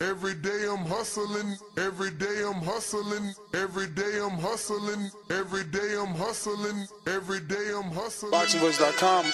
[0.00, 6.14] Every day I'm hustling, every day I'm hustling, every day I'm hustling, every day I'm
[6.14, 8.32] hustling, every day I'm hustling.
[8.32, 9.24] BoxingVoice.com.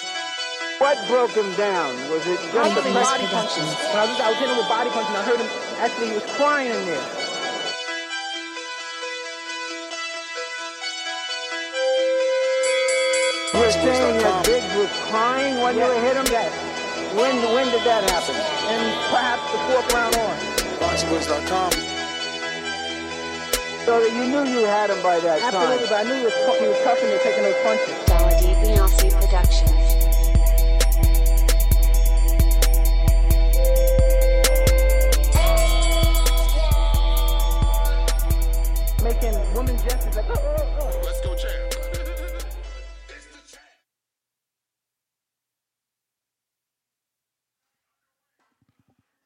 [0.77, 1.95] What broke him down?
[2.11, 3.65] Was it just the body punching?
[3.65, 5.49] When I was, I was hitting him with body punching, I heard him,
[5.81, 7.07] actually he was crying in there.
[13.53, 16.25] You were saying that Biggs was crying when you hit him?
[16.29, 16.53] Yes.
[17.17, 18.35] When, when did that happen?
[18.71, 20.50] And perhaps the fourth round on.
[21.01, 21.71] BoxingVoice.com.
[23.85, 25.55] So that you knew you had him by that time.
[25.55, 27.95] Absolutely, but I knew he was, he was tough and taking those punches.
[28.05, 29.71] Saladee Biasi Productions.
[39.03, 41.01] Making women gestures like, oh, oh, oh.
[41.03, 41.60] Let's go, champ.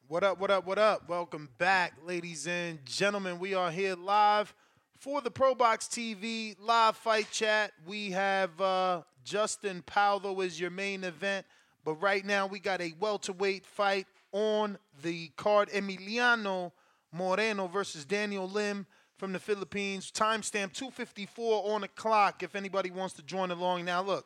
[0.08, 1.08] What up, what up, what up?
[1.08, 3.40] Welcome back, ladies and gentlemen.
[3.40, 4.54] We are here live
[5.00, 7.72] for the Pro Box TV live fight chat.
[7.84, 11.44] We have uh, Justin Pauldo as your main event,
[11.84, 16.70] but right now we got a welterweight fight on the card Emiliano
[17.10, 18.86] Moreno versus Daniel Lim
[19.16, 20.12] from the Philippines.
[20.12, 23.84] Timestamp 254 on the clock if anybody wants to join along.
[23.84, 24.24] Now, look,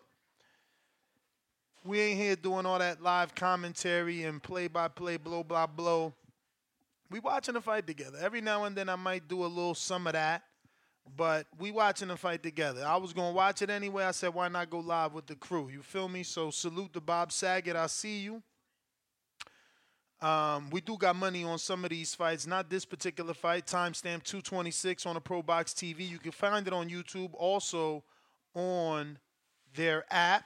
[1.84, 6.12] we ain't here doing all that live commentary and play by play, blow, blah, blow.
[7.10, 8.18] We watching the fight together.
[8.20, 10.42] Every now and then I might do a little some of that,
[11.16, 12.84] but we watching the fight together.
[12.86, 14.04] I was gonna watch it anyway.
[14.04, 15.68] I said, why not go live with the crew?
[15.68, 16.22] You feel me?
[16.22, 17.76] So salute to Bob Saget.
[17.76, 18.42] I see you.
[20.20, 23.66] Um, we do got money on some of these fights, not this particular fight.
[23.66, 26.08] Timestamp 226 on the Pro Box TV.
[26.08, 28.04] You can find it on YouTube, also
[28.54, 29.18] on
[29.74, 30.44] their app.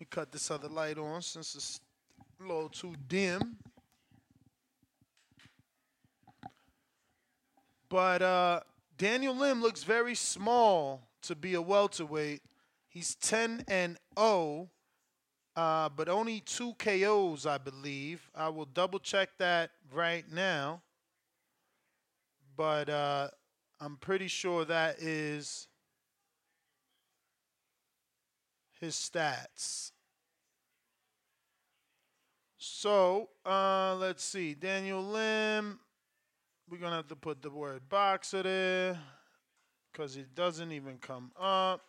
[0.00, 1.80] Me cut this other light on since it's
[2.40, 3.56] a little too dim.
[7.88, 8.60] But uh,
[8.98, 12.42] Daniel Lim looks very small to be a welterweight.
[12.88, 14.68] He's 10 and 0,
[15.54, 18.28] uh, but only two KOs, I believe.
[18.34, 20.82] I will double check that right now.
[22.56, 23.28] But uh,
[23.80, 25.68] I'm pretty sure that is
[28.84, 29.92] his stats.
[32.58, 34.54] So uh, let's see.
[34.54, 35.80] Daniel Lim.
[36.70, 38.98] We're going to have to put the word boxer there
[39.92, 41.82] because it doesn't even come up.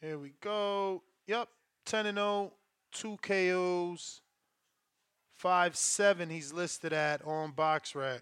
[0.00, 1.02] Here we go.
[1.26, 1.48] Yep.
[1.86, 2.52] 10 and 0,
[2.92, 4.20] 2 KOs,
[5.36, 8.20] 5 7 he's listed at on Box BoxRec.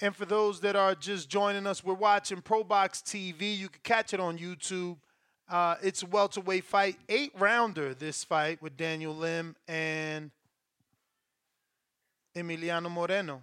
[0.00, 3.58] And for those that are just joining us, we're watching Pro Box TV.
[3.58, 4.96] You can catch it on YouTube.
[5.48, 7.94] Uh, it's a welterweight fight, eight rounder.
[7.94, 10.30] This fight with Daniel Lim and
[12.36, 13.42] Emiliano Moreno.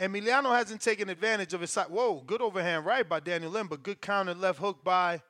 [0.00, 1.88] Emiliano hasn't taken advantage of his side.
[1.90, 5.20] Whoa, good overhand right by Daniel Lim, but good counter left hook by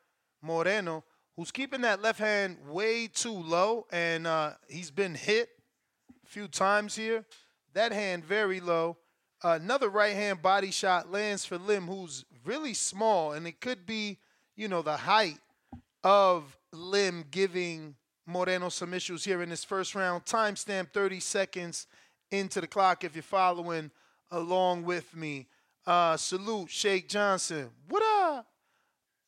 [0.41, 1.03] Moreno,
[1.37, 5.49] who's keeping that left hand way too low, and uh, he's been hit
[6.25, 7.25] a few times here.
[7.73, 8.99] That hand very low.
[9.43, 14.19] Another right hand body shot lands for Lim, who's really small, and it could be,
[14.57, 15.39] you know, the height
[16.03, 17.95] of Lim giving
[18.27, 20.25] Moreno some issues here in this first round.
[20.25, 21.87] Timestamp 30 seconds
[22.31, 23.91] into the clock if you're following
[24.31, 25.47] along with me.
[25.87, 27.71] Uh, salute Shake Johnson.
[27.89, 28.47] What up?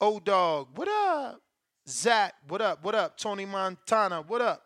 [0.00, 0.68] O Dog.
[0.74, 1.40] What up?
[1.88, 2.34] Zach.
[2.48, 2.84] What up?
[2.84, 3.16] What up?
[3.16, 4.22] Tony Montana.
[4.22, 4.62] What up?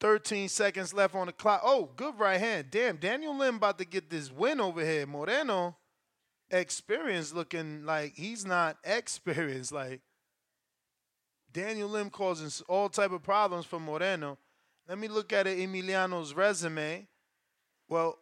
[0.00, 1.60] 13 seconds left on the clock.
[1.64, 2.68] Oh, good right hand.
[2.70, 5.06] Damn, Daniel Lim about to get this win over here.
[5.06, 5.76] Moreno,
[6.50, 9.72] experience looking like he's not experienced.
[9.72, 10.00] Like
[11.52, 14.38] Daniel Lim causing all type of problems for Moreno.
[14.88, 17.06] Let me look at Emiliano's resume.
[17.88, 18.18] Well,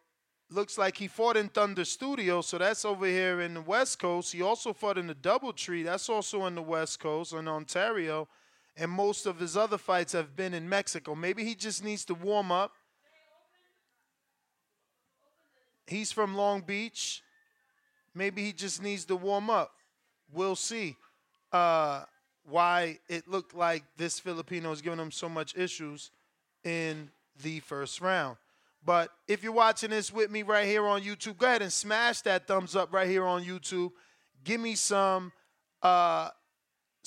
[0.51, 4.33] looks like he fought in Thunder Studio, so that's over here in the West Coast.
[4.33, 8.29] He also fought in the Double Tree, that's also in the West Coast, in Ontario.
[8.77, 11.15] And most of his other fights have been in Mexico.
[11.15, 12.73] Maybe he just needs to warm up.
[15.87, 17.23] He's from Long Beach.
[18.15, 19.73] Maybe he just needs to warm up.
[20.33, 20.97] We'll see
[21.53, 22.05] uh,
[22.45, 26.11] why it looked like this Filipino is giving him so much issues
[26.65, 27.11] in
[27.43, 28.37] the first round.
[28.85, 32.21] But if you're watching this with me right here on YouTube, go ahead and smash
[32.23, 33.91] that thumbs up right here on YouTube.
[34.45, 35.33] Give me some
[35.83, 36.31] uh,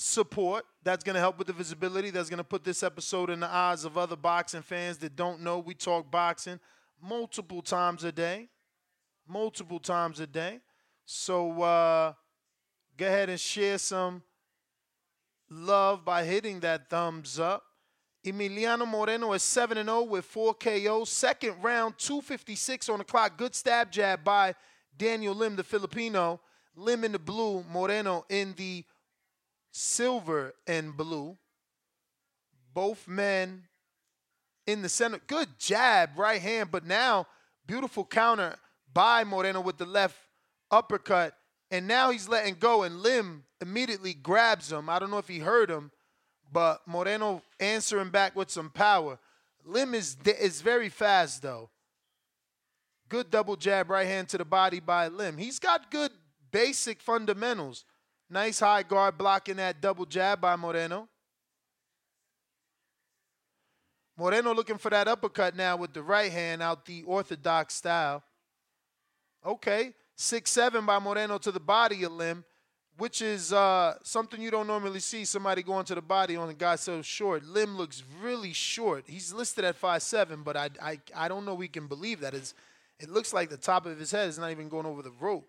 [0.00, 0.64] support.
[0.82, 2.08] That's going to help with the visibility.
[2.10, 5.42] That's going to put this episode in the eyes of other boxing fans that don't
[5.42, 6.58] know we talk boxing
[7.02, 8.48] multiple times a day.
[9.28, 10.60] Multiple times a day.
[11.04, 12.14] So uh,
[12.96, 14.22] go ahead and share some
[15.50, 17.62] love by hitting that thumbs up.
[18.24, 21.10] Emiliano Moreno is 7 0 with 4 KOs.
[21.10, 23.36] Second round, 256 on the clock.
[23.36, 24.54] Good stab jab by
[24.96, 26.40] Daniel Lim, the Filipino.
[26.74, 28.84] Lim in the blue, Moreno in the
[29.70, 31.36] silver and blue.
[32.72, 33.64] Both men
[34.66, 35.20] in the center.
[35.26, 37.26] Good jab, right hand, but now
[37.66, 38.56] beautiful counter
[38.92, 40.16] by Moreno with the left
[40.70, 41.34] uppercut.
[41.70, 44.88] And now he's letting go, and Lim immediately grabs him.
[44.88, 45.90] I don't know if he heard him
[46.52, 49.18] but Moreno answering back with some power.
[49.64, 51.70] Lim is is very fast though.
[53.08, 55.36] Good double jab right hand to the body by Lim.
[55.36, 56.12] He's got good
[56.50, 57.84] basic fundamentals.
[58.30, 61.08] Nice high guard blocking that double jab by Moreno.
[64.16, 68.22] Moreno looking for that uppercut now with the right hand out the orthodox style.
[69.44, 72.44] Okay, 6-7 by Moreno to the body of Lim
[73.00, 76.54] which is uh, something you don't normally see somebody going to the body on a
[76.54, 77.42] guy so short.
[77.42, 79.04] Lim looks really short.
[79.06, 82.34] He's listed at five seven, but I, I, I don't know we can believe that.
[82.34, 82.52] It's,
[82.98, 85.48] it looks like the top of his head is not even going over the rope.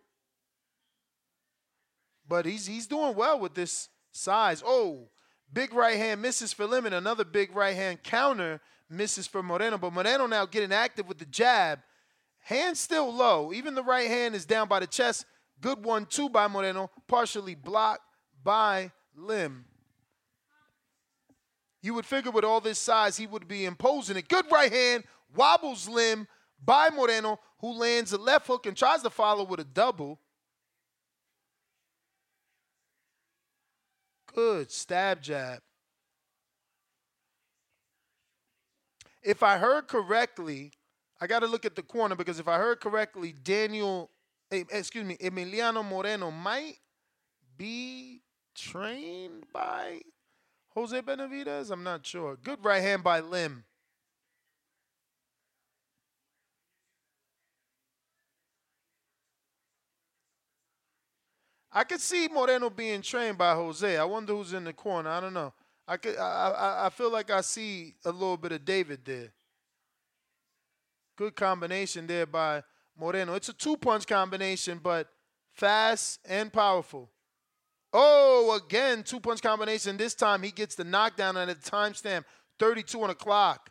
[2.32, 4.64] But he's, he's doing well with this size.
[4.66, 5.10] Oh,
[5.52, 9.78] big right hand misses for Lim, and another big right hand counter misses for Moreno.
[9.78, 11.80] But Moreno now getting active with the jab.
[12.40, 13.52] Hand still low.
[13.52, 15.26] Even the right hand is down by the chest.
[15.60, 18.06] Good one, two by Moreno, partially blocked
[18.42, 19.66] by Lim.
[21.82, 24.30] You would figure with all this size, he would be imposing it.
[24.30, 25.04] Good right hand,
[25.36, 26.30] wobbles Lim
[26.64, 30.18] by Moreno, who lands a left hook and tries to follow with a double.
[34.34, 35.60] Good stab jab.
[39.24, 40.72] If I heard correctly,
[41.20, 44.10] I got to look at the corner because if I heard correctly, Daniel
[44.52, 46.76] Eh, excuse me, Emiliano Moreno might
[47.58, 48.22] be
[48.54, 50.02] trained by
[50.74, 51.72] Jose Benavidez.
[51.72, 52.36] I'm not sure.
[52.36, 53.64] Good right hand by Lim.
[61.74, 63.98] I could see Moreno being trained by Jose.
[63.98, 65.10] I wonder who's in the corner.
[65.10, 65.54] I don't know.
[65.88, 66.18] I could.
[66.18, 69.32] I, I, I feel like I see a little bit of David there.
[71.18, 72.64] Good combination there by
[72.98, 73.36] Moreno.
[73.36, 75.08] It's a two punch combination, but
[75.54, 77.10] fast and powerful.
[77.94, 79.98] Oh, again, two punch combination.
[79.98, 82.26] This time he gets the knockdown at a timestamp
[82.60, 83.70] 32 on the clock,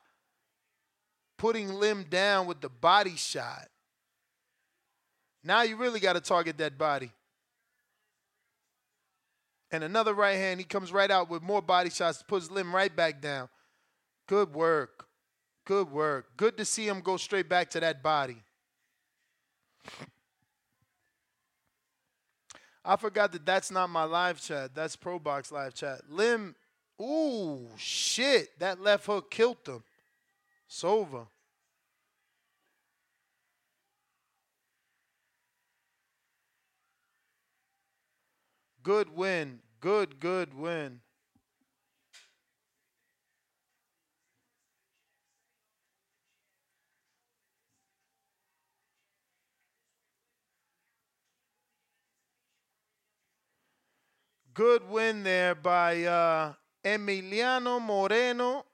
[1.38, 3.68] putting Lim down with the body shot.
[5.42, 7.12] Now you really got to target that body.
[9.72, 12.94] And another right hand, he comes right out with more body shots, puts Lim right
[12.94, 13.48] back down.
[14.26, 15.06] Good work.
[15.64, 16.36] Good work.
[16.36, 18.42] Good to see him go straight back to that body.
[22.84, 24.74] I forgot that that's not my live chat.
[24.74, 26.00] That's ProBox live chat.
[26.08, 26.56] Lim,
[27.00, 28.58] ooh, shit.
[28.58, 29.84] That left hook killed him.
[30.66, 31.26] It's over.
[38.90, 39.60] Good win.
[39.80, 41.00] Good, good win.
[54.52, 56.54] Good win there by uh,
[56.84, 58.66] Emiliano Moreno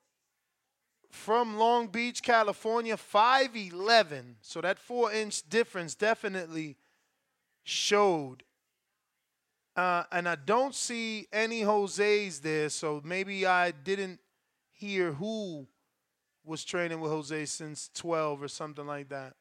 [1.10, 4.36] from Long Beach, California, 5'11.
[4.40, 6.78] So that four inch difference definitely
[7.64, 8.45] showed.
[9.76, 14.20] Uh, and I don't see any Jose's there, so maybe I didn't
[14.72, 15.66] hear who
[16.44, 19.34] was training with Jose since 12 or something like that.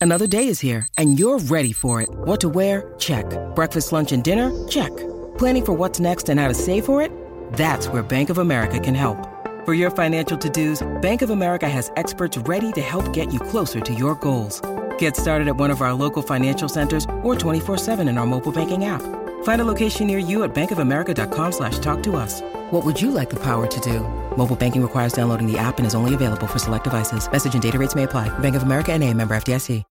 [0.00, 2.08] Another day is here, and you're ready for it.
[2.10, 2.94] What to wear?
[2.98, 3.26] Check.
[3.56, 4.52] Breakfast, lunch, and dinner?
[4.68, 4.94] Check.
[5.38, 7.10] Planning for what's next and how to save for it?
[7.54, 9.18] That's where Bank of America can help.
[9.64, 13.40] For your financial to dos, Bank of America has experts ready to help get you
[13.40, 14.60] closer to your goals.
[14.98, 18.84] Get started at one of our local financial centers or 24-7 in our mobile banking
[18.84, 19.02] app.
[19.42, 22.42] Find a location near you at bankofamerica.com slash talk to us.
[22.70, 24.00] What would you like the power to do?
[24.36, 27.30] Mobile banking requires downloading the app and is only available for select devices.
[27.30, 28.28] Message and data rates may apply.
[28.38, 29.82] Bank of America and a member FDIC.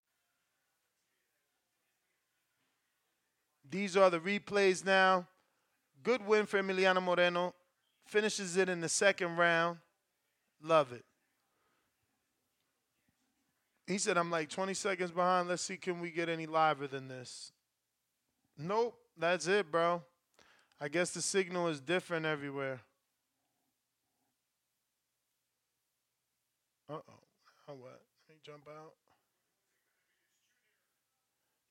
[3.68, 5.26] These are the replays now.
[6.02, 7.54] Good win for Emiliano Moreno.
[8.06, 9.78] Finishes it in the second round.
[10.62, 11.04] Love it.
[13.86, 15.48] He said, I'm like 20 seconds behind.
[15.48, 17.52] Let's see, can we get any liver than this?
[18.58, 20.02] Nope, that's it, bro.
[20.80, 22.80] I guess the signal is different everywhere.
[26.88, 27.02] Uh oh.
[27.68, 28.00] Now what?
[28.28, 28.92] Let me jump out.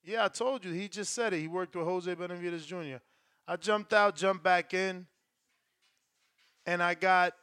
[0.04, 0.72] Yeah, I told you.
[0.72, 1.40] He just said it.
[1.40, 2.98] He worked with Jose Benavidez Jr.
[3.48, 5.06] I jumped out, jumped back in,
[6.64, 7.34] and I got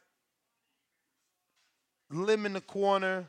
[2.10, 3.26] limb in the corner.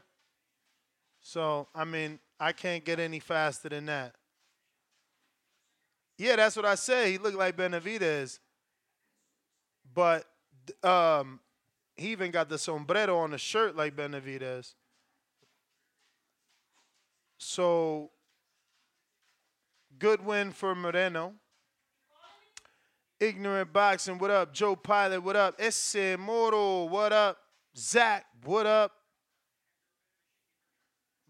[1.27, 4.13] So, I mean, I can't get any faster than that.
[6.19, 7.13] Yeah, that's what I say.
[7.13, 8.37] He looked like Benavidez.
[9.91, 10.27] But
[10.83, 11.39] um,
[11.95, 14.75] he even got the sombrero on the shirt like Benavidez.
[17.39, 18.11] So
[19.97, 21.33] good win for Moreno.
[23.19, 24.53] Ignorant Boxing, what up?
[24.53, 25.55] Joe Pilot, what up?
[25.57, 27.39] Esse Moro, what up?
[27.75, 28.91] Zach, what up?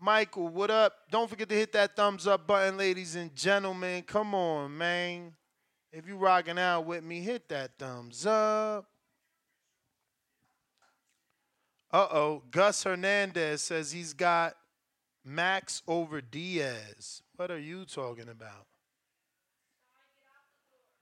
[0.06, 0.94] Michael, what up?
[1.10, 4.04] Don't forget to hit that thumbs up button, ladies and gentlemen.
[4.04, 5.34] Come on, man.
[5.92, 8.86] If you rocking out with me, hit that thumbs up.
[11.92, 12.44] Uh-oh.
[12.52, 14.56] Gus Hernandez says he's got
[15.24, 17.24] Max over Diaz.
[17.36, 18.68] What are you talking about?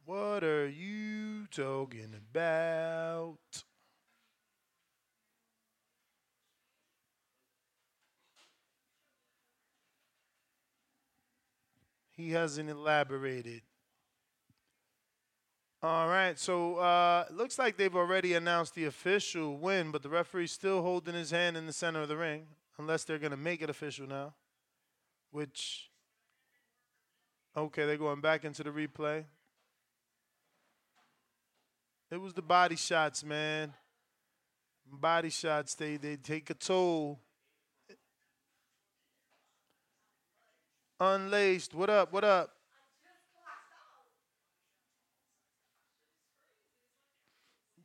[0.06, 3.38] What are you talking about?
[12.16, 13.62] He hasn't elaborated.
[15.82, 20.52] All right, so uh, looks like they've already announced the official win, but the referee's
[20.54, 22.46] still holding his hand in the center of the ring,
[22.78, 24.34] unless they're going to make it official now,
[25.32, 25.90] which,
[27.58, 29.26] okay, they're going back into the replay.
[32.10, 33.74] It was the body shots, man.
[34.86, 37.20] Body shots, they, they take a toll.
[41.04, 42.52] Unlaced, what up, what up?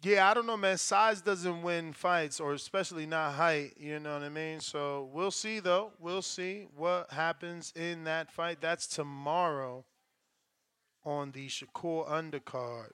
[0.03, 0.79] Yeah, I don't know, man.
[0.79, 3.75] Size doesn't win fights, or especially not height.
[3.77, 4.61] You know what I mean?
[4.61, 5.91] So we'll see, though.
[5.99, 8.59] We'll see what happens in that fight.
[8.61, 9.85] That's tomorrow
[11.05, 12.93] on the Shakur undercard.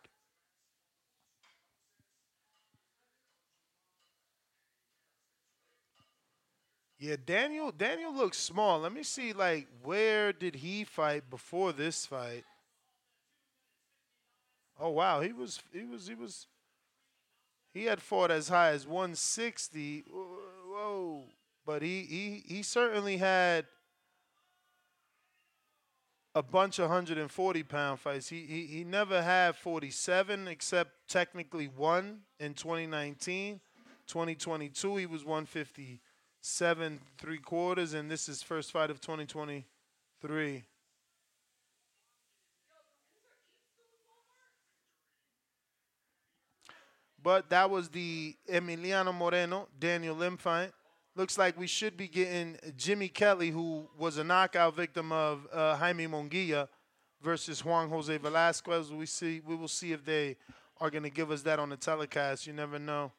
[7.05, 7.71] Yeah, Daniel.
[7.71, 8.81] Daniel looks small.
[8.81, 9.35] Let me see.
[9.35, 12.45] Like, where did he fight before this fight?
[14.81, 15.61] Oh wow, he was.
[15.71, 16.09] He was.
[16.09, 16.47] He was.
[17.75, 20.05] He had fought as high as 160.
[20.09, 21.25] Whoa.
[21.67, 23.67] But he, he, he certainly had
[26.35, 28.31] a bunch of 140 pound fights.
[28.31, 33.61] He, he, he never had 47 except technically one in 2019.
[34.07, 35.23] 2022, he was
[36.45, 40.63] 157 three quarters, and this is first fight of 2023.
[47.23, 50.73] But that was the Emiliano Moreno, Daniel Lim fight.
[51.17, 55.77] Looks like we should be getting Jimmy Kelly, who was a knockout victim of uh,
[55.77, 56.69] Jaime Munguia,
[57.23, 58.93] versus Juan Jose Velasquez.
[58.93, 60.37] We see, we will see if they
[60.79, 62.47] are going to give us that on the telecast.
[62.47, 63.13] You never know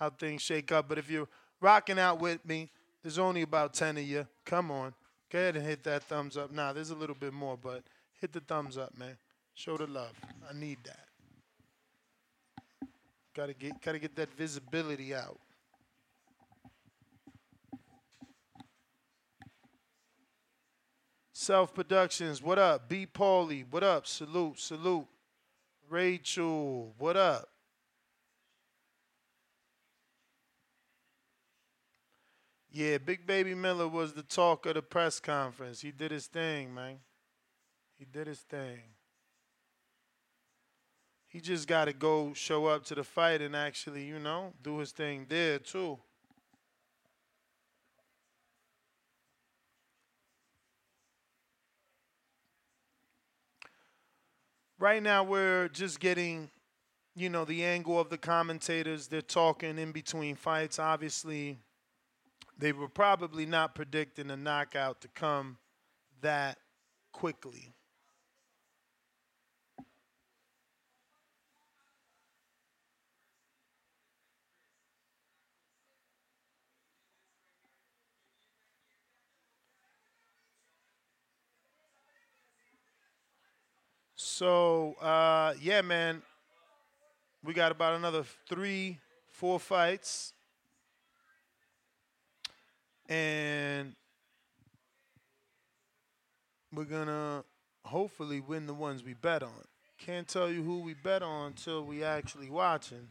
[0.00, 0.88] how things shake up.
[0.88, 1.28] But if you're
[1.60, 2.70] rocking out with me,
[3.02, 4.26] there's only about 10 of you.
[4.44, 4.94] Come on.
[5.30, 6.50] Go ahead and hit that thumbs up.
[6.50, 7.82] Now, nah, there's a little bit more, but
[8.20, 9.16] hit the thumbs up, man.
[9.54, 10.12] Show the love.
[10.48, 11.06] I need that.
[13.34, 15.38] Gotta get gotta get that visibility out.
[21.32, 22.88] Self Productions, what up?
[22.88, 24.06] B Paulie, what up?
[24.06, 25.06] Salute, salute.
[25.88, 27.48] Rachel, what up?
[32.76, 35.80] Yeah, Big Baby Miller was the talk of the press conference.
[35.80, 36.98] He did his thing, man.
[37.98, 38.80] He did his thing.
[41.28, 44.76] he just got to go show up to the fight and actually, you know, do
[44.76, 45.98] his thing there too.
[54.78, 56.50] Right now, we're just getting,
[57.14, 59.08] you know, the angle of the commentators.
[59.08, 60.78] They're talking in between fights.
[60.78, 61.58] Obviously,
[62.58, 65.58] they were probably not predicting a knockout to come
[66.20, 66.58] that
[67.12, 67.72] quickly.
[84.14, 86.22] So uh, yeah, man,
[87.42, 88.98] we got about another three,
[89.28, 90.32] four fights,
[93.08, 93.94] and
[96.72, 97.44] we're gonna
[97.84, 99.64] hopefully win the ones we bet on.
[99.98, 103.08] Can't tell you who we bet on until we actually watching.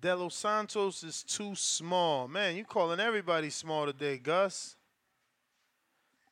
[0.00, 2.28] De Los Santos is too small.
[2.28, 4.76] Man, you calling everybody small today, Gus.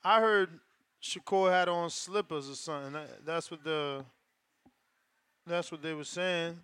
[0.05, 0.61] I heard
[1.03, 2.97] Shakur had on slippers or something.
[3.25, 4.05] That's what the
[5.47, 6.59] that's what they were saying.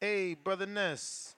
[0.00, 1.36] Hey, brother Ness,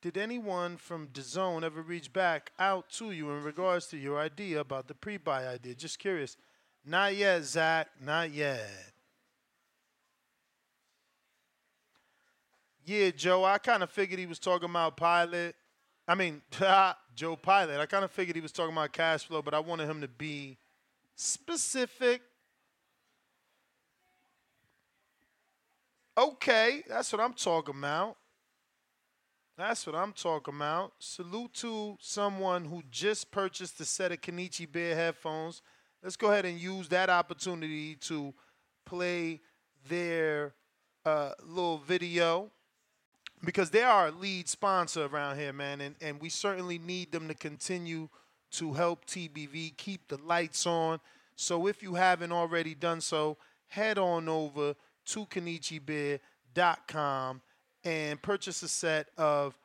[0.00, 4.60] did anyone from DAZN ever reach back out to you in regards to your idea
[4.60, 5.74] about the pre-buy idea?
[5.74, 6.38] Just curious.
[6.86, 7.88] Not yet, Zach.
[8.02, 8.66] Not yet.
[12.86, 15.54] Yeah, Joe, I kind of figured he was talking about Pilot.
[16.08, 16.40] I mean,
[17.14, 17.78] Joe Pilot.
[17.78, 20.08] I kind of figured he was talking about cash flow, but I wanted him to
[20.08, 20.56] be
[21.14, 22.22] specific.
[26.16, 28.16] Okay, that's what I'm talking about.
[29.56, 30.92] That's what I'm talking about.
[30.98, 35.62] Salute to someone who just purchased a set of Kenichi Bear headphones.
[36.02, 38.32] Let's go ahead and use that opportunity to
[38.86, 39.40] play
[39.88, 40.54] their
[41.04, 42.50] uh, little video
[43.44, 47.28] because they are a lead sponsor around here, man, and, and we certainly need them
[47.28, 48.08] to continue
[48.50, 50.98] to help TBV keep the lights on.
[51.36, 53.36] So if you haven't already done so,
[53.68, 54.74] head on over
[55.06, 57.40] to KenichiBear.com
[57.84, 59.56] and purchase a set of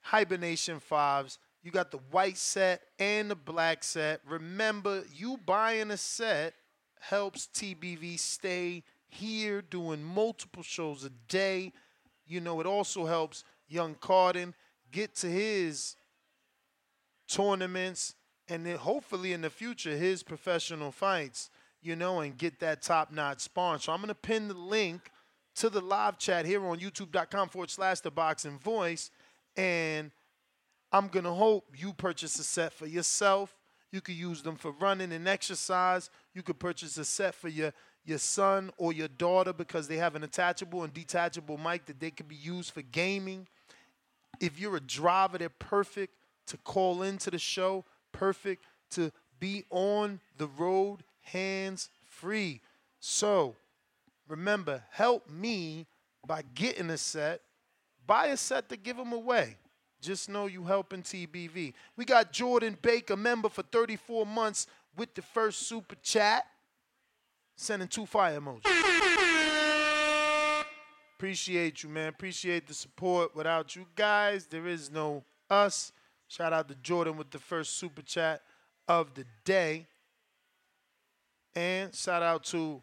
[0.00, 1.38] Hibernation 5s.
[1.62, 4.20] You got the white set and the black set.
[4.26, 6.54] Remember, you buying a set
[7.00, 11.72] helps TBV stay here doing multiple shows a day
[12.30, 14.54] you know, it also helps young Carden
[14.92, 15.96] get to his
[17.28, 18.14] tournaments
[18.48, 21.50] and then hopefully in the future his professional fights,
[21.82, 23.80] you know, and get that top notch spawn.
[23.80, 25.10] So I'm going to pin the link
[25.56, 29.10] to the live chat here on youtube.com forward slash the boxing voice.
[29.56, 30.12] And
[30.92, 33.56] I'm going to hope you purchase a set for yourself.
[33.92, 36.10] You could use them for running and exercise.
[36.32, 37.72] You could purchase a set for your
[38.04, 42.10] your son or your daughter because they have an attachable and detachable mic that they
[42.10, 43.46] can be used for gaming.
[44.40, 46.14] If you're a driver, they're perfect
[46.46, 52.60] to call into the show, perfect to be on the road hands free.
[52.98, 53.56] So
[54.28, 55.86] remember, help me
[56.26, 57.40] by getting a set.
[58.06, 59.56] Buy a set to give them away.
[60.00, 61.74] Just know you helping TBV.
[61.96, 66.46] We got Jordan Baker, member for 34 months with the first super chat
[67.60, 68.64] sending two fire emojis.
[71.16, 72.08] Appreciate you, man.
[72.08, 73.36] Appreciate the support.
[73.36, 75.92] Without you guys, there is no us.
[76.28, 78.40] Shout out to Jordan with the first super chat
[78.88, 79.86] of the day.
[81.54, 82.82] And shout out to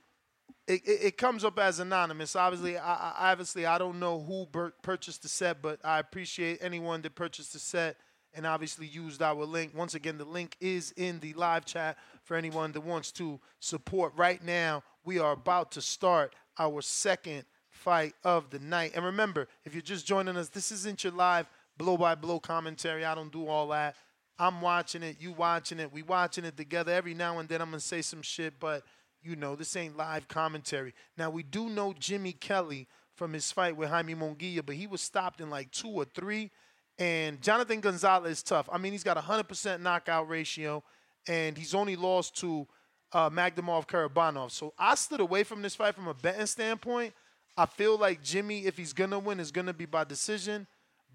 [0.68, 2.36] it, it, it comes up as anonymous.
[2.36, 4.46] Obviously, I, I, obviously I don't know who
[4.82, 7.98] purchased the set, but I appreciate anyone that purchased the set
[8.38, 9.74] and obviously used our link.
[9.76, 14.14] Once again, the link is in the live chat for anyone that wants to support.
[14.16, 18.92] Right now, we are about to start our second fight of the night.
[18.96, 23.04] And remember, if you're just joining us, this isn't your live blow by blow commentary.
[23.04, 23.96] I don't do all that.
[24.40, 26.92] I'm watching it, you watching it, we watching it together.
[26.92, 28.84] Every now and then I'm gonna say some shit, but
[29.24, 30.94] you know, this ain't live commentary.
[31.18, 35.02] Now we do know Jimmy Kelly from his fight with Jaime Munguia, but he was
[35.02, 36.52] stopped in like two or three.
[37.00, 38.68] And Jonathan Gonzalez is tough.
[38.72, 40.84] I mean, he's got a 100% knockout ratio,
[41.28, 42.68] and he's only lost to
[43.14, 44.52] uh, Magdamov Karabanov.
[44.52, 47.14] So I stood away from this fight from a betting standpoint.
[47.56, 50.68] I feel like Jimmy, if he's going to win, is going to be by decision,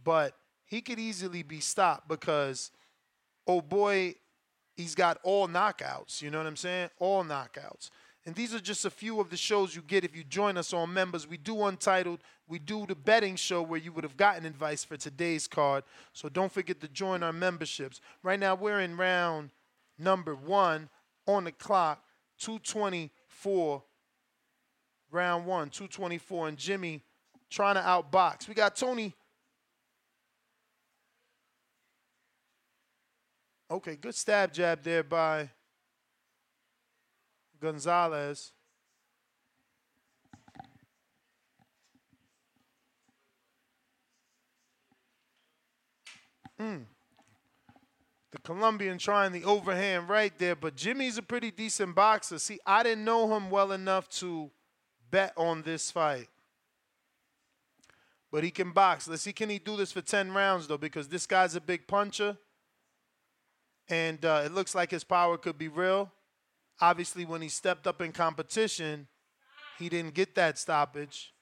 [0.04, 2.70] but he could easily be stopped because,
[3.46, 4.14] oh boy,
[4.74, 6.22] he's got all knockouts.
[6.22, 6.90] You know what I'm saying?
[6.98, 7.90] All knockouts.
[8.24, 10.72] And these are just a few of the shows you get if you join us
[10.72, 11.26] on members.
[11.26, 12.20] We do Untitled.
[12.46, 15.82] We do the betting show where you would have gotten advice for today's card.
[16.12, 18.00] So don't forget to join our memberships.
[18.22, 19.50] Right now, we're in round
[19.98, 20.88] number one
[21.26, 22.04] on the clock,
[22.38, 23.82] 224.
[25.10, 26.48] Round one, 224.
[26.48, 27.02] And Jimmy
[27.50, 28.48] trying to outbox.
[28.48, 29.14] We got Tony.
[33.70, 35.48] Okay, good stab jab there by
[37.62, 38.52] Gonzalez.
[46.60, 46.84] Mm.
[48.32, 52.38] The Colombian trying the overhand right there, but Jimmy's a pretty decent boxer.
[52.38, 54.50] See, I didn't know him well enough to
[55.10, 56.28] bet on this fight.
[58.32, 59.06] But he can box.
[59.06, 60.78] Let's see, can he do this for 10 rounds, though?
[60.78, 62.36] Because this guy's a big puncher.
[63.88, 66.10] And uh, it looks like his power could be real.
[66.82, 69.06] Obviously, when he stepped up in competition,
[69.78, 71.32] he didn't get that stoppage.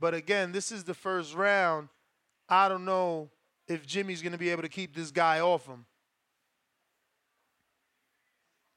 [0.00, 1.90] But again, this is the first round.
[2.48, 3.28] I don't know
[3.68, 5.84] if Jimmy's going to be able to keep this guy off him.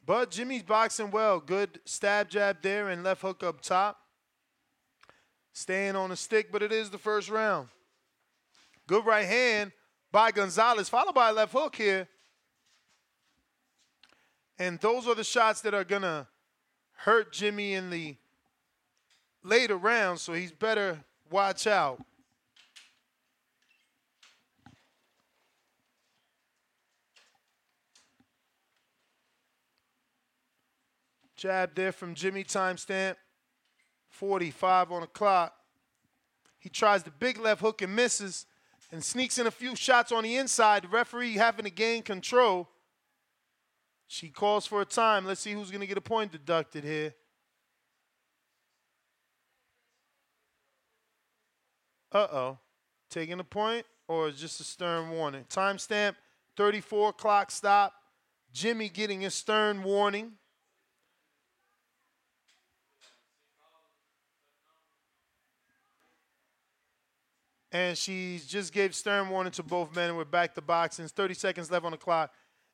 [0.06, 1.40] But Jimmy's boxing well.
[1.40, 4.00] Good stab jab there and left hook up top.
[5.54, 7.70] Staying on the stick, but it is the first round.
[8.88, 9.74] Good right hand
[10.14, 12.08] by Gonzalez, followed by a left hook here.
[14.58, 16.26] And those are the shots that are going to
[16.94, 18.16] hurt Jimmy in the
[19.44, 22.02] later rounds, so he's better watch out.
[31.36, 33.16] Jab there from Jimmy, timestamp
[34.10, 35.54] 45 on the clock.
[36.58, 38.48] He tries the big left hook and misses
[38.92, 40.84] and sneaks in a few shots on the inside.
[40.84, 42.70] The referee having to gain control.
[44.08, 45.26] She calls for a time.
[45.26, 47.14] Let's see who's going to get a point deducted here.
[52.12, 52.58] Uh oh.
[53.10, 55.46] Taking a point or just a stern warning?
[55.50, 56.16] Timestamp
[56.56, 57.94] 34 clock stop.
[58.54, 60.34] Jimmy getting a stern warning.
[67.72, 70.16] And she just gave stern warning to both men.
[70.16, 71.08] We're back to boxing.
[71.08, 72.32] 30 seconds left on the clock.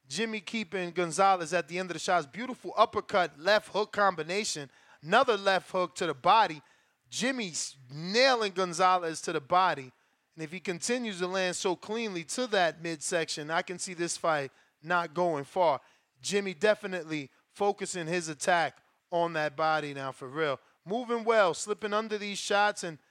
[0.08, 2.28] Jimmy keeping Gonzalez at the end of the shots.
[2.28, 4.70] Beautiful uppercut, left hook combination.
[5.02, 6.62] Another left hook to the body.
[7.10, 9.92] Jimmy's nailing Gonzalez to the body.
[10.36, 14.18] And if he continues to land so cleanly to that midsection, I can see this
[14.18, 14.52] fight
[14.84, 15.80] not going far.
[16.22, 18.78] Jimmy definitely focusing his attack
[19.12, 20.60] on that body now for real.
[20.86, 23.00] Moving well, slipping under these shots and–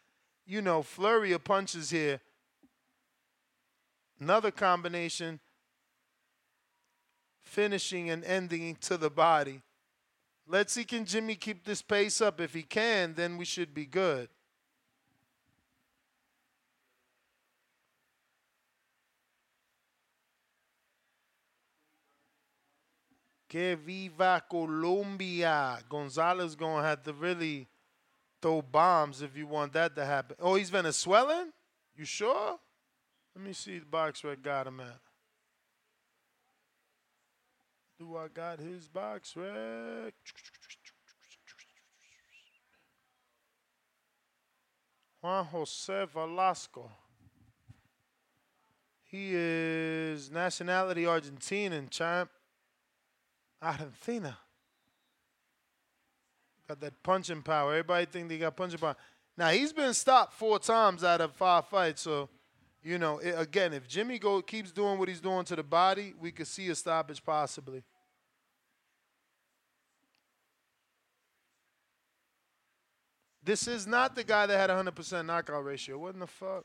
[0.46, 2.20] you know, flurry of punches here.
[4.20, 5.40] Another combination,
[7.40, 9.62] finishing and ending to the body.
[10.46, 12.40] Let's see, can Jimmy keep this pace up?
[12.40, 14.28] If he can, then we should be good.
[23.48, 25.78] Que viva Colombia.
[25.88, 27.68] Gonzalez going to have to really
[28.42, 30.36] throw bombs if you want that to happen.
[30.40, 31.52] Oh, he's Venezuelan?
[31.96, 32.58] You sure?
[33.34, 34.98] Let me see the box I got him at.
[37.98, 40.12] Do I got his BoxRec?
[45.20, 46.90] Juan Jose Velasco.
[49.04, 52.30] He is nationality Argentinian, champ.
[53.62, 54.38] Argentina.
[56.72, 57.72] Got that punching power.
[57.72, 58.96] Everybody think they got punching power.
[59.36, 62.00] Now he's been stopped four times out of five fights.
[62.00, 62.30] So,
[62.82, 66.14] you know, it, again, if Jimmy go keeps doing what he's doing to the body,
[66.18, 67.82] we could see a stoppage possibly.
[73.44, 75.98] This is not the guy that had a 100% knockout ratio.
[75.98, 76.64] What in the fuck?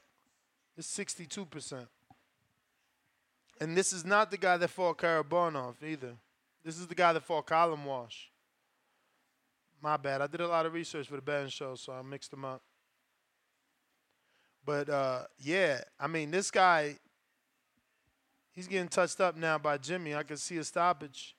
[0.77, 1.85] It's 62%.
[3.59, 6.13] And this is not the guy that fought Karabanov either.
[6.63, 8.27] This is the guy that fought Colin Walsh.
[9.81, 10.21] My bad.
[10.21, 12.61] I did a lot of research for the betting show, so I mixed them up.
[14.65, 16.97] But uh, yeah, I mean, this guy,
[18.51, 20.15] he's getting touched up now by Jimmy.
[20.15, 21.35] I can see a stoppage.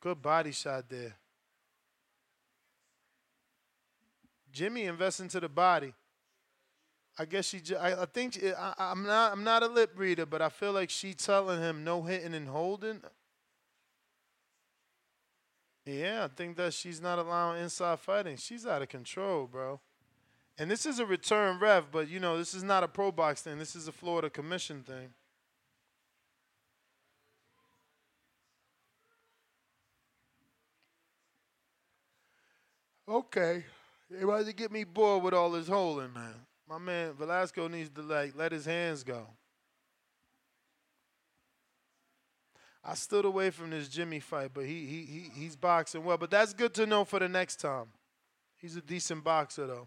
[0.00, 1.16] Good body shot there.
[4.52, 5.92] Jimmy invests into the body.
[7.18, 7.60] I guess she.
[7.76, 9.32] I, I think she, I, I'm not.
[9.32, 12.48] I'm not a lip reader, but I feel like she telling him no hitting and
[12.48, 13.02] holding.
[15.88, 18.36] Yeah, I think that she's not allowing inside fighting.
[18.36, 19.80] She's out of control, bro.
[20.58, 23.40] And this is a return ref, but you know, this is not a pro box
[23.40, 23.56] thing.
[23.58, 25.14] This is a Florida commission thing.
[33.08, 33.64] Okay.
[34.10, 36.34] They about to get me bored with all this holding, man.
[36.68, 39.26] My man Velasco needs to like let his hands go.
[42.84, 46.16] I stood away from this Jimmy fight, but he he, he he's boxing well.
[46.16, 47.86] But that's good to know for the next time.
[48.56, 49.86] He's a decent boxer though.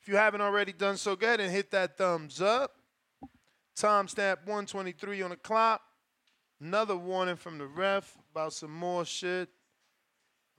[0.00, 2.72] If you haven't already done so, go ahead and hit that thumbs up.
[3.76, 5.82] Timestamp 123 on the clock.
[6.60, 9.48] Another warning from the ref about some more shit.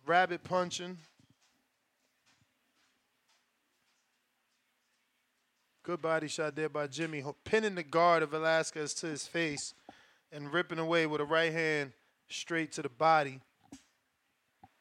[0.05, 0.97] Rabbit punching.
[5.83, 9.73] Good body shot there by Jimmy, pinning the guard of Velasquez to his face
[10.31, 11.93] and ripping away with a right hand
[12.29, 13.39] straight to the body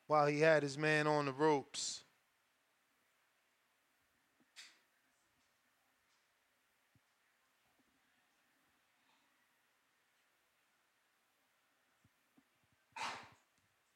[0.06, 2.02] while he had his man on the ropes.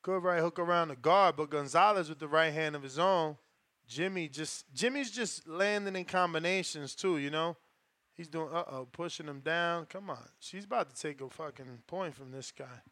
[0.02, 3.36] Good right hook around the guard, but Gonzalez with the right hand of his own.
[3.92, 7.56] Jimmy just Jimmy's just landing in combinations too, you know.
[8.14, 9.86] He's doing uh oh, pushing him down.
[9.86, 10.28] Come on.
[10.38, 12.82] She's about to take a fucking point from this guy.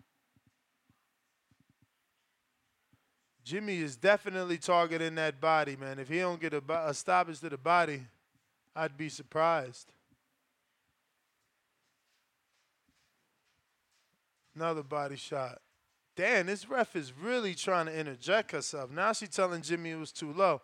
[3.44, 5.98] Jimmy is definitely targeting that body, man.
[5.98, 8.02] If he don't get a, a stoppage to the body,
[8.76, 9.90] I'd be surprised.
[14.54, 15.60] Another body shot.
[16.16, 18.90] Damn, this ref is really trying to interject herself.
[18.90, 20.60] Now she's telling Jimmy it was too low.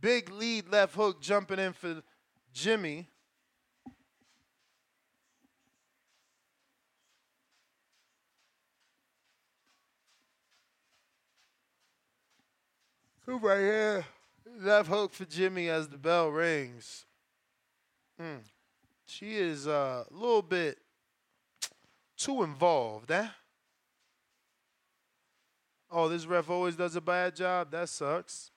[0.00, 2.02] Big lead left hook jumping in for
[2.52, 3.08] Jimmy.
[13.26, 14.04] Who right here?
[14.60, 17.04] Left hook for Jimmy as the bell rings.
[18.20, 18.38] Mm.
[19.04, 20.78] She is uh, a little bit
[22.16, 23.28] too involved, eh?
[25.90, 27.70] Oh, this ref always does a bad job?
[27.70, 28.50] That sucks.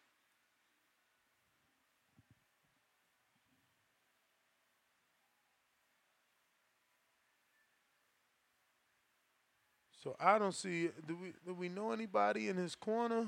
[10.03, 10.89] So I don't see.
[11.07, 13.27] Do we do we know anybody in his corner?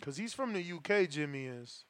[0.00, 1.08] Cause he's from the UK.
[1.08, 1.84] Jimmy is.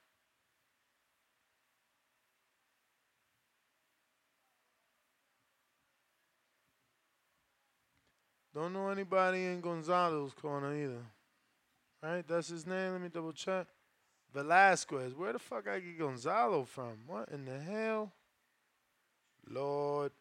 [8.55, 11.07] Don't know anybody in Gonzalo's corner either.
[12.03, 12.27] Right?
[12.27, 12.92] That's his name.
[12.92, 13.66] Let me double check.
[14.35, 15.14] Velasquez.
[15.14, 16.98] Where the fuck I get Gonzalo from?
[17.07, 18.12] What in the hell?
[19.48, 20.12] Lord.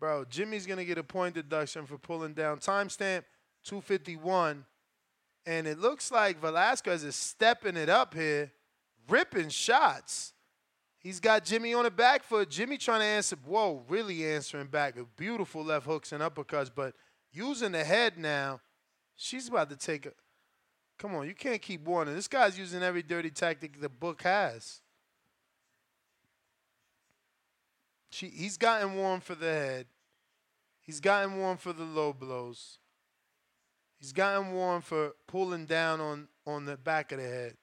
[0.00, 2.58] Bro, Jimmy's going to get a point deduction for pulling down.
[2.58, 3.24] Timestamp
[3.64, 4.64] 251.
[5.44, 8.50] And it looks like Velasquez is stepping it up here,
[9.08, 10.32] ripping shots.
[10.98, 12.50] He's got Jimmy on the back foot.
[12.50, 14.96] Jimmy trying to answer, whoa, really answering back.
[14.98, 16.94] A beautiful left hooks and uppercuts, but
[17.32, 18.60] using the head now,
[19.16, 20.12] she's about to take a.
[20.98, 22.14] Come on, you can't keep warning.
[22.14, 24.82] This guy's using every dirty tactic the book has.
[28.10, 29.86] She, he's gotten warm for the head.
[30.80, 32.78] He's gotten warm for the low blows.
[33.98, 37.56] He's gotten warm for pulling down on, on the back of the head.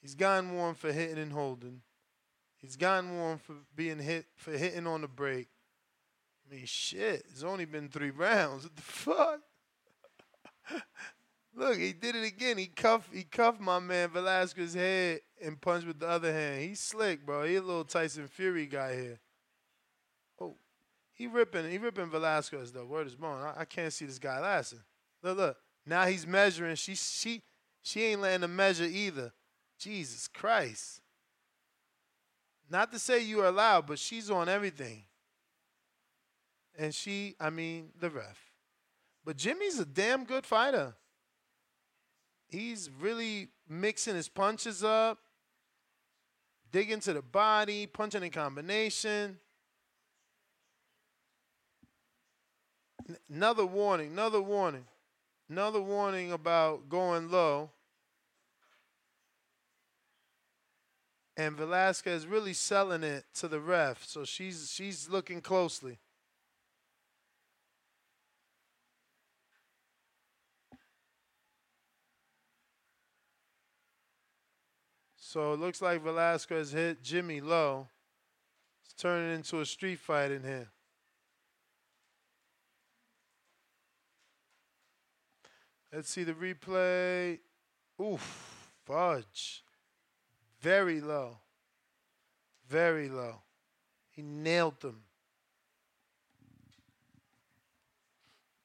[0.00, 1.80] He's gotten warm for hitting and holding.
[2.58, 5.48] He's gotten warm for being hit for hitting on the break.
[6.46, 7.24] I mean, shit.
[7.30, 8.64] It's only been three rounds.
[8.64, 9.40] What the fuck?
[11.54, 12.58] Look, he did it again.
[12.58, 16.62] He cuffed he cuffed my man Velasquez's head and punched with the other hand.
[16.62, 17.44] He's slick, bro.
[17.44, 19.20] He a little Tyson Fury guy here.
[21.18, 22.84] He ripping he ripping Velasquez though.
[22.84, 23.42] Word is born.
[23.42, 24.78] I, I can't see this guy lasting.
[25.20, 25.56] Look, look.
[25.84, 26.76] Now he's measuring.
[26.76, 27.42] She she
[27.82, 29.32] she ain't letting him measure either.
[29.78, 31.00] Jesus Christ.
[32.70, 35.04] Not to say you are allowed, but she's on everything.
[36.78, 38.38] And she, I mean, the ref.
[39.24, 40.94] But Jimmy's a damn good fighter.
[42.46, 45.18] He's really mixing his punches up,
[46.70, 49.38] digging to the body, punching in combination.
[53.30, 54.84] Another warning, another warning.
[55.48, 57.70] Another warning about going low.
[61.36, 65.98] And Velasquez really selling it to the ref, so she's she's looking closely.
[75.16, 77.86] So it looks like Velasquez hit Jimmy low.
[78.84, 80.68] It's turning into a street fight in here.
[85.92, 87.38] Let's see the replay.
[88.00, 89.64] Oof, fudge.
[90.60, 91.38] Very low.
[92.68, 93.36] Very low.
[94.10, 95.02] He nailed them.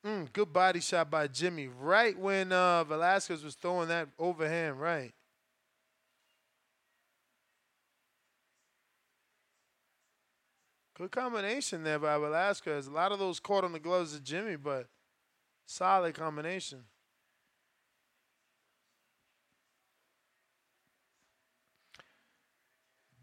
[0.05, 1.69] Mm, good body shot by Jimmy.
[1.79, 5.13] Right when uh, Velasquez was throwing that overhand right.
[10.95, 12.87] Good combination there by Velasquez.
[12.87, 14.87] A lot of those caught on the gloves of Jimmy, but
[15.65, 16.83] solid combination.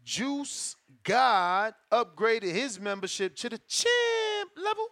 [0.03, 4.87] Juice God upgraded his membership to the champ level.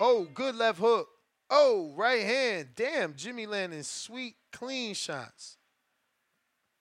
[0.00, 1.08] Oh, good left hook.
[1.50, 2.70] Oh, right hand.
[2.74, 5.58] Damn, Jimmy landing sweet, clean shots.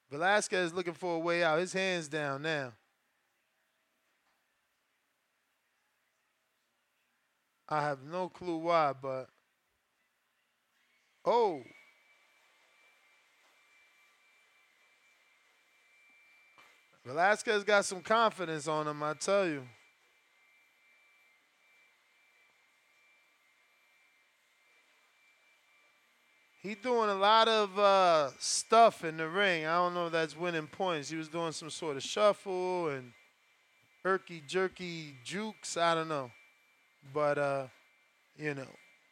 [0.10, 1.60] Velasquez is looking for a way out.
[1.60, 2.74] His hands down now.
[7.70, 9.30] I have no clue why, but
[11.24, 11.62] oh.
[17.06, 19.64] Velasquez got some confidence on him, I tell you.
[26.62, 29.66] He doing a lot of uh, stuff in the ring.
[29.66, 31.10] I don't know if that's winning points.
[31.10, 33.14] He was doing some sort of shuffle and
[34.04, 35.76] herky jerky jukes.
[35.76, 36.30] I don't know,
[37.12, 37.68] but uh,
[38.38, 38.68] you know,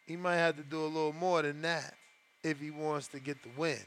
[0.06, 1.96] he might have to do a little more than that
[2.44, 3.80] if he wants to get the win.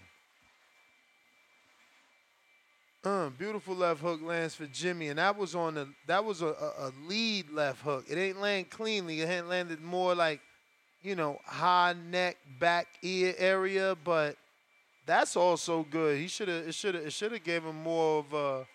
[3.05, 6.47] Uh, beautiful left hook lands for Jimmy, and that was on the that was a,
[6.47, 8.05] a, lead left hook.
[8.09, 9.21] It ain't land cleanly.
[9.21, 10.41] It had landed more like,
[11.03, 14.37] you know, high neck, back ear area, but
[15.05, 16.17] that's also good.
[16.17, 18.67] He should have it should have it should have gave him more of a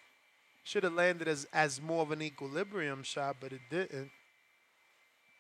[0.66, 4.12] should have landed as as more of an equilibrium shot, but it didn't.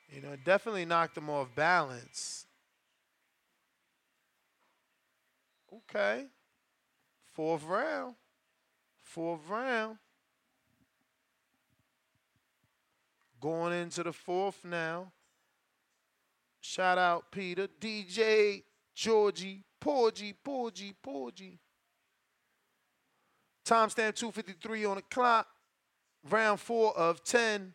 [0.09, 2.45] You know, it definitely knocked him off balance.
[5.73, 6.27] Okay.
[7.33, 8.15] Fourth round.
[9.17, 9.97] Fourth round.
[13.41, 15.11] Going into the fourth now.
[16.61, 18.61] Shout out Peter, DJ,
[18.93, 21.57] Georgie, Porgy, Porgy, Porgy.
[23.65, 25.47] Timestamp 253 on the clock.
[26.29, 27.73] Round four of 10.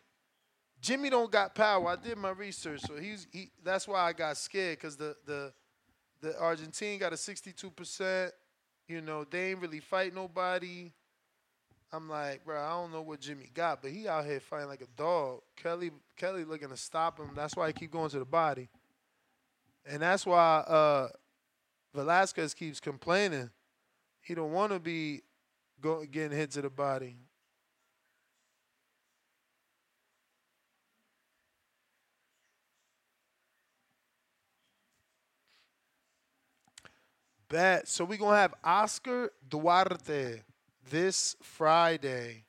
[0.79, 1.89] Jimmy don't got power.
[1.89, 3.51] I did my research, so he's he.
[3.61, 5.51] That's why I got scared because the the
[6.21, 8.31] the Argentine got a 62 percent.
[8.87, 10.89] You know they ain't really fight nobody.
[11.93, 14.81] I'm like, bro, I don't know what Jimmy got, but he out here fighting like
[14.81, 15.41] a dog.
[15.55, 17.29] Kelly Kelly looking to stop him.
[17.35, 18.67] That's why he keep going to the body,
[19.85, 21.09] and that's why uh,
[21.93, 23.51] Velasquez keeps complaining.
[24.21, 25.21] He don't want to be
[25.81, 27.15] go, getting hit to the body.
[37.49, 37.87] Bet.
[37.87, 40.41] So we're gonna have Oscar Duarte
[40.89, 42.45] this Friday.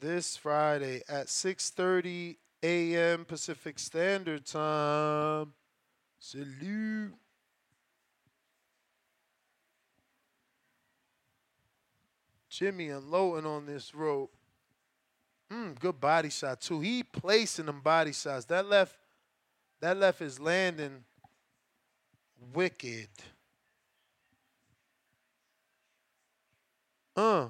[0.00, 3.24] This Friday at 6:30 a.m.
[3.24, 5.52] Pacific Standard Time.
[6.18, 7.14] Salute.
[12.48, 14.32] Jimmy and unloading on this rope.
[15.50, 16.80] Mm, good body shot too.
[16.80, 18.44] He placing them body shots.
[18.46, 18.96] That left,
[19.80, 21.04] that left is landing
[22.54, 23.08] wicked.
[27.16, 27.48] Uh.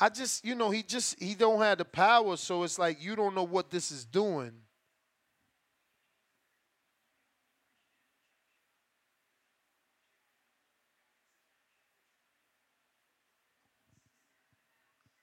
[0.00, 3.16] I just, you know, he just he don't have the power, so it's like you
[3.16, 4.52] don't know what this is doing.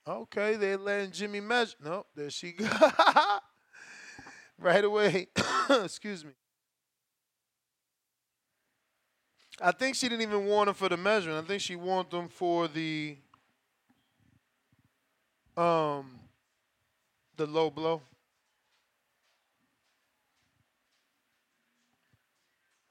[0.07, 1.75] Okay, they letting Jimmy measure.
[1.83, 2.67] No, there she go.
[4.59, 5.27] right away.
[5.69, 6.31] Excuse me.
[9.61, 11.45] I think she didn't even want him for the measurement.
[11.45, 13.15] I think she wanted them for the
[15.55, 16.19] um
[17.37, 18.01] the low blow.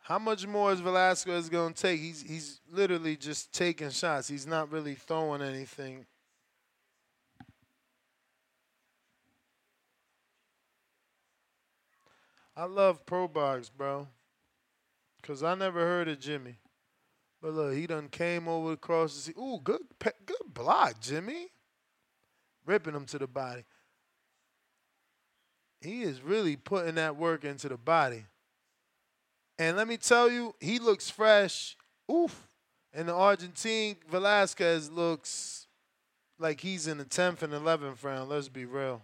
[0.00, 2.00] How much more is Velasquez going to take?
[2.00, 4.28] He's he's literally just taking shots.
[4.28, 6.06] He's not really throwing anything.
[12.56, 14.06] I love Pro Box, bro.
[15.26, 16.58] Cause I never heard of Jimmy.
[17.40, 19.40] But look, he done came over across the sea.
[19.40, 21.48] Ooh, good good block, Jimmy.
[22.66, 23.64] Ripping him to the body.
[25.80, 28.24] He is really putting that work into the body.
[29.58, 31.76] And let me tell you, he looks fresh
[32.10, 32.48] Oof.
[32.92, 35.66] And the Argentine Velasquez looks
[36.38, 38.28] like he's in the 10th and 11th round.
[38.28, 39.02] Let's be real.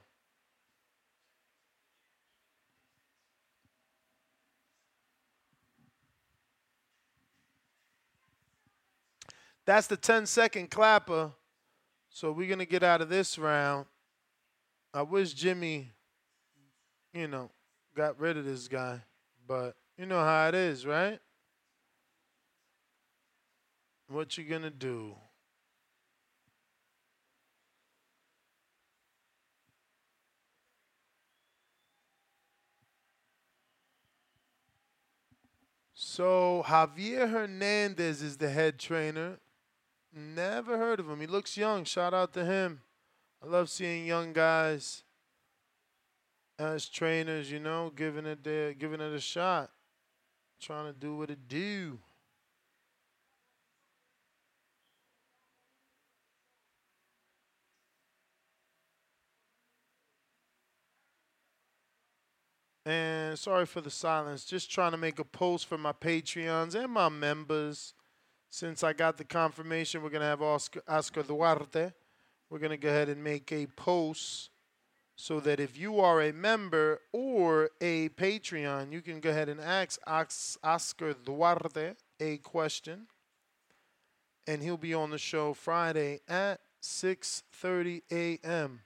[9.70, 11.30] That's the 10 second clapper.
[12.08, 13.86] So we're going to get out of this round.
[14.92, 15.92] I wish Jimmy,
[17.14, 17.52] you know,
[17.96, 19.00] got rid of this guy.
[19.46, 21.20] But you know how it is, right?
[24.08, 25.14] What you going to do?
[35.94, 39.38] So Javier Hernandez is the head trainer.
[40.12, 41.20] Never heard of him.
[41.20, 41.84] He looks young.
[41.84, 42.80] Shout out to him.
[43.42, 45.04] I love seeing young guys
[46.58, 49.70] as trainers, you know, giving it their, giving it a shot,
[50.60, 51.98] trying to do what it do.
[62.84, 64.44] And sorry for the silence.
[64.44, 67.94] Just trying to make a post for my Patreons and my members.
[68.50, 71.92] Since I got the confirmation, we're going to have Oscar, Oscar Duarte.
[72.50, 74.50] We're going to go ahead and make a post
[75.14, 79.60] so that if you are a member or a Patreon, you can go ahead and
[79.60, 80.00] ask
[80.64, 83.06] Oscar Duarte a question.
[84.48, 88.80] And he'll be on the show Friday at 6:30 a.m.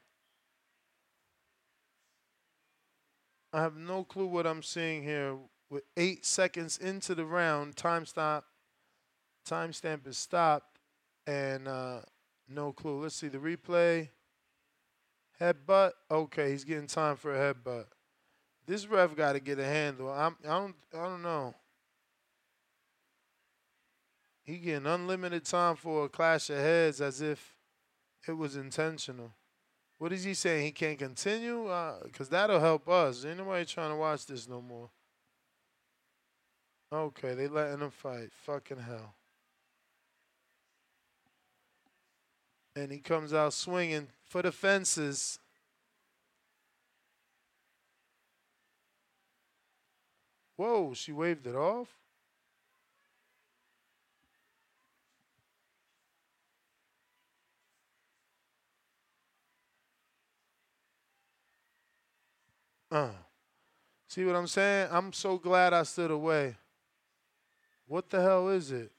[3.52, 5.36] I have no clue what I'm seeing here.
[5.70, 8.44] With eight seconds into the round, time stop,
[9.44, 10.78] timestamp is stopped,
[11.26, 12.00] and uh,
[12.48, 13.02] no clue.
[13.02, 14.08] Let's see the replay.
[15.40, 15.92] Headbutt.
[16.10, 17.86] Okay, he's getting time for a headbutt.
[18.66, 20.10] This ref got to get a handle.
[20.10, 20.74] I'm, I don't.
[20.94, 21.54] I don't know.
[24.44, 27.56] He getting unlimited time for a clash of heads as if
[28.28, 29.32] it was intentional.
[29.98, 30.64] What is he saying?
[30.64, 31.64] He can't continue?
[32.02, 33.24] Because uh, that'll help us.
[33.24, 34.90] Ain't nobody trying to watch this no more.
[36.92, 38.30] Okay, they letting him fight.
[38.44, 39.14] Fucking hell.
[42.76, 45.38] And he comes out swinging for the fences.
[50.56, 51.88] Whoa, she waved it off?
[62.90, 63.10] Uh.
[64.06, 64.88] See what I'm saying?
[64.92, 66.54] I'm so glad I stood away.
[67.88, 68.93] What the hell is it?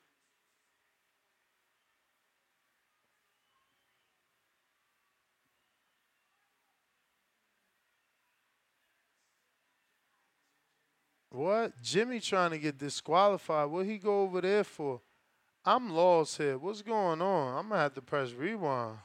[11.35, 11.81] What?
[11.81, 13.69] Jimmy trying to get disqualified.
[13.69, 15.01] What he go over there for?
[15.65, 16.57] I'm lost here.
[16.57, 17.57] What's going on?
[17.57, 18.99] I'm gonna have to press rewind.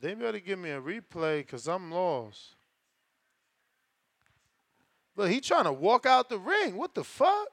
[0.00, 2.54] They better give me a replay because I'm lost.
[5.16, 6.74] Look, he trying to walk out the ring.
[6.74, 7.48] What the fuck?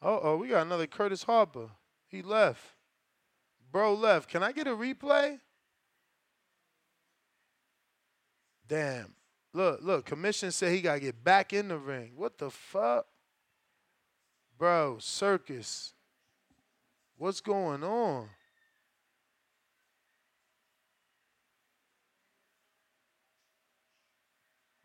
[0.00, 1.70] Uh oh, we got another Curtis Harper.
[2.06, 2.62] He left.
[3.72, 4.30] Bro left.
[4.30, 5.40] Can I get a replay?
[8.68, 9.17] Damn.
[9.52, 12.12] Look, look, commission said he gotta get back in the ring.
[12.16, 13.06] What the fuck?
[14.58, 15.94] Bro, circus.
[17.16, 18.28] What's going on?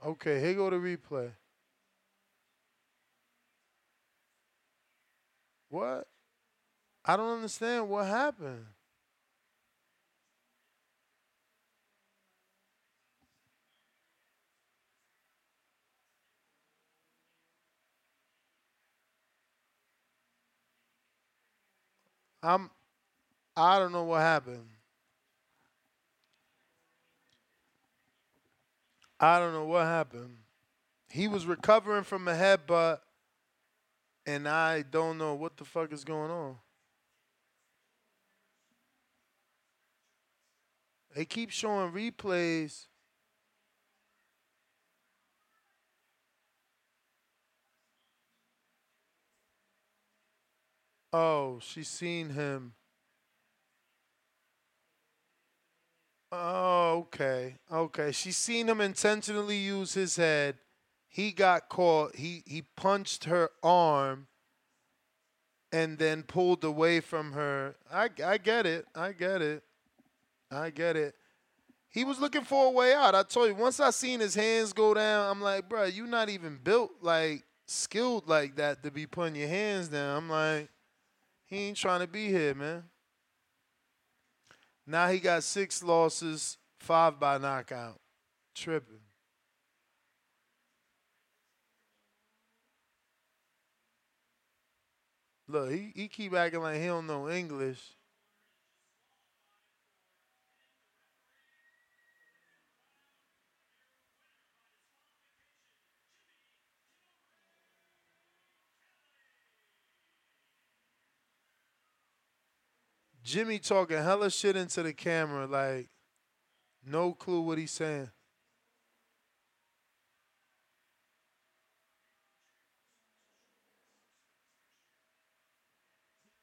[0.06, 1.32] Okay, here go the replay.
[5.70, 6.08] What?
[7.06, 8.66] I don't understand what happened.
[22.44, 22.70] I'm
[23.56, 24.68] I don't know what happened.
[29.20, 30.36] I don't know what happened.
[31.10, 33.00] He was recovering from a headbutt,
[34.26, 36.58] and I don't know what the fuck is going on.
[41.16, 42.88] They keep showing replays.
[51.14, 52.74] Oh, she's seen him.
[56.32, 57.58] Oh, okay.
[57.72, 58.12] Okay.
[58.12, 60.56] She's seen him intentionally use his head.
[61.08, 62.16] He got caught.
[62.16, 64.26] He he punched her arm
[65.72, 67.76] and then pulled away from her.
[67.92, 68.88] I I get it.
[68.96, 69.64] I get it.
[70.50, 71.14] I get it.
[71.90, 73.14] He was looking for a way out.
[73.14, 76.30] I told you, once I seen his hands go down, I'm like, bro, you not
[76.30, 80.18] even built like skilled like that to be putting your hands down.
[80.18, 80.70] I'm like,
[81.54, 82.84] he ain't trying to be here, man.
[84.88, 88.00] Now he got six losses, five by knockout.
[88.56, 89.00] Tripping.
[95.48, 97.80] Look, he, he keep acting like he don't know English.
[113.24, 115.90] Jimmy talking hella shit into the camera, like
[116.86, 118.10] no clue what he's saying.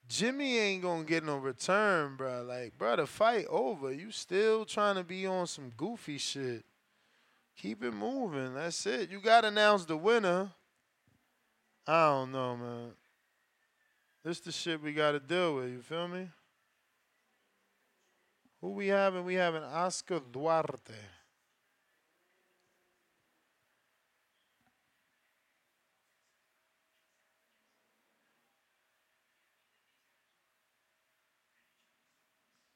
[0.08, 2.42] Jimmy ain't gonna get no return, bro.
[2.42, 3.92] Like, bro, the fight over.
[3.92, 6.64] You still trying to be on some goofy shit.
[7.56, 8.54] Keep it moving.
[8.54, 9.08] That's it.
[9.08, 10.50] You gotta announce the winner.
[11.86, 12.90] I don't know, man.
[14.24, 15.70] This the shit we gotta deal with.
[15.70, 16.28] You feel me?
[18.61, 19.14] Who we have?
[19.14, 20.94] And We have an Oscar Duarte.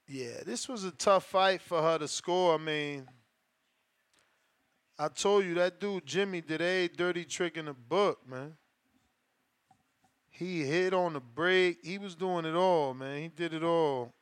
[0.06, 2.54] Yeah, this was a tough fight for her to score.
[2.54, 3.08] I mean,
[4.98, 8.56] I told you that dude Jimmy did a dirty trick in the book, man.
[10.30, 11.78] He hit on the break.
[11.82, 13.22] He was doing it all, man.
[13.22, 14.12] He did it all.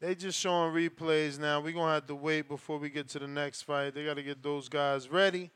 [0.00, 1.60] They just showing replays now.
[1.60, 3.94] We're gonna have to wait before we get to the next fight.
[3.94, 5.50] They gotta get those guys ready.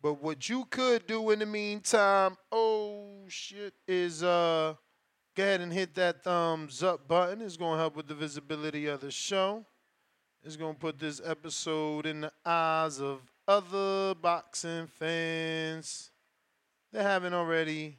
[0.00, 4.74] But what you could do in the meantime, oh shit, is uh
[5.36, 7.42] go ahead and hit that thumbs up button.
[7.42, 9.66] It's gonna help with the visibility of the show.
[10.42, 16.10] It's gonna put this episode in the eyes of other boxing fans
[16.92, 17.98] that haven't already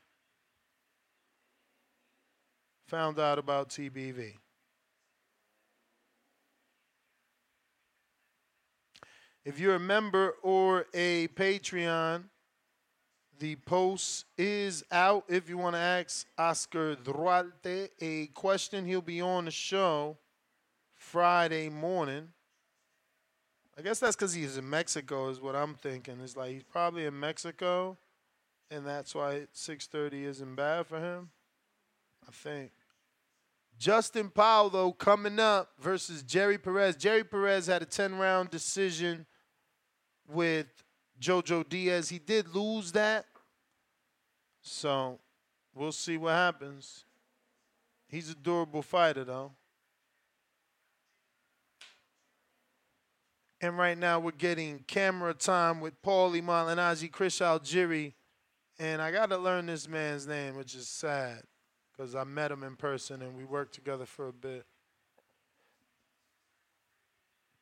[2.88, 4.36] found out about TBV.
[9.46, 12.24] If you're a member or a Patreon,
[13.38, 15.24] the post is out.
[15.28, 20.18] If you want to ask Oscar Duarte a question, he'll be on the show
[20.96, 22.30] Friday morning.
[23.78, 26.18] I guess that's because he's in Mexico, is what I'm thinking.
[26.24, 27.98] It's like he's probably in Mexico,
[28.72, 31.30] and that's why 6:30 isn't bad for him.
[32.28, 32.72] I think.
[33.78, 36.96] Justin Pauldo, coming up versus Jerry Perez.
[36.96, 39.28] Jerry Perez had a 10 round decision
[40.28, 40.68] with
[41.20, 42.10] Jojo Diaz.
[42.10, 43.26] He did lose that.
[44.62, 45.20] So
[45.74, 47.06] we'll see what happens.
[48.08, 49.52] He's a durable fighter, though.
[53.62, 58.14] And right now we're getting camera time with Paulie Malignaggi, Chris Algieri.
[58.78, 61.44] And I got to learn this man's name, which is sad
[61.92, 64.66] because I met him in person and we worked together for a bit.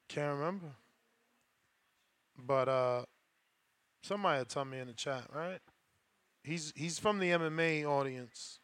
[0.09, 0.72] Can't remember.
[2.38, 3.04] But uh,
[4.04, 5.60] somebody will tell me in the chat, right?
[6.44, 8.60] He's he's from the MMA audience.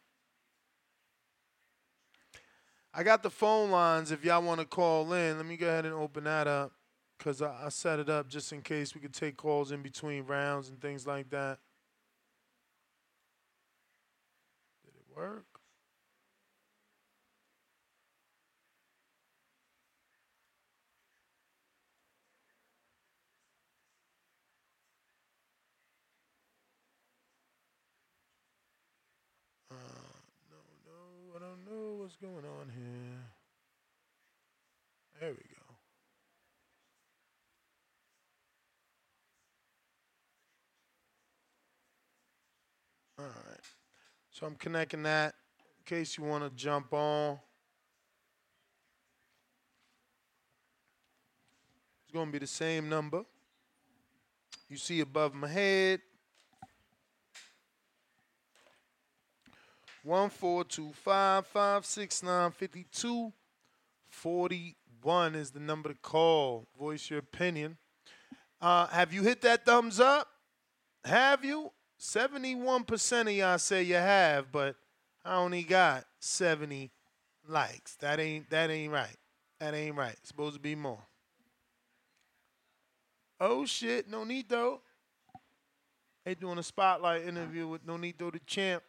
[2.92, 5.36] I got the phone lines if y'all want to call in.
[5.36, 6.72] Let me go ahead and open that up
[7.18, 10.24] because I, I set it up just in case we could take calls in between
[10.26, 11.58] rounds and things like that.
[14.84, 15.46] Did it work?
[29.70, 29.74] Uh,
[30.50, 30.56] no,
[30.86, 33.24] no, I don't know what's going on here.
[35.20, 35.60] There we go.
[43.18, 43.60] All right.
[44.30, 45.34] So I'm connecting that
[45.78, 47.38] in case you want to jump on.
[52.04, 53.22] It's going to be the same number.
[54.68, 56.00] You see above my head.
[60.02, 63.32] One four two five five six nine fifty two
[64.08, 66.66] forty one is the number to call.
[66.78, 67.76] Voice your opinion.
[68.60, 70.28] Uh, have you hit that thumbs up?
[71.04, 71.72] Have you?
[71.98, 74.74] Seventy-one percent of y'all say you have, but
[75.22, 76.92] I only got seventy
[77.46, 77.96] likes.
[77.96, 79.16] That ain't that ain't right.
[79.58, 80.14] That ain't right.
[80.14, 81.02] It's supposed to be more.
[83.38, 84.08] Oh shit!
[84.08, 84.80] No need though.
[86.24, 88.82] They doing a spotlight interview with Nonito the champ.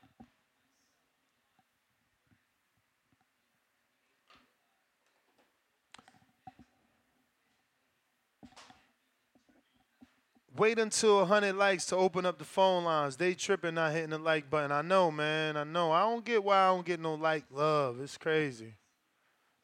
[10.61, 13.15] Wait until 100 likes to open up the phone lines.
[13.15, 14.71] They tripping, not hitting the like button.
[14.71, 15.57] I know, man.
[15.57, 15.91] I know.
[15.91, 17.99] I don't get why I don't get no like love.
[17.99, 18.75] It's crazy.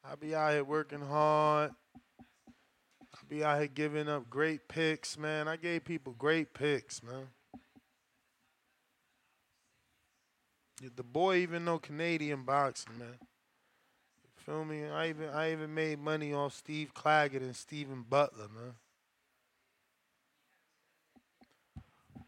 [0.04, 1.70] I be out here working hard.
[2.20, 5.48] I be out here giving up great picks, man.
[5.48, 7.28] I gave people great picks, man.
[10.82, 13.20] The boy even know Canadian boxing, man.
[13.20, 14.86] You feel me?
[14.86, 18.74] I even I even made money off Steve Claggett and Stephen Butler, man.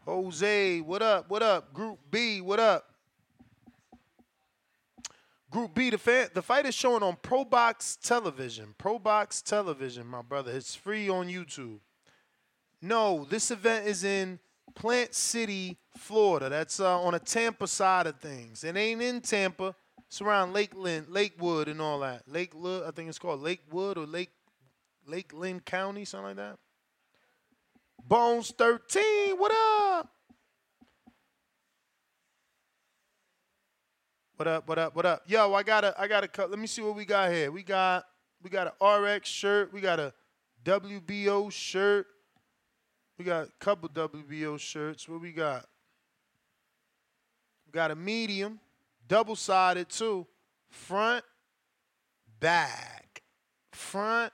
[0.04, 1.28] Jose, what up?
[1.28, 1.74] What up?
[1.74, 2.86] Group B, what up?
[5.50, 8.74] Group B, the fan, the fight is showing on ProBox Television.
[8.78, 10.52] ProBox Television, my brother.
[10.52, 11.80] It's free on YouTube.
[12.80, 14.38] No, this event is in
[14.74, 16.48] Plant City, Florida.
[16.48, 18.64] That's uh, on the Tampa side of things.
[18.64, 19.74] It ain't in Tampa.
[20.06, 22.22] It's around Lakeland, Lakewood, and all that.
[22.26, 24.30] Lakewood, I think it's called Lakewood or Lake
[25.06, 26.58] Lakeland County, something like that.
[28.04, 30.10] Bones 13, what up?
[34.36, 35.22] What up, what up, what up?
[35.26, 36.46] Yo, I got a I got a.
[36.46, 37.52] Let me see what we got here.
[37.52, 38.06] We got
[38.42, 40.14] we got an RX shirt, we got a
[40.64, 42.06] WBO shirt.
[43.18, 45.06] We got a couple WBO shirts.
[45.06, 45.66] What we got?
[47.66, 48.58] We got a medium,
[49.06, 50.26] double-sided too.
[50.70, 51.22] Front,
[52.40, 53.22] back.
[53.72, 54.32] Front,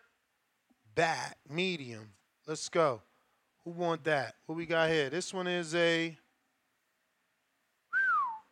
[0.95, 2.13] back, medium.
[2.47, 3.03] Let's go.
[3.67, 4.37] Who want that?
[4.47, 5.11] What we got here?
[5.11, 6.17] This one is a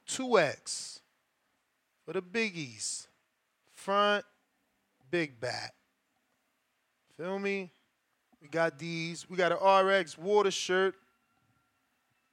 [0.08, 0.98] 2X
[2.04, 3.06] for the biggies.
[3.72, 4.24] Front,
[5.12, 5.72] big bat.
[7.16, 7.70] Feel me?
[8.42, 9.30] We got these.
[9.30, 10.96] We got an RX water shirt.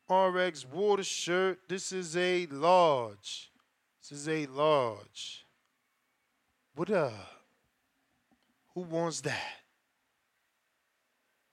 [0.09, 1.59] RX water shirt.
[1.69, 3.51] This is a large.
[4.01, 5.45] This is a large.
[6.73, 7.13] What up?
[8.73, 9.60] Who wants that?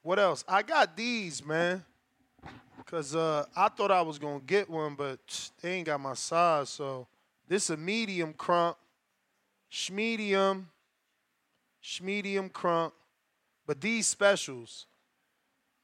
[0.09, 0.43] What else?
[0.49, 1.85] I got these, man.
[2.87, 6.71] Cause uh, I thought I was gonna get one, but they ain't got my size.
[6.71, 7.07] So
[7.47, 8.77] this is a medium crunk,
[9.71, 10.65] schmedium,
[11.85, 12.93] schmedium crunk.
[13.67, 14.87] But these specials,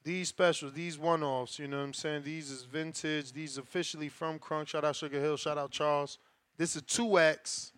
[0.03, 2.23] these specials, these one-offs, you know what I'm saying?
[2.23, 3.31] These is vintage.
[3.31, 4.69] These officially from Crunk.
[4.69, 5.37] Shout out Sugar Hill.
[5.37, 6.17] Shout out Charles.
[6.57, 7.73] This is 2X.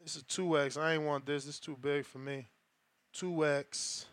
[0.00, 0.80] This is 2X.
[0.80, 1.44] I ain't want this.
[1.44, 2.46] This is too big for me.
[3.16, 4.04] 2X.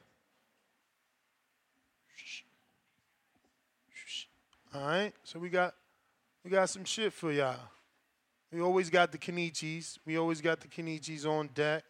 [4.74, 5.14] All right.
[5.24, 5.74] So we got
[6.44, 7.56] we got some shit for y'all.
[8.52, 9.98] We always got the Kenichis.
[10.06, 11.84] We always got the Kenichis on deck.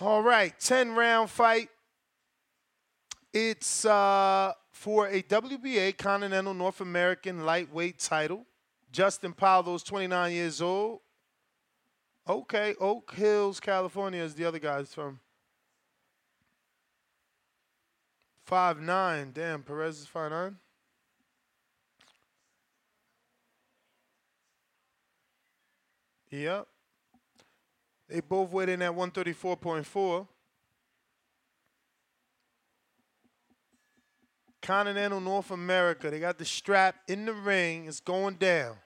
[0.00, 1.70] All right, 10 round fight.
[3.32, 8.46] It's uh, for a WBA Continental North American lightweight title.
[8.92, 11.00] Justin Pauldo's 29 years old.
[12.28, 15.18] Okay, Oak Hills, California is the other guy's from.
[18.48, 19.32] Five nine.
[19.34, 20.56] Damn, Perez is five nine.
[26.30, 26.66] Yep.
[28.08, 30.26] They both weighed in at 134.4.
[34.62, 36.10] Continental North America.
[36.10, 37.84] They got the strap in the ring.
[37.84, 38.76] It's going down.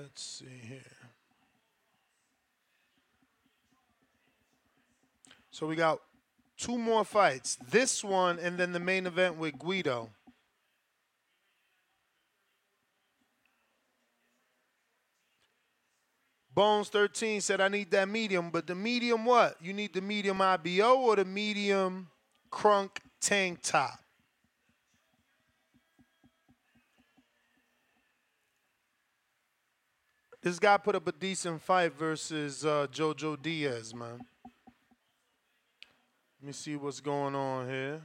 [0.00, 0.78] Let's see here.
[5.50, 5.98] So we got
[6.56, 7.58] two more fights.
[7.68, 10.10] This one and then the main event with Guido.
[16.54, 19.56] Bones 13 said, I need that medium, but the medium what?
[19.60, 22.06] You need the medium IBO or the medium
[22.52, 22.90] crunk
[23.20, 23.98] tank top?
[30.48, 34.18] This guy put up a decent fight versus uh, Jojo Diaz, man.
[36.40, 38.00] Let me see what's going on here.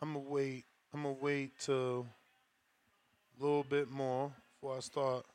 [0.00, 0.64] I'm gonna wait.
[0.94, 2.06] I'm gonna wait till
[3.38, 5.26] a little bit more before I start.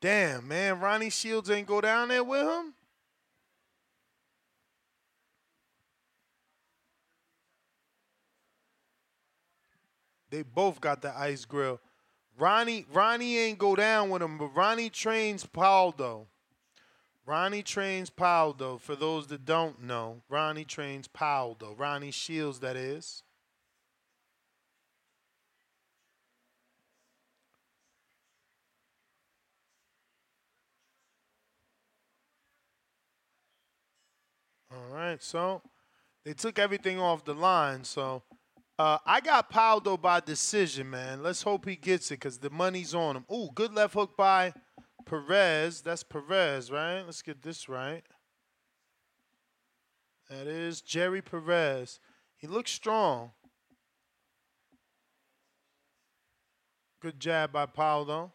[0.00, 2.72] Damn, man, Ronnie Shields ain't go down there with him.
[10.32, 11.78] They both got the ice grill.
[12.38, 16.24] Ronnie Ronnie ain't go down with him, but Ronnie trains Pauldo.
[17.26, 18.80] Ronnie trains Pauldo.
[18.80, 21.78] For those that don't know, Ronnie trains Pauldo.
[21.78, 23.22] Ronnie Shields, that is.
[34.70, 35.60] All right, so
[36.24, 37.84] they took everything off the line.
[37.84, 38.22] So
[38.82, 41.22] uh, I got Pauldo by decision, man.
[41.22, 43.24] Let's hope he gets it because the money's on him.
[43.32, 44.52] Ooh, good left hook by
[45.06, 45.82] Perez.
[45.82, 47.00] That's Perez, right?
[47.02, 48.02] Let's get this right.
[50.28, 52.00] That is Jerry Perez.
[52.36, 53.30] He looks strong.
[57.00, 58.32] Good jab by Pauldo.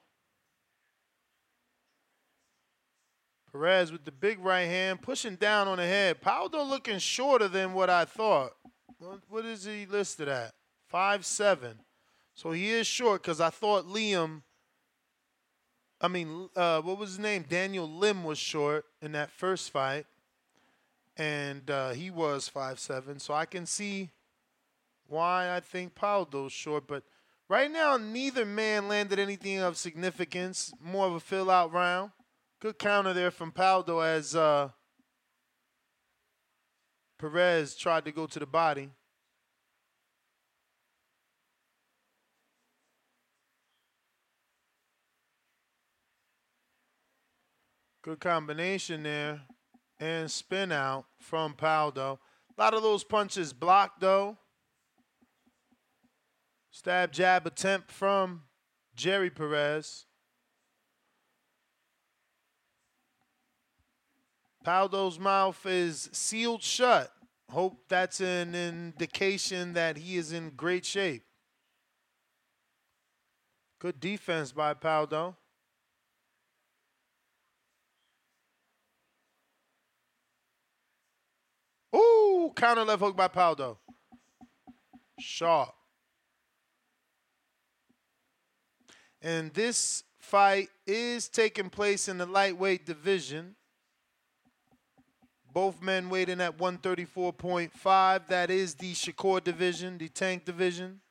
[3.51, 6.21] Perez with the big right hand, pushing down on the head.
[6.21, 8.53] Pauldo looking shorter than what I thought.
[8.99, 10.53] What, is he listed at?
[10.87, 11.79] Five seven.
[12.33, 14.41] So he is short because I thought Liam.
[15.99, 17.45] I mean, uh, what was his name?
[17.47, 20.05] Daniel Lim was short in that first fight,
[21.15, 23.19] and uh, he was five seven.
[23.19, 24.11] So I can see
[25.07, 26.87] why I think Pauldo's short.
[26.87, 27.03] But
[27.49, 30.73] right now, neither man landed anything of significance.
[30.81, 32.11] More of a fill out round.
[32.59, 34.69] Good counter there from Pauldo as uh,
[37.17, 38.89] Perez tried to go to the body.
[48.03, 49.41] Good combination there
[49.99, 52.19] and spin out from Pauldo.
[52.57, 54.37] A lot of those punches blocked though.
[56.71, 58.43] Stab jab attempt from
[58.95, 60.06] Jerry Perez.
[64.67, 67.09] Pauldo's mouth is sealed shut.
[67.49, 71.23] Hope that's an indication that he is in great shape.
[73.79, 75.35] Good defense by Pauldo.
[81.95, 83.77] Ooh, counter left hook by Pauldo.
[85.17, 85.73] Sharp.
[89.21, 93.56] And this fight is taking place in the lightweight division.
[95.57, 98.27] Both men weighed in at 134.5.
[98.27, 101.01] That is the Shakur division, the tank division.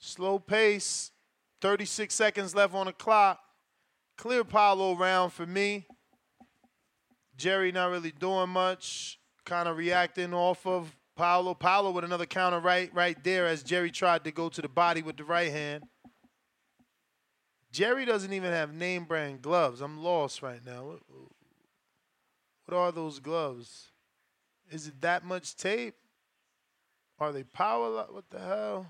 [0.00, 1.12] Slow pace,
[1.60, 3.38] 36 seconds left on the clock.
[4.16, 5.86] Clear Pauldo round for me.
[7.40, 11.58] Jerry not really doing much, kind of reacting off of Pauldo.
[11.58, 15.00] Pauldo with another counter right right there as Jerry tried to go to the body
[15.00, 15.84] with the right hand.
[17.72, 19.80] Jerry doesn't even have name brand gloves.
[19.80, 20.98] I'm lost right now.
[22.66, 23.90] What, are those gloves?
[24.70, 25.94] Is it that much tape?
[27.18, 28.04] Are they power?
[28.10, 28.86] What the hell?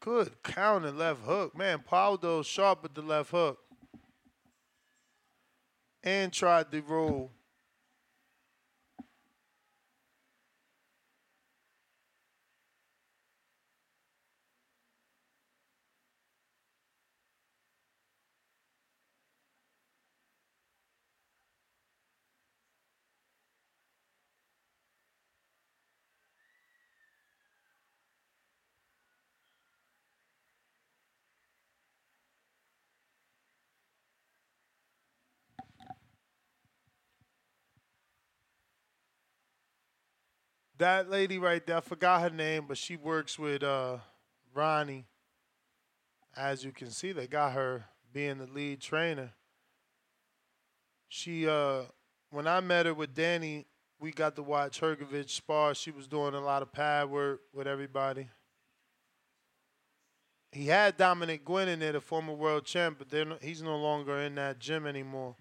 [0.00, 1.54] Good counter left hook.
[1.54, 3.61] Man, Pauldo sharp with the left hook.
[6.04, 7.30] And tried to roll.
[40.82, 43.98] That lady right there, I forgot her name, but she works with uh,
[44.52, 45.06] Ronnie.
[46.36, 49.30] As you can see, they got her being the lead trainer.
[51.06, 51.82] She, uh,
[52.32, 53.64] when I met her with Danny,
[54.00, 55.72] we got to watch Hrgovic spar.
[55.76, 58.26] She was doing a lot of pad work with everybody.
[60.50, 64.18] He had Dominic Guinn in there, the former world champ, but no, he's no longer
[64.18, 65.36] in that gym anymore.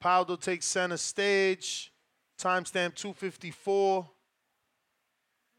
[0.00, 1.91] Pauldo takes center stage
[2.42, 4.08] timestamp 254.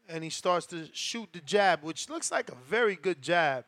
[0.08, 3.64] And he starts to shoot the jab, which looks like a very good jab.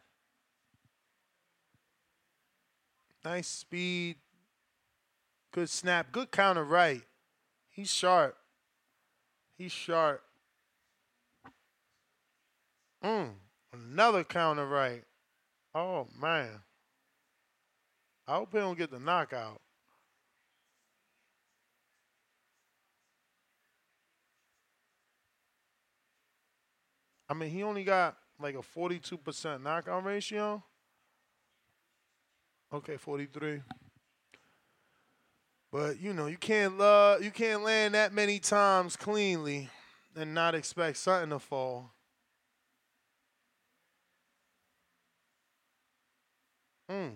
[3.24, 4.16] Nice speed.
[5.52, 6.12] Good snap.
[6.12, 7.02] Good counter right.
[7.70, 8.36] He's sharp.
[9.56, 10.22] He's sharp.
[13.02, 13.30] Mm,
[13.72, 15.02] another counter right.
[15.74, 16.48] Oh, man.
[18.28, 19.60] I hope he don't get the knockout.
[27.28, 30.62] I mean, he only got like a 42% knockout ratio.
[32.72, 33.62] Okay, 43.
[35.72, 39.68] But you know, you can't love, you can't land that many times cleanly
[40.14, 41.92] and not expect something to fall.
[46.88, 47.08] Hmm.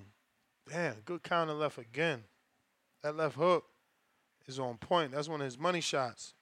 [0.68, 2.24] Damn, good counter left again.
[3.02, 3.64] That left hook
[4.46, 5.12] is on point.
[5.12, 6.34] That's one of his money shots.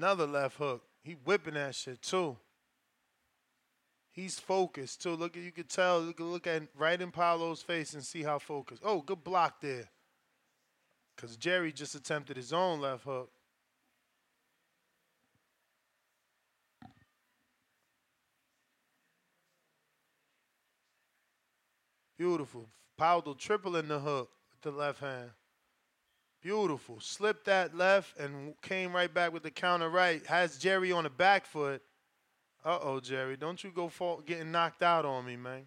[0.00, 0.82] Another left hook.
[1.02, 2.38] He whipping that shit too.
[4.10, 5.14] He's focused too.
[5.14, 6.02] Look at you could tell.
[6.02, 8.80] You can look at right in Pauldo's face and see how focused.
[8.82, 9.90] Oh, good block there.
[11.18, 13.30] Cause Jerry just attempted his own left hook.
[22.16, 22.70] Beautiful.
[22.98, 25.32] Pauldo tripling the hook with the left hand.
[26.42, 27.00] Beautiful.
[27.00, 30.24] Slipped that left and came right back with the counter right.
[30.26, 31.82] Has Jerry on the back foot.
[32.64, 33.36] Uh oh, Jerry.
[33.36, 35.66] Don't you go fall, getting knocked out on me, man.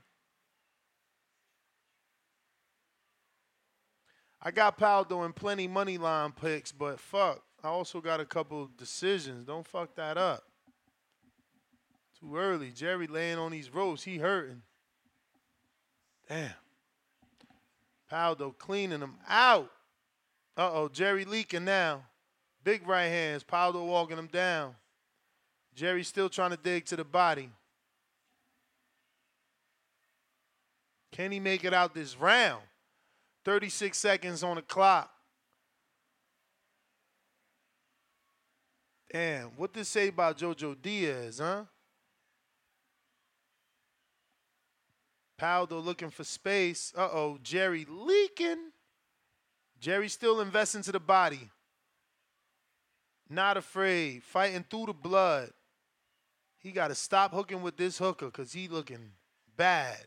[4.41, 7.41] I got Powell doing plenty money line picks, but fuck.
[7.63, 9.45] I also got a couple decisions.
[9.45, 10.43] Don't fuck that up.
[12.19, 12.71] Too early.
[12.71, 14.03] Jerry laying on these ropes.
[14.03, 14.63] He hurting.
[16.27, 16.49] Damn.
[18.11, 19.71] Pauldo cleaning him out.
[20.55, 22.03] Uh oh, Jerry leaking now.
[22.63, 23.43] Big right hands.
[23.43, 24.75] Pauldo walking him down.
[25.75, 27.49] Jerry still trying to dig to the body.
[31.11, 32.63] Can he make it out this round?
[33.45, 35.09] 36 seconds on the clock.
[39.11, 41.65] Damn, what this say about JoJo Diaz, huh?
[45.39, 46.93] Pauldo looking for space.
[46.97, 48.72] Uh oh, Jerry leaking.
[49.83, 51.49] Jerry still investing to the body.
[53.29, 55.49] Not afraid, fighting through the blood.
[56.57, 59.11] He got to stop hooking with this hooker because he looking
[59.57, 59.97] bad.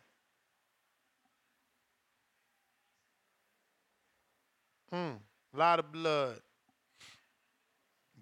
[4.90, 5.16] Hmm,
[5.52, 6.40] lot of blood.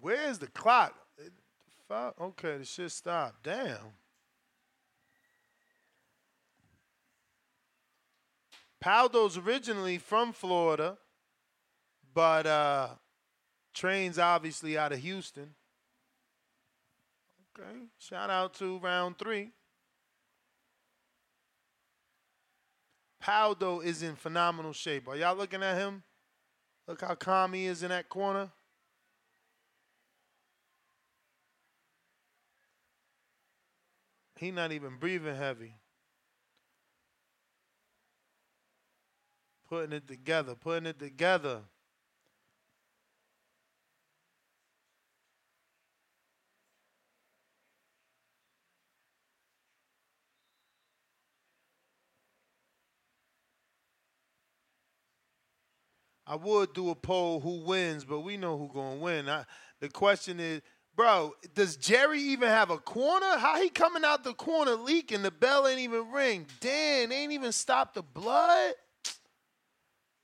[0.01, 0.93] Where's the clock?
[1.89, 3.43] Okay, the shit stopped.
[3.43, 3.77] Damn.
[8.81, 10.97] Pauldo's originally from Florida,
[12.15, 12.87] but uh,
[13.73, 15.53] trains obviously out of Houston.
[17.59, 19.51] Okay, shout out to round three.
[23.21, 25.07] Pauldo is in phenomenal shape.
[25.07, 26.03] Are y'all looking at him?
[26.87, 28.49] Look how calm he is in that corner.
[34.37, 35.73] He not even breathing heavy.
[39.67, 41.61] Putting it together, putting it together.
[56.27, 59.29] I would do a poll who wins, but we know who gonna win.
[59.29, 59.45] I,
[59.79, 60.61] the question is,
[60.95, 63.37] bro, does Jerry even have a corner?
[63.37, 65.21] How he coming out the corner leaking?
[65.21, 66.47] The bell ain't even ring.
[66.59, 68.73] Dan ain't even stopped the blood.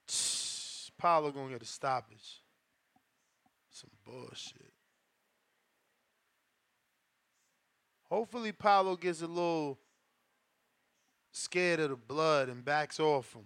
[0.07, 2.41] Pauldo gonna get a stoppage.
[3.69, 4.73] Some bullshit.
[8.09, 9.79] Hopefully Pauldo gets a little
[11.31, 13.45] scared of the blood and backs off him.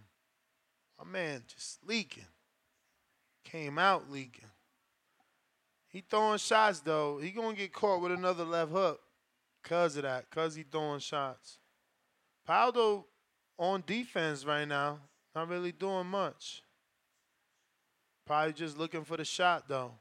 [0.97, 2.25] My man just leaking
[3.45, 4.49] came out leaking.
[5.87, 7.19] He throwing shots though.
[7.19, 8.99] He gonna get caught with another left hook
[9.63, 11.59] cause of that, cause he throwing shots.
[12.47, 13.05] Pauldo
[13.57, 14.99] on defense right now,
[15.33, 16.61] not really doing much.
[18.25, 19.93] Probably just looking for the shot though.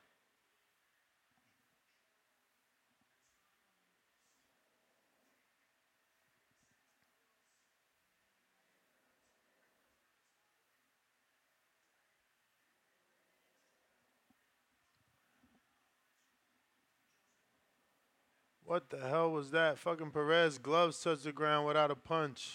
[18.74, 19.78] What the hell was that?
[19.78, 22.54] Fucking Perez gloves touched the ground without a punch.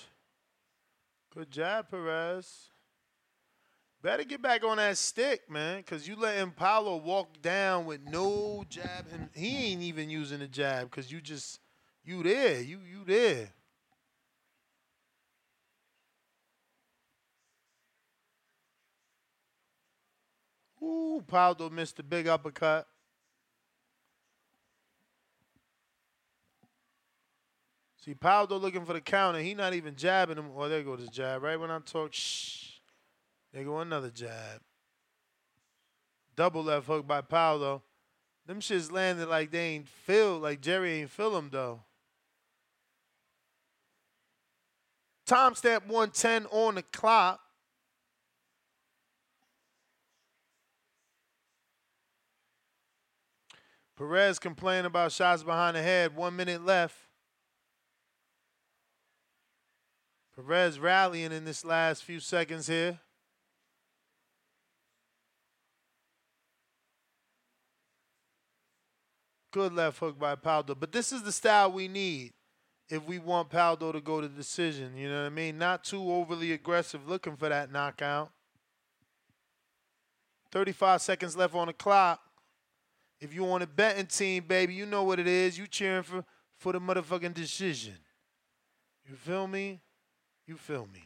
[1.34, 2.72] Good job, Perez.
[4.02, 8.66] Better get back on that stick, man, because you letting Pauldo walk down with no
[8.68, 11.62] jab, and he ain't even using the jab because you just,
[12.04, 13.54] you there, you you there.
[20.84, 22.90] Ooh, Pauldo missed the big uppercut.
[28.10, 29.40] See, Pauldo looking for the counter.
[29.40, 30.50] He not even jabbing him.
[30.58, 31.44] Oh, there goes his jab.
[31.44, 32.80] Right when I talk, shh.
[33.54, 34.62] There go another jab.
[36.36, 37.84] Double left hook by Pauldo.
[38.48, 41.84] Them shits landed like they ain't feel, like Jerry ain't feel them though.
[45.28, 47.40] Timestamp 110 on the clock.
[53.96, 56.16] Perez complaining about shots behind the head.
[56.16, 56.96] One minute left.
[60.46, 62.98] Perez rallying in this last few seconds here.
[69.52, 70.80] Good left hook by Pauldo.
[70.80, 72.34] But this is the style we need
[72.88, 74.96] if we want Pauldo to go to decision.
[74.96, 75.58] You know what I mean?
[75.58, 78.32] Not too overly aggressive looking for that knockout.
[80.52, 82.22] 35 seconds left on the clock.
[83.20, 85.58] If you want a betting team, baby, you know what it is.
[85.58, 86.24] You cheering for,
[86.58, 87.96] for the motherfucking decision.
[89.08, 89.82] You feel me?
[90.50, 91.04] You feel me?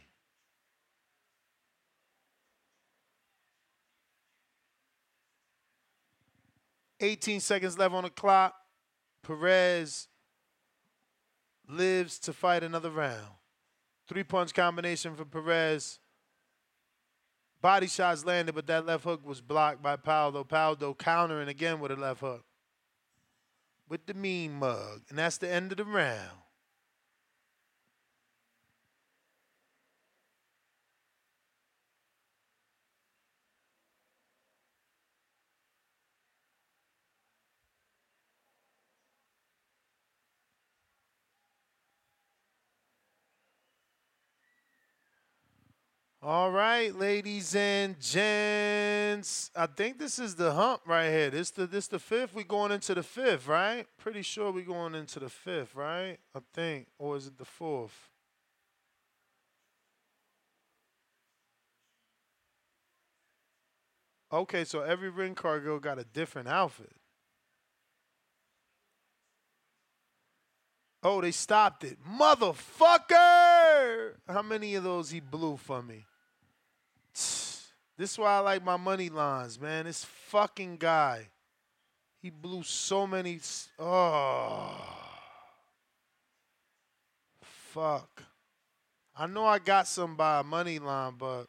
[7.01, 8.55] 18 seconds left on the clock.
[9.21, 10.07] Perez
[11.67, 13.27] lives to fight another round.
[14.07, 15.99] Three punch combination for Perez.
[17.61, 20.47] Body shots landed, but that left hook was blocked by Pauldo.
[20.47, 22.45] Pauldo countering again with a left hook.
[23.89, 25.01] With the mean mug.
[25.09, 26.42] And that's the end of the round.
[46.25, 49.51] All right, ladies and gents.
[49.53, 51.29] I think this is the hump right here.
[51.29, 52.33] This the this the fifth.
[52.33, 53.85] We going into the fifth, right?
[53.97, 56.17] Pretty sure we going into the fifth, right?
[56.33, 58.09] I think, or is it the fourth?
[64.31, 66.95] Okay, so every ring cargo got a different outfit.
[71.03, 71.97] Oh, they stopped it.
[72.09, 74.13] Motherfucker!
[74.25, 76.05] How many of those he blew for me?
[77.97, 79.85] This is why I like my money lines, man.
[79.85, 81.27] This fucking guy.
[82.21, 83.39] He blew so many.
[83.77, 84.71] Oh.
[87.41, 88.23] Fuck.
[89.15, 91.45] I know I got some by a money line, but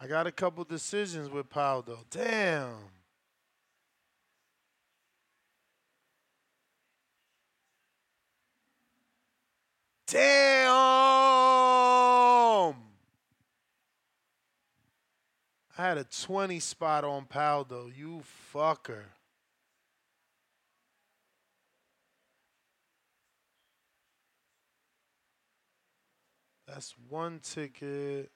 [0.00, 1.98] I got a couple decisions with Pauldo.
[2.10, 2.76] Damn.
[10.06, 11.23] Damn.
[15.76, 17.90] I had a 20 spot on Pauldo.
[17.96, 18.22] You
[18.54, 19.02] fucker.
[26.68, 28.30] That's one ticket.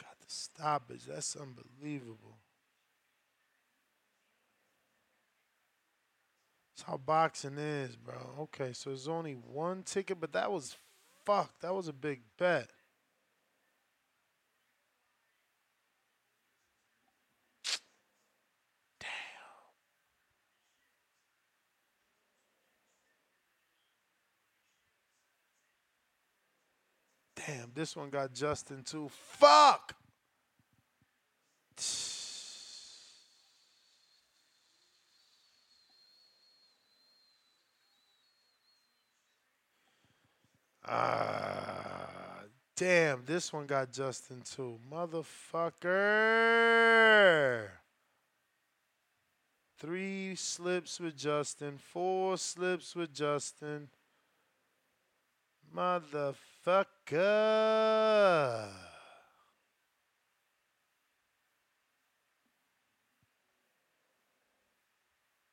[0.00, 1.04] Got the stoppage.
[1.04, 2.38] That's unbelievable.
[6.74, 8.16] That's how boxing is, bro.
[8.40, 10.76] Okay, so there's only one ticket, but that was
[11.28, 12.70] fuck, that was a big bet.
[18.98, 19.08] Damn.
[27.36, 29.10] Damn, this one got Justin too.
[29.10, 29.94] Fuck!
[42.78, 44.78] Damn, this one got Justin too.
[44.90, 45.78] Motherfucker.
[49.78, 53.88] Three slips with Justin, four slips with Justin.
[55.74, 56.28] Motherfucker.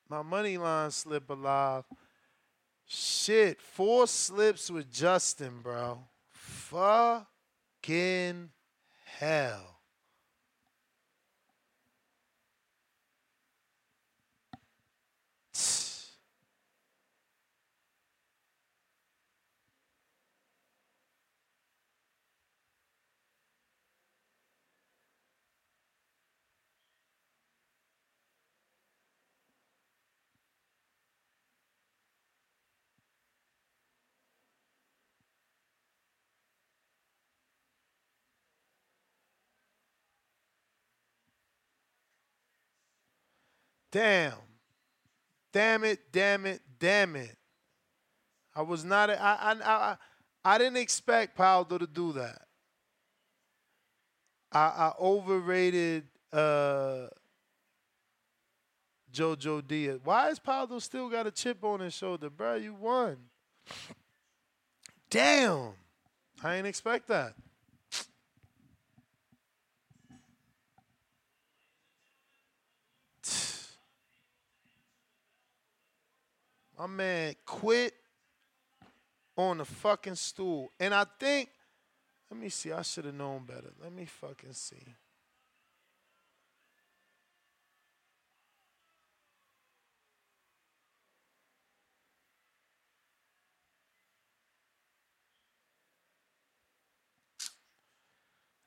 [0.08, 1.86] My money line slip alive.
[2.86, 5.98] Shit, four slips with Justin, bro.
[6.46, 7.26] Fucking
[9.04, 9.75] hell.
[43.96, 44.34] Damn.
[45.54, 47.38] Damn it, damn it, damn it.
[48.54, 49.98] I was not I I I
[50.44, 52.42] I didn't expect Pauldo to do that.
[54.52, 57.08] I, I overrated uh,
[59.14, 60.02] JoJo Diaz.
[60.04, 62.56] Why is Pauldo still got a chip on his shoulder, bro?
[62.56, 63.16] You won.
[65.10, 65.70] Damn.
[66.44, 67.34] I ain't expect that.
[76.78, 77.94] My man quit
[79.38, 80.72] on the fucking stool.
[80.80, 81.50] And I think,
[82.30, 83.72] let me see, I should have known better.
[83.82, 84.96] Let me fucking see.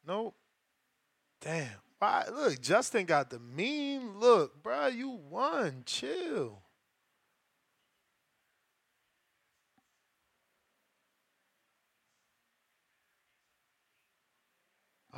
[0.07, 0.35] Nope.
[1.43, 1.69] Damn.
[1.99, 2.25] Why?
[2.33, 4.87] Look, Justin got the mean look, bro.
[4.87, 5.83] You won.
[5.85, 6.63] Chill.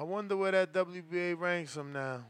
[0.00, 2.24] I wonder where that WBA ranks him now.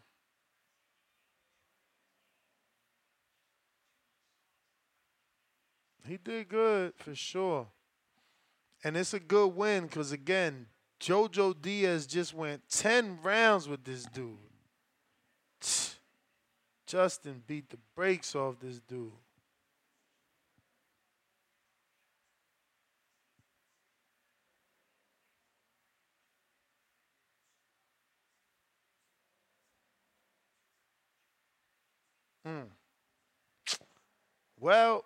[6.05, 7.69] He did good for sure.
[8.83, 10.67] And it's a good win because, again,
[11.01, 14.37] JoJo Diaz just went 10 rounds with this dude.
[16.89, 19.13] Justin beat the brakes off this dude.
[32.47, 32.67] Mm.
[34.59, 35.05] Well,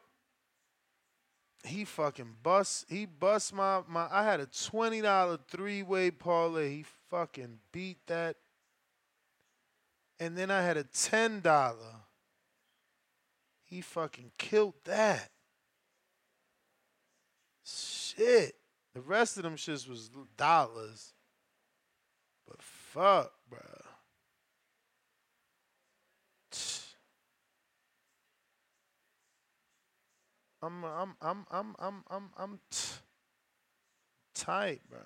[1.64, 2.87] he fucking bust.
[2.89, 4.09] He bust my my.
[4.11, 6.70] I had a twenty dollar three way parlay.
[6.70, 8.37] He fucking beat that.
[10.20, 12.03] And then I had a ten dollar.
[13.64, 15.30] He fucking killed that.
[17.64, 18.55] Shit.
[18.95, 21.14] The rest of them shits was dollars.
[22.47, 23.84] But fuck, bruh.
[30.65, 32.79] I'm I'm I'm I'm I'm I'm I'm t-
[34.35, 35.01] tight, bro.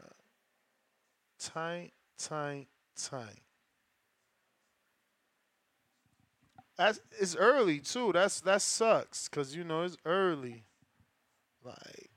[1.38, 3.42] Tight, tight, tight.
[6.76, 8.12] That's it's early too.
[8.12, 10.64] That's that sucks because you know it's early.
[11.64, 12.10] Like,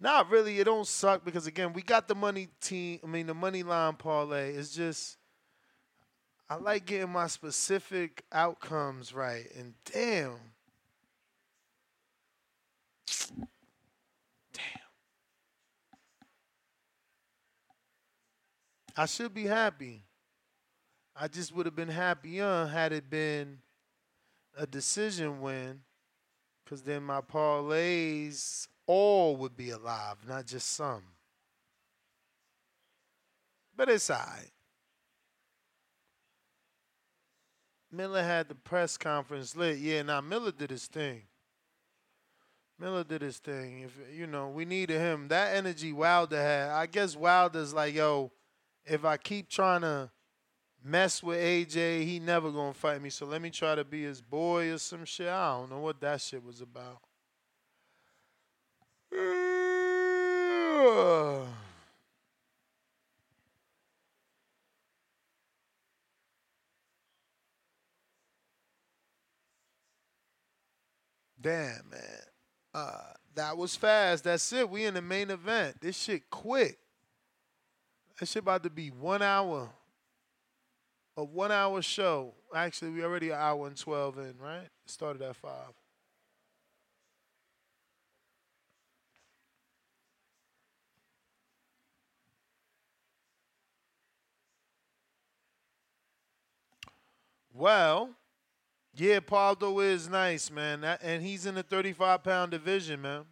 [0.00, 0.58] not really.
[0.58, 3.00] It don't suck because again, we got the money team.
[3.02, 4.52] I mean, the money line parlay.
[4.54, 5.16] It's just
[6.50, 10.22] I like getting my specific outcomes right, and damn.
[10.32, 10.55] Damn.
[18.96, 20.02] I should be happy.
[21.14, 23.58] I just would have been happier uh, had it been
[24.56, 25.80] a decision win,
[26.64, 31.02] because then my parlays all would be alive, not just some.
[33.76, 34.50] But it's all right.
[37.92, 39.78] Miller had the press conference lit.
[39.78, 41.22] Yeah, now Miller did his thing.
[42.78, 43.80] Miller did his thing.
[43.80, 45.28] If you know, we needed him.
[45.28, 46.70] That energy Wilder had.
[46.70, 48.32] I guess Wilder's like, yo,
[48.86, 50.10] if I keep trying to
[50.82, 53.10] mess with AJ, he never gonna fight me.
[53.10, 55.28] So let me try to be his boy or some shit.
[55.28, 57.00] I don't know what that shit was about.
[71.40, 72.00] Damn, man.
[72.74, 74.24] Uh, that was fast.
[74.24, 74.68] That's it.
[74.68, 75.80] We in the main event.
[75.80, 76.78] This shit quick.
[78.18, 79.68] That shit about to be one hour.
[81.18, 82.34] A one hour show.
[82.54, 84.68] Actually, we already an hour and twelve in, right?
[84.86, 85.72] Started at five.
[97.52, 98.10] Well,
[98.94, 100.84] yeah, Pauldo is nice, man.
[101.02, 103.24] And he's in the 35 pound division, man.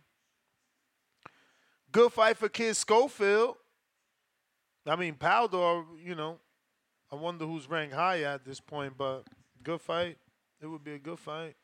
[1.92, 3.56] Good fight for Kid Schofield.
[4.86, 6.38] I mean, Pauldo, you know,
[7.12, 9.24] I wonder who's ranked high at this point, but
[9.62, 10.18] good fight.
[10.60, 11.56] It would be a good fight.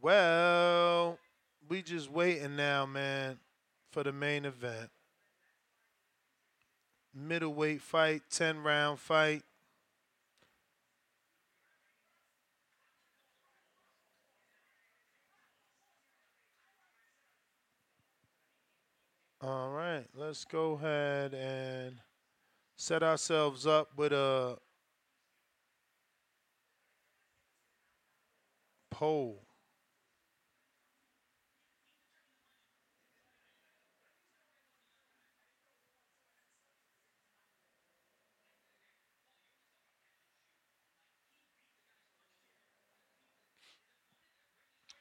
[0.00, 1.18] Well,
[1.72, 3.38] we just waiting now, man,
[3.92, 4.90] for the main event.
[7.14, 9.42] Middleweight fight, 10 round fight.
[19.40, 21.96] All right, let's go ahead and
[22.76, 24.58] set ourselves up with a
[28.90, 29.40] poll.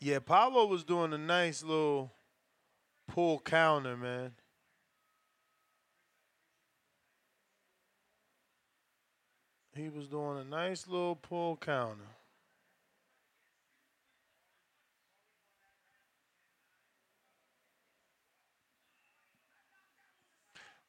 [0.04, 2.12] Yeah, Pauldo was doing a nice little
[3.08, 4.32] pull counter, man.
[9.76, 12.02] He was doing a nice little pull counter.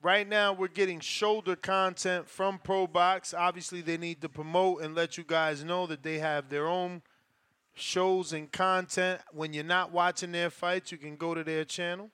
[0.01, 3.39] Right now, we're getting shoulder content from ProBox.
[3.39, 7.03] Obviously, they need to promote and let you guys know that they have their own
[7.75, 9.21] shows and content.
[9.33, 12.11] When you're not watching their fights, you can go to their channel.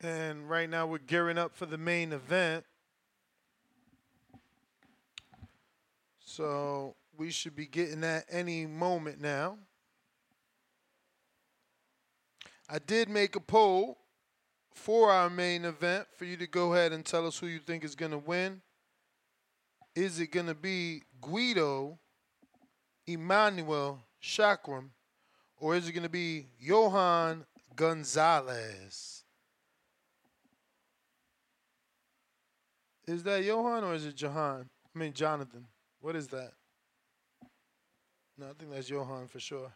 [0.00, 2.64] And right now, we're gearing up for the main event.
[6.24, 9.56] So we should be getting that any moment now.
[12.68, 13.98] I did make a poll
[14.74, 17.82] for our main event for you to go ahead and tell us who you think
[17.82, 18.60] is going to win.
[19.96, 21.98] Is it going to be Guido
[23.06, 24.90] Emmanuel Schramm
[25.56, 29.24] or is it going to be Johan Gonzalez?
[33.06, 34.68] Is that Johan or is it Johan?
[34.94, 35.64] I mean, Jonathan.
[36.00, 36.52] What is that?
[38.36, 39.72] No, I think that's Johan for sure.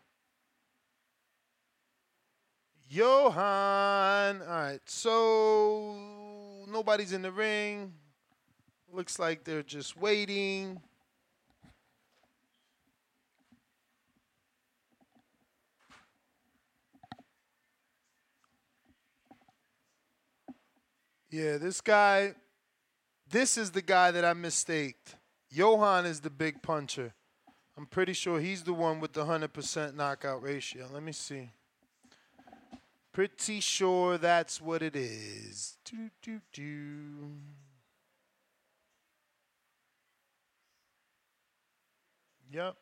[2.91, 4.43] Johan.
[4.43, 4.81] All right.
[4.85, 5.97] So
[6.69, 7.95] nobody's in the ring.
[8.93, 10.81] Looks like they're just waiting.
[21.31, 22.35] Yeah, this guy,
[23.31, 25.15] this is the guy that I mistaked.
[25.49, 27.15] Johan is the big puncher.
[27.77, 30.89] I'm pretty sure he's the one with the 100% knockout ratio.
[30.93, 31.51] Let me see.
[33.13, 35.77] Pretty sure that's what it is.
[35.85, 37.33] Do, do, do.
[42.53, 42.77] Yep.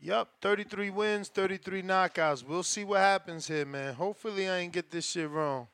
[0.00, 2.44] Yep, 33 wins, 33 knockouts.
[2.44, 3.94] We'll see what happens here, man.
[3.94, 5.68] Hopefully I ain't get this shit wrong.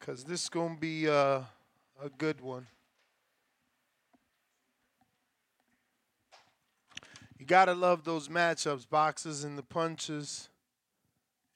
[0.00, 1.40] Cause this is gonna be uh,
[2.02, 2.66] a good one.
[7.38, 10.48] You gotta love those matchups, boxes and the punches.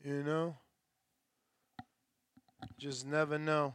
[0.03, 0.57] You know?
[2.79, 3.75] Just never know.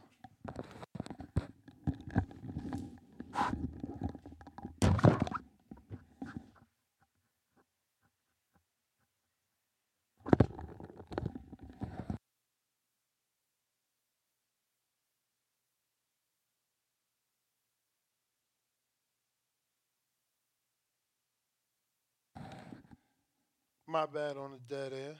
[23.94, 25.14] My bad on the dead air.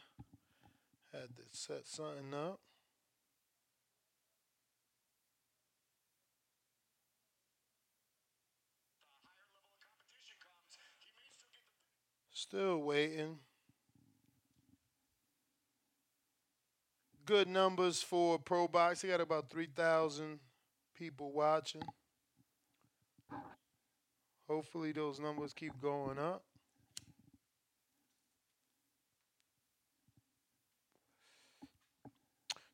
[1.13, 2.59] Had to set something up.
[12.33, 13.39] Still waiting.
[17.25, 19.03] Good numbers for Pro Box.
[19.03, 20.41] He got about 3,000
[20.99, 21.83] people watching.
[24.49, 26.43] Hopefully, those numbers keep going up.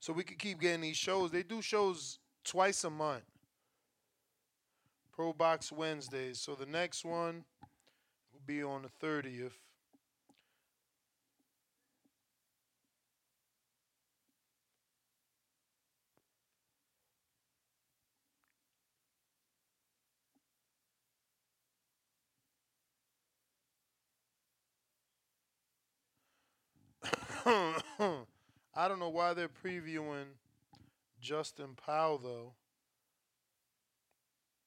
[0.00, 1.30] So we could keep getting these shows.
[1.30, 3.22] They do shows twice a month.
[5.12, 6.40] Pro Box Wednesdays.
[6.40, 7.44] So the next one
[8.32, 9.52] will be on the 30th.
[28.80, 30.24] I don't know why they're previewing
[31.20, 32.54] Justin Pauldo though.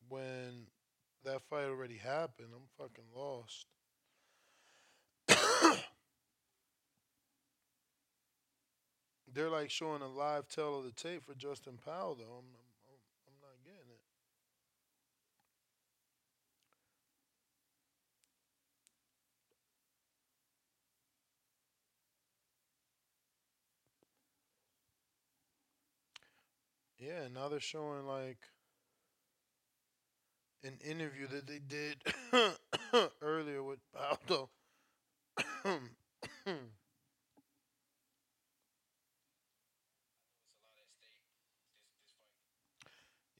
[0.07, 0.67] When
[1.25, 3.65] that fight already happened, I'm fucking lost.
[9.33, 12.37] they're like showing a live tell of the tape for Justin Pauldo though.
[12.37, 12.45] I'm,
[27.03, 28.37] Yeah, now they're showing like
[30.63, 31.97] an interview that they did
[33.21, 34.49] earlier with Pauldo.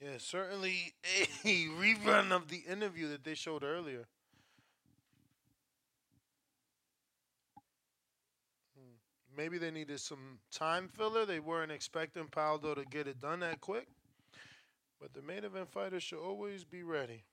[0.02, 0.94] yeah, certainly
[1.46, 4.08] a rerun of the interview that they showed earlier.
[9.36, 11.26] Maybe they needed some time filler.
[11.26, 13.88] They weren't expecting Pauldo to get it done that quick.
[15.02, 17.24] But the main event fighter should always be ready.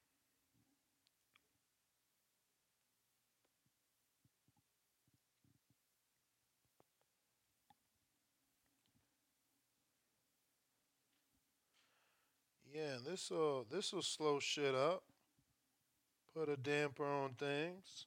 [12.73, 15.03] Yeah, this will this will slow shit up.
[16.35, 18.07] Put a damper on things.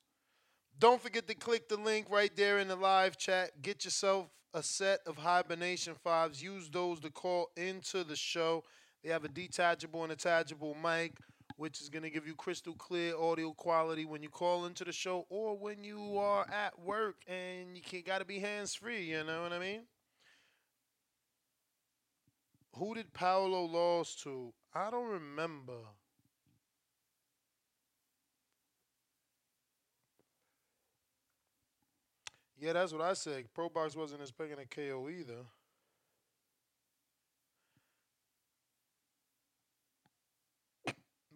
[0.80, 3.62] Don't forget to click the link right there in the live chat.
[3.62, 6.42] Get yourself a set of hibernation fives.
[6.42, 8.64] Use those to call into the show.
[9.04, 11.14] They have a detachable and attachable mic,
[11.58, 14.92] which is going to give you crystal clear audio quality when you call into the
[14.92, 19.04] show or when you are at work and you got to be hands free.
[19.04, 19.82] You know what I mean?
[22.76, 24.52] Who did Pauldo lose to?
[24.74, 25.78] I don't remember.
[32.64, 33.44] Yeah, that's what I said.
[33.54, 35.44] Pro Box wasn't expecting a KO either.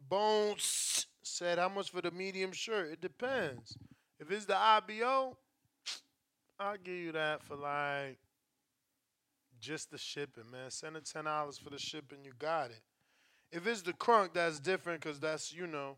[0.09, 2.91] Bones said, How much for the medium shirt?
[2.91, 3.77] It depends.
[4.19, 5.37] If it's the IBO,
[6.59, 8.17] I'll give you that for like
[9.59, 10.71] just the shipping, man.
[10.71, 12.81] Send it ten dollars for the shipping, you got it.
[13.51, 15.97] If it's the crunk, that's different because that's you know,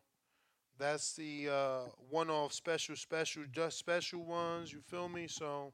[0.79, 1.79] that's the uh,
[2.09, 4.71] one-off special, special, just special ones.
[4.71, 5.27] You feel me?
[5.27, 5.73] So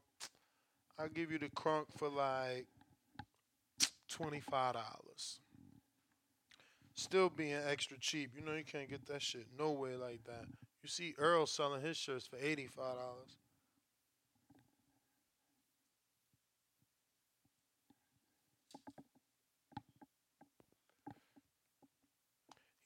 [0.99, 2.65] I'll give you the crunk for like
[4.09, 5.39] twenty-five dollars.
[6.95, 8.31] Still being extra cheap.
[8.35, 10.45] You know you can't get that shit no way like that.
[10.81, 13.37] You see Earl selling his shirts for eighty-five dollars.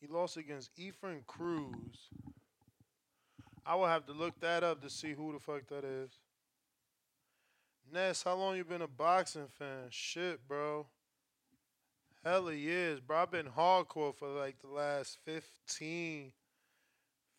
[0.10, 2.10] Lost against Ephraim Cruz.
[3.65, 6.10] I will have to look that up to see who the fuck that is.
[7.91, 9.88] Ness, how long you been a boxing fan?
[9.90, 10.88] Shit, bro.
[12.23, 13.18] Hella years, bro.
[13.18, 16.31] I've been hardcore for like the last 15,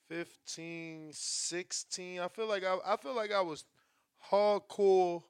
[0.09, 2.21] 15, 16.
[2.21, 3.65] I feel like I, I feel like I was
[4.31, 5.23] hardcore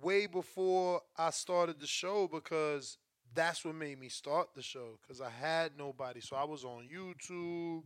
[0.00, 2.98] way before I started the show because
[3.38, 6.20] that's what made me start the show because I had nobody.
[6.20, 7.84] So I was on YouTube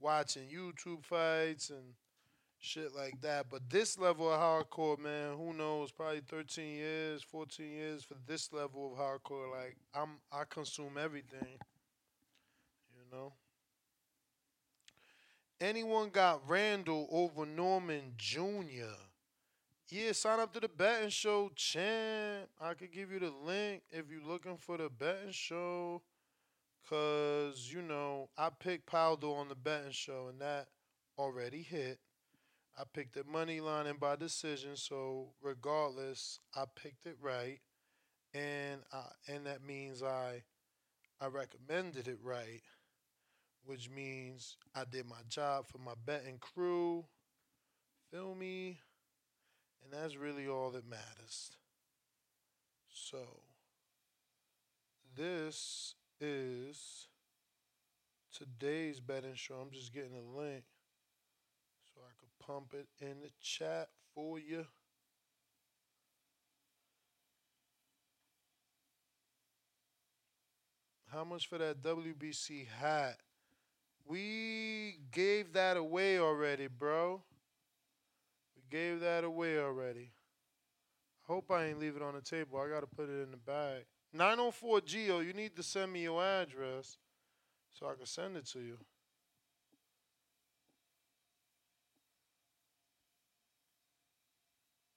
[0.00, 1.94] watching YouTube fights and
[2.60, 3.46] shit like that.
[3.50, 5.90] But this level of hardcore, man, who knows?
[5.90, 9.50] Probably 13 years, 14 years for this level of hardcore.
[9.50, 11.58] Like I'm, I consume everything.
[12.94, 13.32] You know.
[15.60, 19.05] Anyone got Randall over Norman Jr.?
[19.88, 22.48] Yeah, sign up to the betting show, champ.
[22.60, 26.02] I could give you the link if you're looking for the betting show.
[26.88, 30.68] Cause, you know, I picked Pauldo on the betting show and that
[31.18, 31.98] already hit.
[32.78, 37.60] I picked it money line and by decision, so regardless, I picked it right.
[38.34, 40.42] And I, and that means I
[41.20, 42.62] I recommended it right,
[43.64, 47.04] which means I did my job for my betting crew.
[48.10, 48.80] Feel me?
[49.86, 51.52] And that's really all that matters.
[52.88, 53.18] So,
[55.16, 57.06] this is
[58.32, 59.54] today's betting show.
[59.54, 60.64] I'm just getting a link
[61.94, 64.66] so I could pump it in the chat for you.
[71.12, 73.18] How much for that WBC hat?
[74.04, 77.22] We gave that away already, bro
[78.70, 80.12] gave that away already.
[81.28, 82.58] I hope I ain't leave it on the table.
[82.58, 83.84] I gotta put it in the bag.
[84.12, 86.98] 904 Geo, you need to send me your address
[87.72, 88.78] so I can send it to you.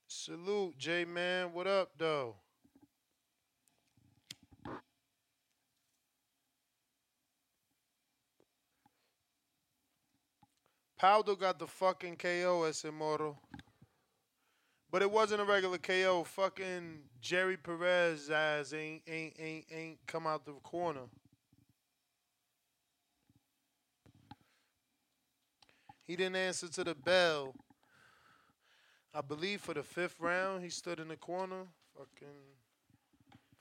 [0.08, 1.54] Salute, J Man.
[1.54, 2.36] What up, though?
[11.02, 13.38] Pauldo got the fucking KO as Immortal.
[14.92, 16.24] But it wasn't a regular KO.
[16.24, 21.08] Fucking Jerry Perez ass ain't ain't ain't ain't come out the corner.
[26.06, 27.54] He didn't answer to the bell.
[29.14, 31.68] I believe for the fifth round he stood in the corner.
[31.96, 32.28] Fucking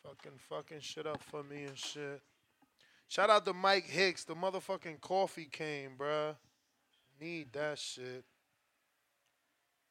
[0.02, 2.22] fucking fucking shit up for me and shit.
[3.06, 4.24] Shout out to Mike Hicks.
[4.24, 6.36] The motherfucking coffee came, bruh.
[7.20, 8.24] Need that shit.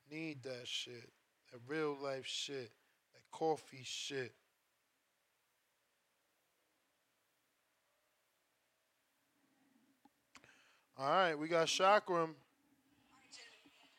[0.10, 1.10] Need that shit.
[1.52, 2.72] That real life shit.
[3.14, 4.34] That coffee shit.
[11.00, 12.36] All right, we got Schramm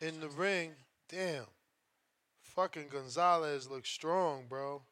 [0.01, 0.73] in the ring.
[1.09, 1.45] Damn.
[2.43, 4.83] Fucking Gonzalez looks strong, bro.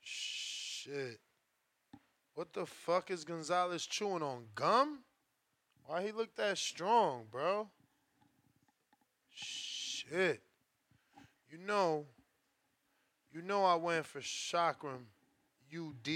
[0.00, 1.20] Shit.
[2.34, 4.46] What the fuck is Gonzalez chewing on?
[4.56, 5.04] Gum?
[5.88, 7.66] Why he look that strong, bro?
[9.34, 10.42] Shit.
[11.50, 12.04] You know,
[13.32, 15.06] you know I went for Schramm
[15.74, 16.08] UD.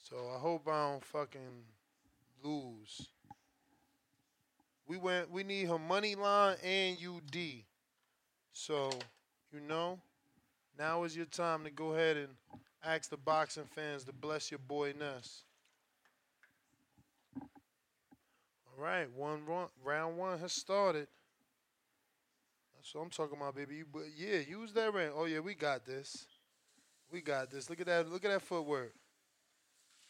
[0.00, 1.64] So I hope I don't fucking
[2.44, 3.08] lose.
[4.86, 7.36] We went we need her money line and UD.
[8.52, 8.90] So,
[9.52, 9.98] you know,
[10.78, 12.28] now is your time to go ahead and
[12.84, 15.42] ask the boxing fans to bless your boy Ness.
[18.71, 19.40] All right, one
[19.84, 21.06] round, one has started.
[22.92, 23.76] What I'm talking about, baby.
[23.76, 25.12] You, but yeah, use that ring.
[25.14, 26.26] Oh yeah, we got this.
[27.12, 27.70] We got this.
[27.70, 28.10] Look at that.
[28.10, 28.92] Look at that footwork.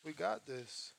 [0.05, 0.93] We got this.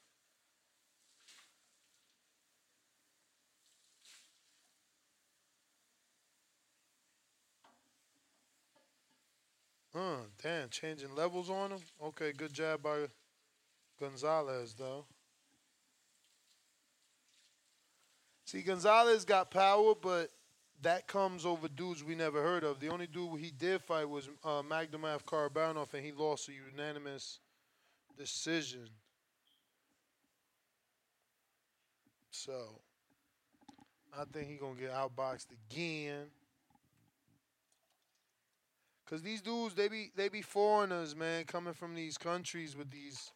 [9.95, 11.80] Uh, damn, changing levels on him.
[12.02, 13.08] Okay, good job by
[14.00, 15.06] Gonzalez, though.
[18.53, 20.30] See, Gonzalez got power, but
[20.84, 22.80] that comes over dudes we never heard of.
[22.80, 27.39] The only dude he did fight was uh, Magdomav Karabanov, and he lost a unanimous
[28.15, 28.88] decision.
[32.30, 32.80] So,
[34.15, 36.25] I think he gonna get outboxed again.
[39.09, 43.31] Cause these dudes, they be they be foreigners, man, coming from these countries with these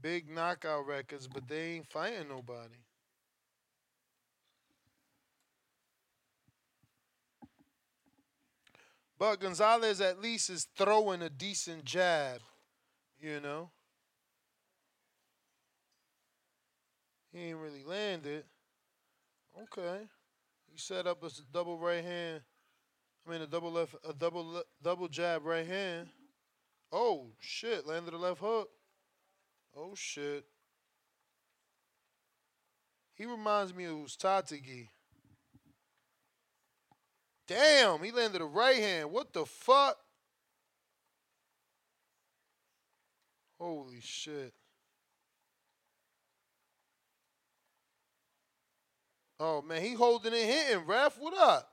[0.00, 2.85] big knockout records, but they ain't fighting nobody.
[9.18, 12.40] But Gonzalez at least is throwing a decent jab,
[13.18, 13.70] you know.
[17.32, 18.44] He ain't really landed.
[19.62, 20.00] Okay.
[20.70, 22.42] He set up a double right hand.
[23.26, 26.08] I mean a double left a double le- double jab right hand.
[26.92, 28.68] Oh shit, landed a left hook.
[29.76, 30.44] Oh shit.
[33.14, 34.88] He reminds me of Ustatigi.
[37.46, 39.12] Damn, he landed a right hand.
[39.12, 39.96] What the fuck?
[43.58, 44.52] Holy shit.
[49.38, 51.18] Oh man, he holding it hitting, ref.
[51.18, 51.70] What up?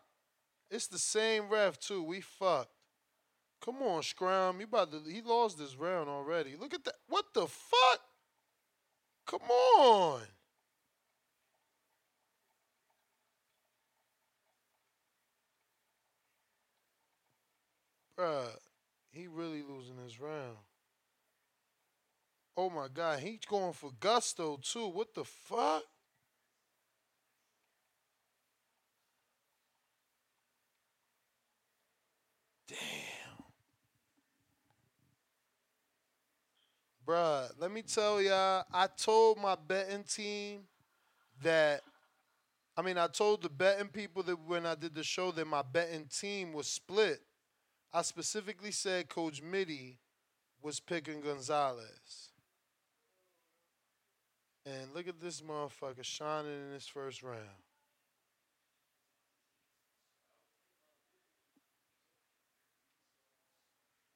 [0.70, 2.04] It's the same ref too.
[2.04, 2.74] We fucked.
[3.64, 4.60] Come on, Scrum.
[4.60, 6.56] You about to he lost this round already.
[6.60, 6.96] Look at that.
[7.08, 8.00] What the fuck?
[9.26, 10.22] Come on.
[18.24, 18.56] Bruh,
[19.12, 20.56] he really losing this round.
[22.56, 24.88] Oh my god, he's going for gusto too.
[24.88, 25.84] What the fuck?
[32.68, 32.78] Damn.
[37.06, 40.62] Bruh, let me tell y'all, I told my betting team
[41.42, 41.82] that
[42.78, 45.62] I mean, I told the betting people that when I did the show that my
[45.62, 47.20] betting team was split.
[47.94, 50.00] I specifically said Coach Mitty
[50.64, 52.32] was picking Gonzalez.
[54.66, 57.38] And look at this motherfucker shining in his first round.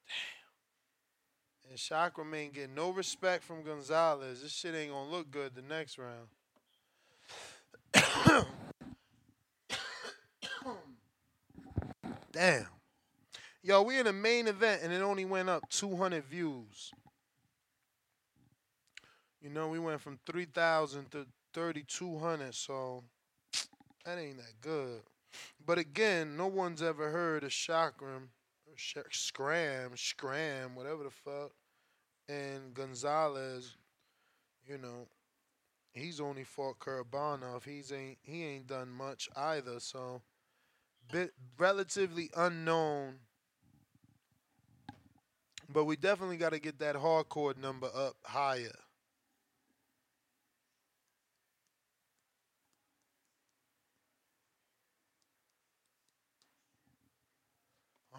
[0.08, 1.70] Damn.
[1.70, 4.42] And Schramm ain't getting no respect from Gonzalez.
[4.42, 6.28] This shit ain't gonna look good the next round.
[12.32, 12.77] Damn.
[13.62, 16.92] Yo, we in the main event and it only went up 200 views.
[19.40, 23.04] You know, we went from 3,000 to 3,200, so
[24.04, 25.02] that ain't that good.
[25.64, 28.30] But again, no one's ever heard of Schramm,
[28.76, 31.52] Sh- Scram, Scram, whatever the fuck.
[32.28, 33.76] And Gonzalez,
[34.66, 35.08] you know,
[35.92, 37.64] he's only fought Karabanov.
[37.64, 40.22] He's ain't he ain't done much either, so
[41.10, 43.16] bit relatively unknown.
[45.70, 48.72] But we definitely got to get that hardcore number up higher.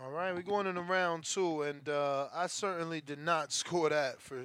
[0.01, 4.21] All right, we're going into round two, and uh, I certainly did not score that
[4.21, 4.43] for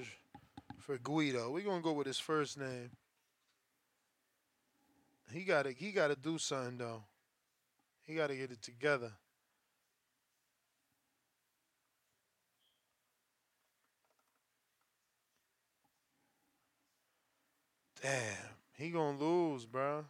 [0.78, 1.50] for Guido.
[1.50, 2.90] We're gonna go with his first name.
[5.32, 7.04] He got to he got to do something though.
[8.02, 9.12] He got to get it together.
[18.04, 18.36] Damn,
[18.74, 20.04] he gonna lose, bro.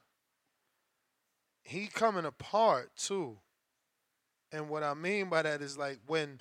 [1.63, 3.39] He coming apart too.
[4.51, 6.41] And what I mean by that is like when,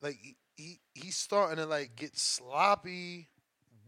[0.00, 3.28] like he, he he's starting to like get sloppy,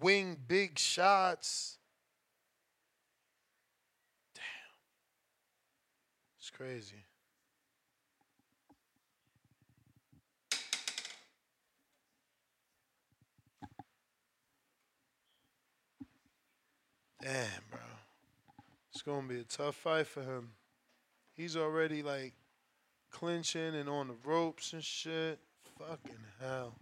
[0.03, 1.79] wing big shots.
[4.35, 4.43] Damn,
[6.39, 7.07] it's crazy.
[17.25, 17.81] Damn, bro.
[18.93, 20.51] It's gonna be a tough fight for him.
[21.35, 22.35] He's already like
[23.11, 25.39] clinching and on the ropes and shit.
[25.79, 26.77] Fucking hell.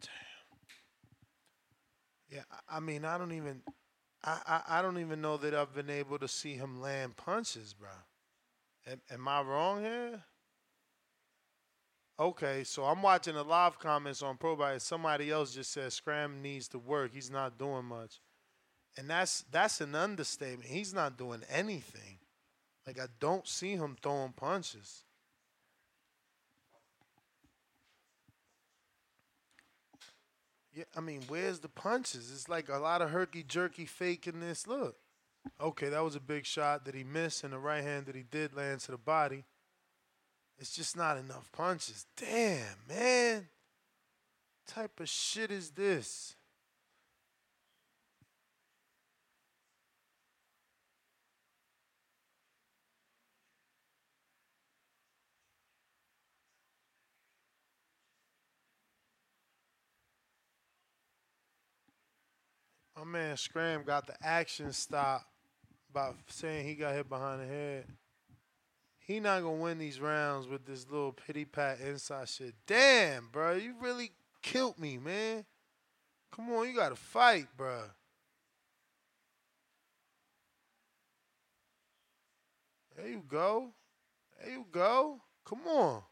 [0.00, 0.10] Damn.
[2.30, 3.62] Yeah, I mean, I don't even,
[4.22, 7.74] I, I, I don't even know that I've been able to see him land punches,
[7.74, 7.88] bro.
[8.86, 10.22] Am, am I wrong here?
[12.20, 14.82] Okay, so I'm watching the live comments on Pro Bite.
[14.82, 17.12] Somebody else just said Scram needs to work.
[17.14, 18.20] He's not doing much.
[18.98, 20.68] And that's that's an understatement.
[20.68, 22.18] He's not doing anything.
[22.86, 25.04] Like I don't see him throwing punches.
[30.74, 32.30] Yeah, I mean, where's the punches?
[32.30, 34.66] It's like a lot of herky jerky faking this.
[34.66, 34.96] Look.
[35.58, 38.24] Okay, that was a big shot that he missed, and the right hand that he
[38.30, 39.44] did land to the body.
[40.60, 42.04] It's just not enough punches.
[42.18, 43.48] Damn, man.
[44.66, 46.36] What type of shit is this?
[62.98, 65.22] My man Scram got the action stop
[65.90, 67.86] by saying he got hit behind the head.
[69.10, 72.54] He not gonna win these rounds with this little pity pat inside shit.
[72.64, 75.44] Damn, bro, you really killed me, man.
[76.30, 77.80] Come on, you gotta fight, bro.
[82.96, 83.72] There you go.
[84.38, 85.20] There you go.
[85.44, 86.02] Come on.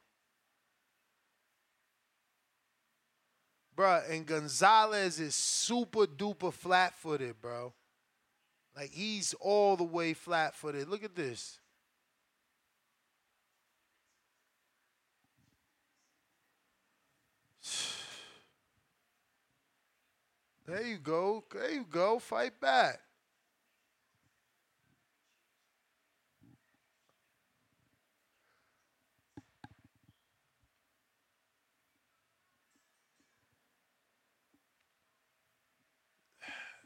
[3.77, 7.75] Bruh, and Gonzalez is super duper flat footed, bro.
[8.75, 10.89] Like he's all the way flat footed.
[10.89, 11.61] Look at this.
[20.69, 21.45] There you go.
[21.51, 22.19] There you go.
[22.19, 23.01] Fight back.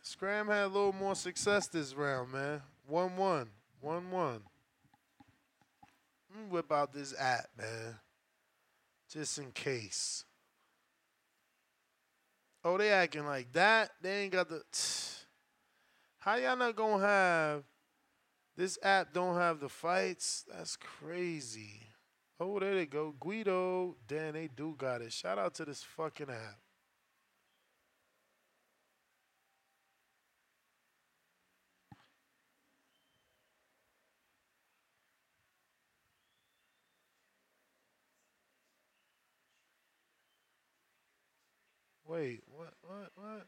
[0.00, 2.62] Scram had a little more success this round, man.
[2.86, 3.50] 1 1.
[3.80, 4.42] 1 1.
[6.50, 7.96] Whip out this app, man.
[9.10, 10.24] Just in case.
[12.64, 13.90] Oh, they acting like that.
[14.00, 14.62] They ain't got the.
[16.18, 17.64] How y'all not gonna have
[18.56, 19.12] this app?
[19.12, 20.44] Don't have the fights.
[20.50, 21.88] That's crazy.
[22.40, 23.96] Oh, there they go, Guido.
[24.06, 25.12] Damn, they do got it.
[25.12, 26.58] Shout out to this fucking app.
[42.04, 42.42] Wait,
[42.92, 43.46] what, what?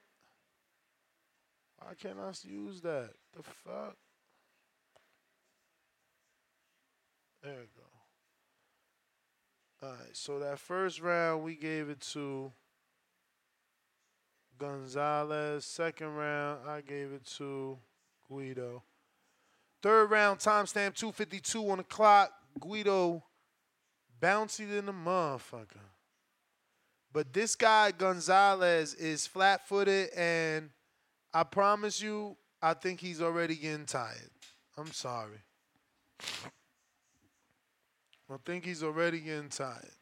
[1.79, 3.11] Why can't I use that?
[3.37, 3.97] The fuck?
[7.43, 7.83] There we go.
[9.83, 12.53] All right, so that first round we gave it to
[14.59, 15.67] Gonzalez.
[15.67, 17.77] Second round I gave it to
[18.27, 18.83] Guido.
[19.83, 22.33] Third round timestamp 252 on the clock.
[22.59, 23.23] Guido
[24.23, 25.94] bouncy than the motherfucker.
[27.15, 30.71] But this guy Gonzalez is flat-footed, and
[31.33, 34.31] I promise you, I think he's already getting tired.
[34.77, 35.39] I'm sorry.
[38.29, 39.95] I think he's already getting tired.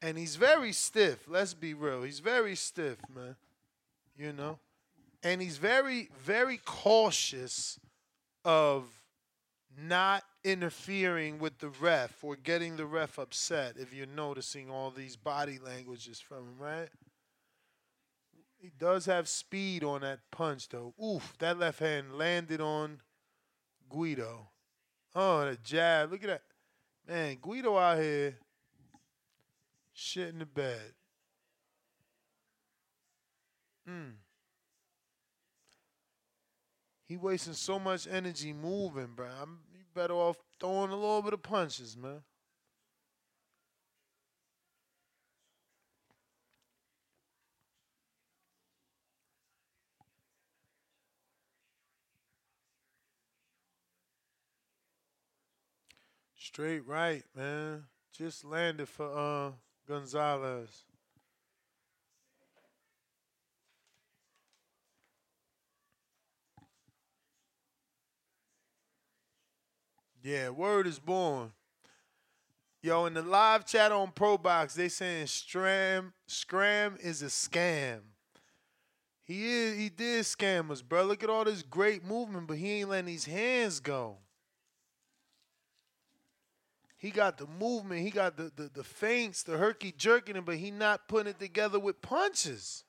[0.00, 1.26] And he's very stiff.
[1.26, 2.04] Let's be real.
[2.04, 3.34] He's very stiff, man.
[4.16, 4.60] You know?
[5.24, 7.80] And he's very, very cautious
[8.44, 8.84] of
[9.78, 15.16] not interfering with the ref or getting the ref upset if you're noticing all these
[15.16, 16.88] body languages from him, right?
[18.60, 20.94] He does have speed on that punch, though.
[21.02, 23.00] Oof, that left hand landed on
[23.90, 24.48] Guido.
[25.14, 26.10] Oh, the jab.
[26.10, 26.42] Look at that.
[27.06, 28.38] Man, Guido out here
[29.92, 30.92] shit in the bed.
[33.88, 34.12] Mm.
[37.06, 39.28] He wasting so much energy moving, bro.
[39.40, 42.22] I'm you better off throwing a little bit of punches, man.
[56.36, 57.84] Straight right, man.
[58.12, 59.52] Just landed for uh
[59.88, 60.84] Gonzalez.
[70.24, 71.52] Yeah, word is born.
[72.82, 78.00] Yo, in the live chat on ProBox, they saying Schramm Schramm is a scam.
[79.22, 81.04] He is he did scam us, bro.
[81.04, 84.16] Look at all this great movement, but he ain't letting these hands go.
[86.96, 90.70] He got the movement, he got the the, the feints, the herky jerking, but he
[90.70, 92.84] not putting it together with punches.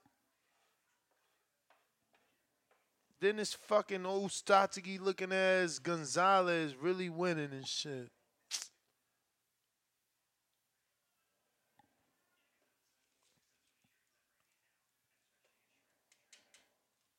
[3.21, 8.09] Then this fucking old Statigi looking ass Gonzalez really winning and shit.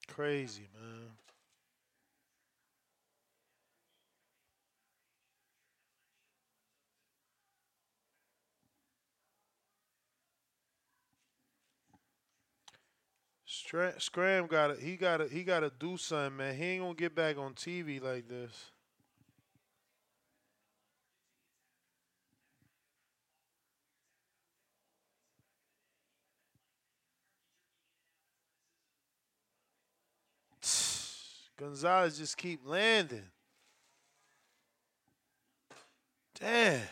[0.09, 0.76] Crazy, man.
[13.67, 16.57] Schramm got to he got to he got to do something, man.
[16.57, 18.71] He ain't gonna get back on TV like this.
[31.59, 33.25] Gonzalez just keep landing.
[36.39, 36.83] Damn.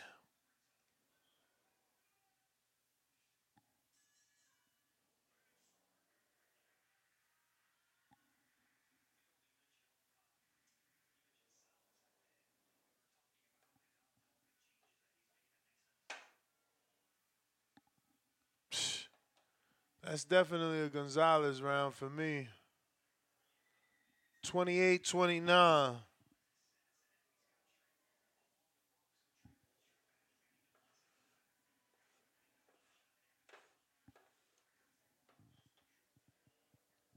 [20.07, 22.49] That's definitely a Gonzalez round for me.
[24.43, 25.95] 28 29.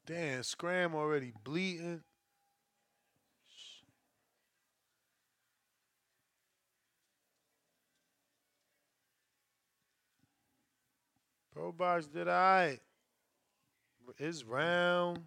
[0.05, 2.01] Damn, Schramm already bleeding.
[11.57, 12.77] Pro Box did I.
[14.17, 15.21] His round.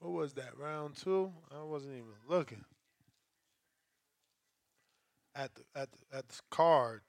[0.00, 0.58] What was that?
[0.58, 1.32] Round two?
[1.56, 2.64] I wasn't even looking.
[5.36, 7.02] At the at the at the card.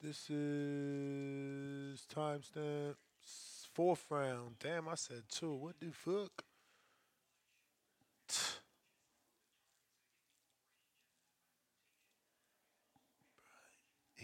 [0.00, 2.94] This is timestamp
[3.74, 4.54] fourth round.
[4.58, 5.52] Damn, I said two.
[5.52, 6.44] What the fuck?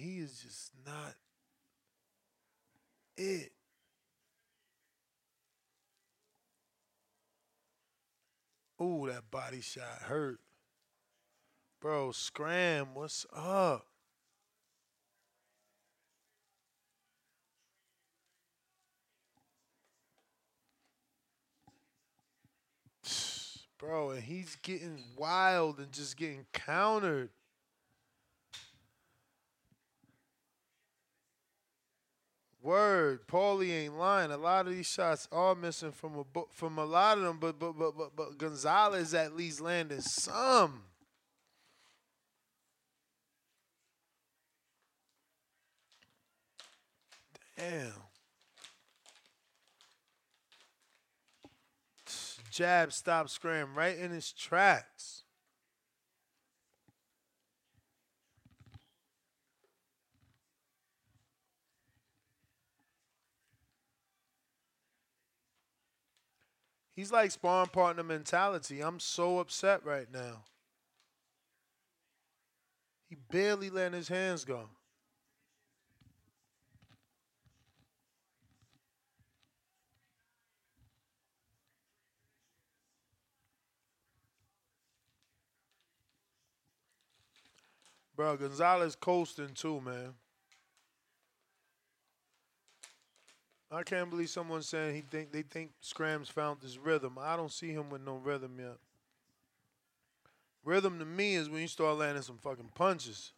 [0.01, 1.15] He is just not
[3.19, 3.53] it.
[8.81, 10.41] Ooh, that body shot hurt.
[11.83, 13.85] Bro, Schramm, what's up?
[23.79, 27.29] Bro, and he's getting wild and just getting countered.
[32.63, 34.31] Word, Paulie ain't lying.
[34.31, 37.39] A lot of these shots are missing from a bu- from a lot of them,
[37.41, 40.83] but but but but, but Gonzalez at least landing some.
[47.57, 47.93] Damn.
[52.51, 55.20] Jab, stop, Schramm, right in his tracks.
[67.01, 68.83] He's like sparring partner mentality.
[68.83, 70.45] I'm so upset right now.
[73.09, 74.69] He barely letting his hands go.
[88.15, 90.20] Bro, Gonzalez coasting too, man.
[93.73, 97.17] I can't believe someone's saying he think they think Schramm's found his rhythm.
[97.21, 98.79] I don't see him with no rhythm yet.
[100.65, 103.33] Rhythm to me is when you start landing some fucking punches.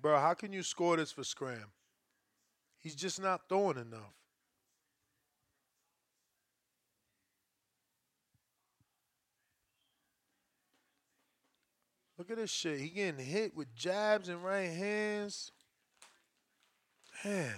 [0.00, 1.72] Bro, how can you score this for Schramm?
[2.78, 4.23] He's just not throwing enough.
[12.24, 12.80] Look at this shit.
[12.80, 15.52] He getting hit with jabs and right hands.
[17.22, 17.50] Damn.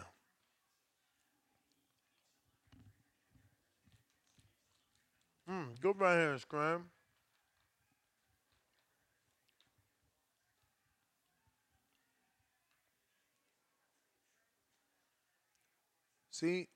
[5.48, 6.86] Mm, good right hand, Schramm.
[16.32, 16.66] See,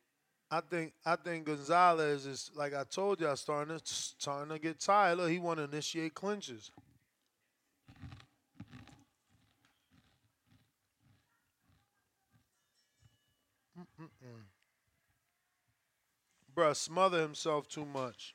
[0.48, 4.78] I think I think Gonzalez is like I told y'all starting to starting to get
[4.78, 5.18] tired.
[5.18, 6.70] Look, he want to initiate clinches.
[16.60, 18.34] Bruh, smother himself too much.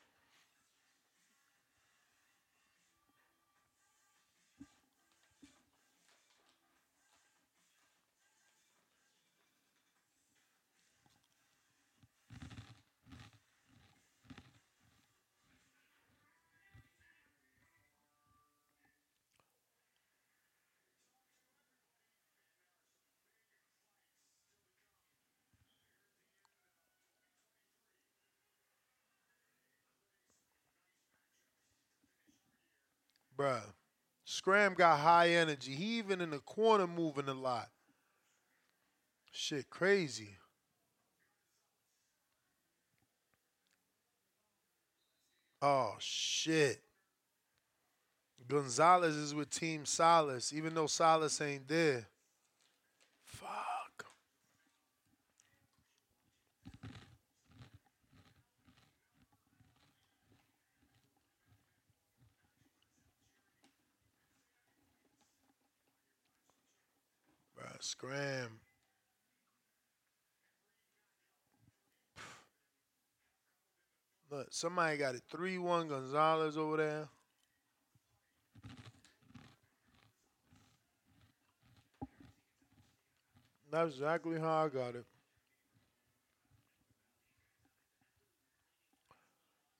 [33.46, 33.62] Bruh.
[34.24, 35.72] Schramm got high energy.
[35.72, 37.68] He even in the corner moving a lot.
[39.30, 40.30] Shit crazy.
[45.62, 46.80] Oh shit.
[48.48, 52.06] Gonzalez is with Team Salas, even though Salas ain't there.
[53.24, 54.06] Fuck.
[67.58, 68.60] Bruh, Schramm.
[74.30, 77.08] Look, somebody got it 3 1 Gonzalez over there.
[83.70, 85.04] That's exactly how I got it.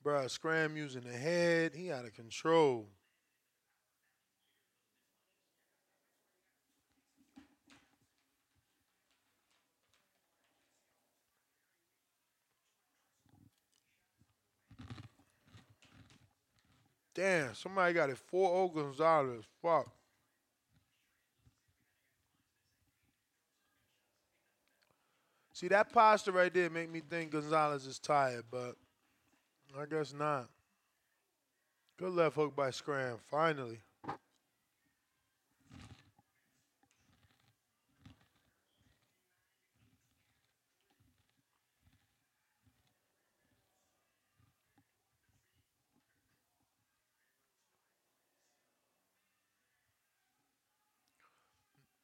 [0.03, 1.73] Bruh, Schramm using the head.
[1.75, 2.87] He out of control.
[17.17, 19.43] Damn, somebody got it 4 0 Gonzalez.
[19.59, 19.89] Fuck.
[25.51, 28.75] See, that posture right there make me think Gonzalez is tired, but
[29.75, 30.47] I guess not.
[31.97, 33.79] Good left hook by Schramm, finally.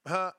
[0.07, 0.31] Huh?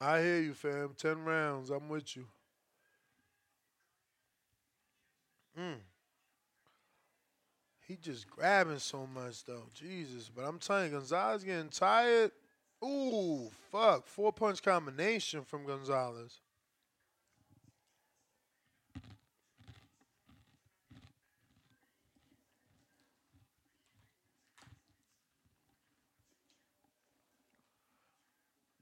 [0.00, 0.94] I hear you, fam.
[0.96, 1.70] Ten rounds.
[1.70, 2.26] I'm with you.
[5.58, 5.76] Mm.
[7.86, 9.64] He just grabbing so much though.
[9.74, 10.30] Jesus.
[10.34, 12.32] But I'm telling you, Gonzalez getting tired.
[12.84, 14.06] Ooh, fuck.
[14.06, 16.40] Four punch combination from Gonzalez.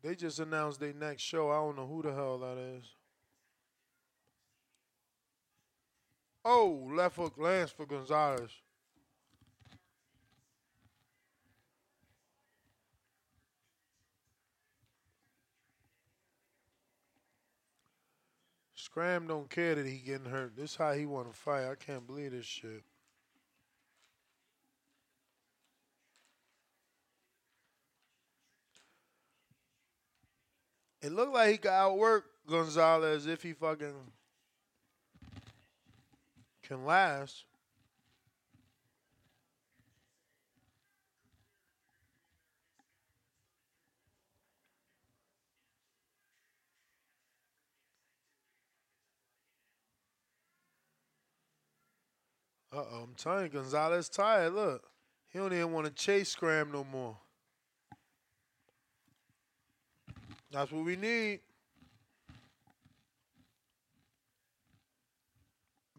[0.05, 1.51] They just announced their next show.
[1.51, 2.85] I don't know who the hell that is.
[6.45, 8.51] Oh, left hook lands for Gonzalez.
[18.75, 20.55] Schramm don't care that he getting hurt.
[20.55, 21.67] This how he want to fight.
[21.67, 22.85] I can't believe this shit.
[31.05, 33.93] It looked like he could outwork Gonzalez if he fucking
[36.63, 37.45] can last.
[52.73, 54.55] Uh oh, I'm telling you, Gonzalez tired.
[54.55, 54.85] Look,
[55.29, 57.19] he don't even want to chase Schramm no more.
[60.55, 61.41] That's what we need.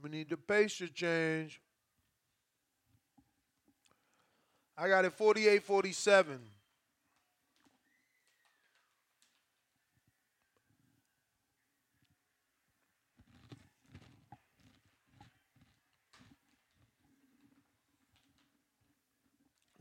[0.01, 1.59] We need the pace to change.
[4.77, 6.39] I got it 48 47.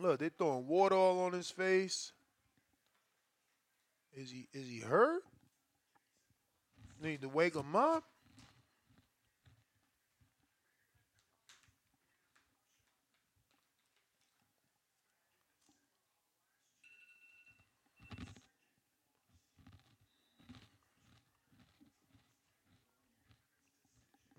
[0.01, 2.11] Look, they throwing water all on his face.
[4.17, 5.23] Is he is he hurt?
[7.03, 8.05] Need to wake him up.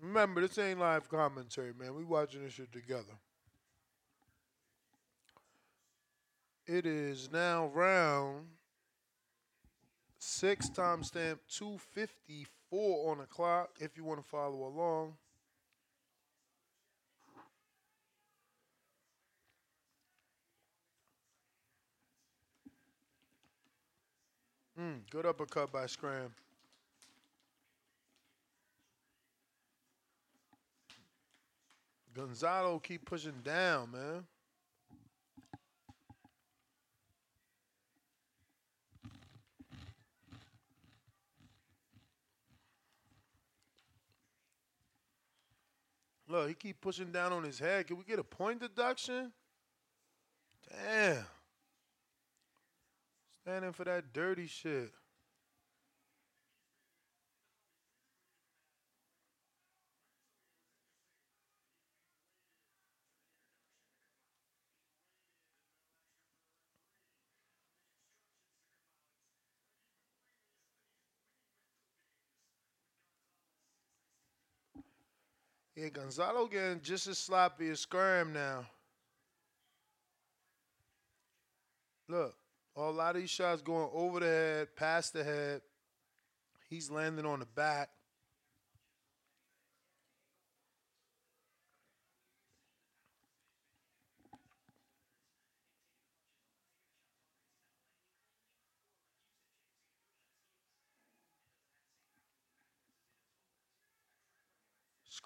[0.00, 1.94] Remember, this ain't live commentary, man.
[1.94, 3.04] We watching this shit together.
[6.66, 8.46] It is now round
[10.26, 15.14] six timestamp 254 on the clock if you want to follow along.
[24.78, 26.34] Mm, good uppercut by Schramm.
[32.12, 34.24] Gonzalo keep pushing down, man.
[46.28, 47.86] Look, he keep pushing down on his head.
[47.86, 49.32] Can we get a point deduction?
[50.68, 51.24] Damn.
[53.42, 54.92] Standing for that dirty shit.
[75.76, 78.64] Yeah, Gonzalo getting just as sloppy as Schramm now.
[82.08, 82.34] Look,
[82.74, 85.60] a lot of these shots going over the head, past the head.
[86.70, 87.90] He's landing on the back.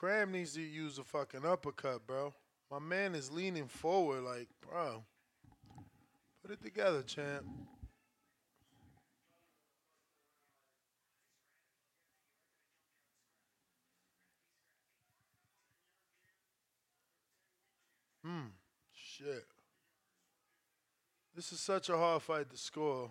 [0.01, 2.32] Schramm needs to use a fucking uppercut, bro.
[2.70, 5.05] My man is leaning forward, like, bro.
[6.40, 7.44] Put it together, champ.
[18.24, 18.40] Hmm.
[18.94, 19.44] Shit.
[21.36, 23.10] This is such a hard fight to score.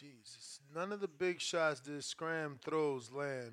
[0.00, 0.60] Jesus.
[0.74, 3.52] None of the big shots that Schramm throws land.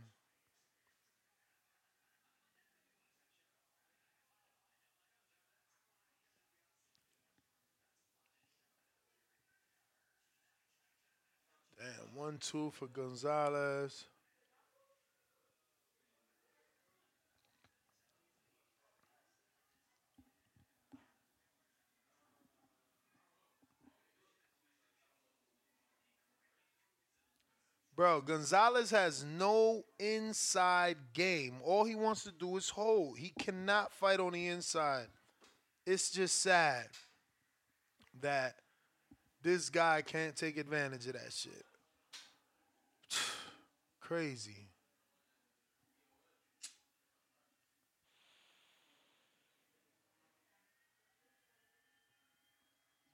[11.80, 14.06] Damn, one two for Gonzalez.
[27.96, 31.58] Bro, Gonzalez has no inside game.
[31.64, 33.20] All he wants to do is hold.
[33.20, 35.08] He cannot fight on the inside.
[35.86, 36.88] It's just sad
[38.22, 38.56] that
[39.44, 41.66] this guy can't take advantage of that shit.
[44.00, 44.70] Crazy.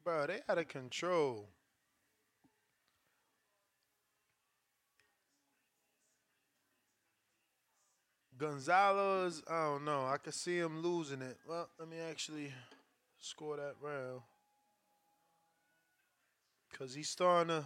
[0.06, 1.50] Bro, they out of control.
[8.40, 10.06] Gonzalez, I don't know.
[10.06, 11.38] I could see him losing it.
[11.46, 12.54] Well, let me actually
[13.20, 14.22] score that round.
[16.72, 17.66] Because he's starting to.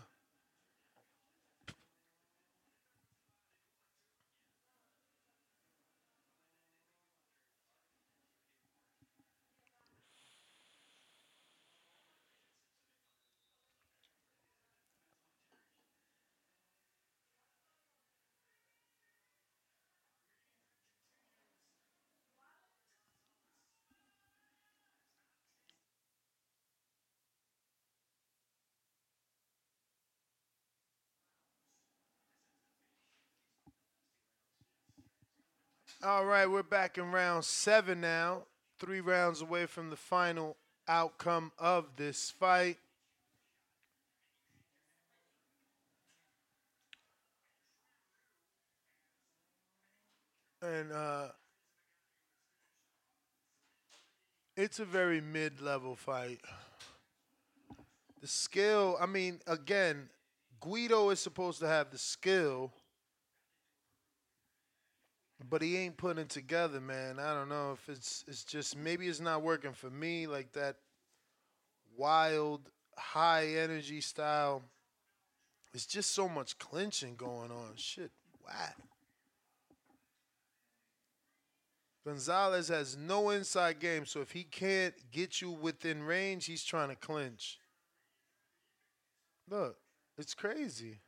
[36.05, 38.43] All right, we're back in round seven now.
[38.77, 42.77] Three rounds away from the final outcome of this fight.
[50.61, 51.27] And uh,
[54.57, 56.41] It's a very mid-level fight.
[58.19, 60.09] The skill, I mean, again,
[60.59, 62.73] Guido is supposed to have the skill,
[65.49, 67.19] but he ain't putting it together, man.
[67.19, 70.77] I don't know if it's it's just maybe it's not working for me like that
[71.97, 74.61] wild high energy style.
[75.73, 77.71] It's just so much clinching going on.
[77.75, 78.11] Shit,
[78.45, 78.77] whack.
[82.05, 86.89] Gonzalez has no inside game, so if he can't get you within range, he's trying
[86.89, 87.59] to clinch.
[89.49, 89.77] Look,
[90.17, 90.99] it's crazy.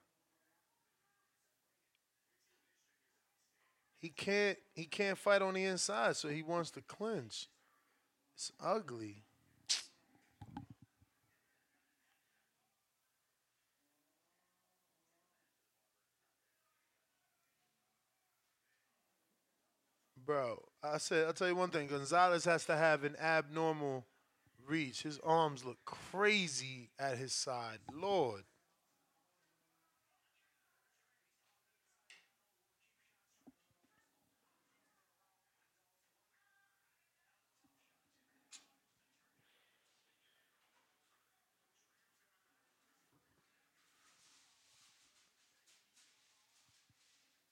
[3.97, 7.47] He can't he can't fight on the inside, so he wants to clinch.
[8.35, 9.23] It's ugly.
[20.25, 21.87] Bro, I said I'll tell you one thing.
[21.87, 24.05] Gonzalez has to have an abnormal
[24.67, 25.03] reach.
[25.03, 27.79] His arms look crazy at his side.
[27.93, 28.43] Lord.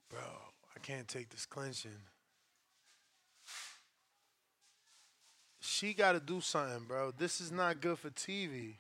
[0.09, 0.21] Bro,
[0.72, 1.91] I can't take this clinching.
[5.59, 7.11] She got to do something, bro.
[7.17, 8.75] This is not good for TV.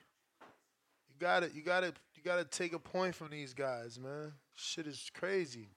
[1.07, 3.97] You got to you got to you got to take a point from these guys,
[3.97, 4.33] man.
[4.55, 5.69] Shit is crazy.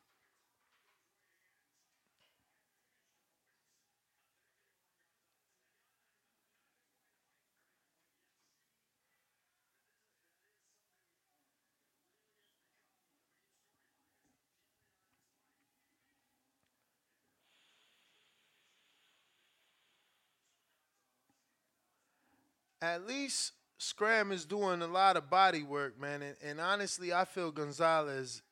[22.82, 26.23] At least Schramm is doing a lot of body work, man.
[26.23, 28.43] And, and, honestly, I feel Gonzalez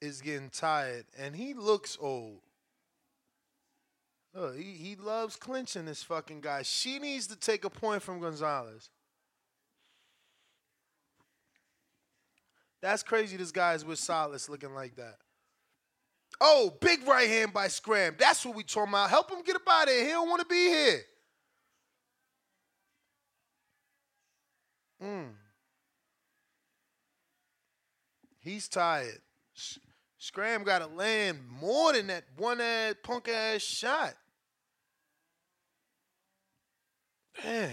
[0.00, 2.40] is getting tired, and he looks old.
[4.34, 6.62] Look, he, he loves clinching this fucking guy.
[6.62, 8.90] She needs to take a point from Gonzalez.
[12.80, 13.36] That's crazy.
[13.36, 15.16] This guy is with Salas looking like that.
[16.40, 18.14] Oh, big right hand by Schramm.
[18.18, 19.10] That's what we talking about.
[19.10, 20.04] Help him get up out of here.
[20.04, 21.00] He don't want to be here.
[25.02, 25.30] Mm.
[28.40, 29.20] He's tired.
[30.18, 34.14] Schramm got to land more than that one ass punk ass shot.
[37.42, 37.70] Damn.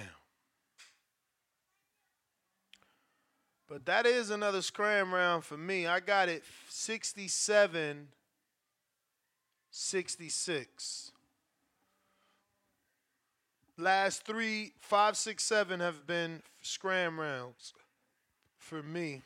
[3.68, 5.88] But that is another Schramm round for me.
[5.88, 8.08] I got it 67
[9.72, 11.12] 66.
[13.78, 17.74] Last three, five, six, seven have been Schramm rounds
[18.58, 19.22] for me.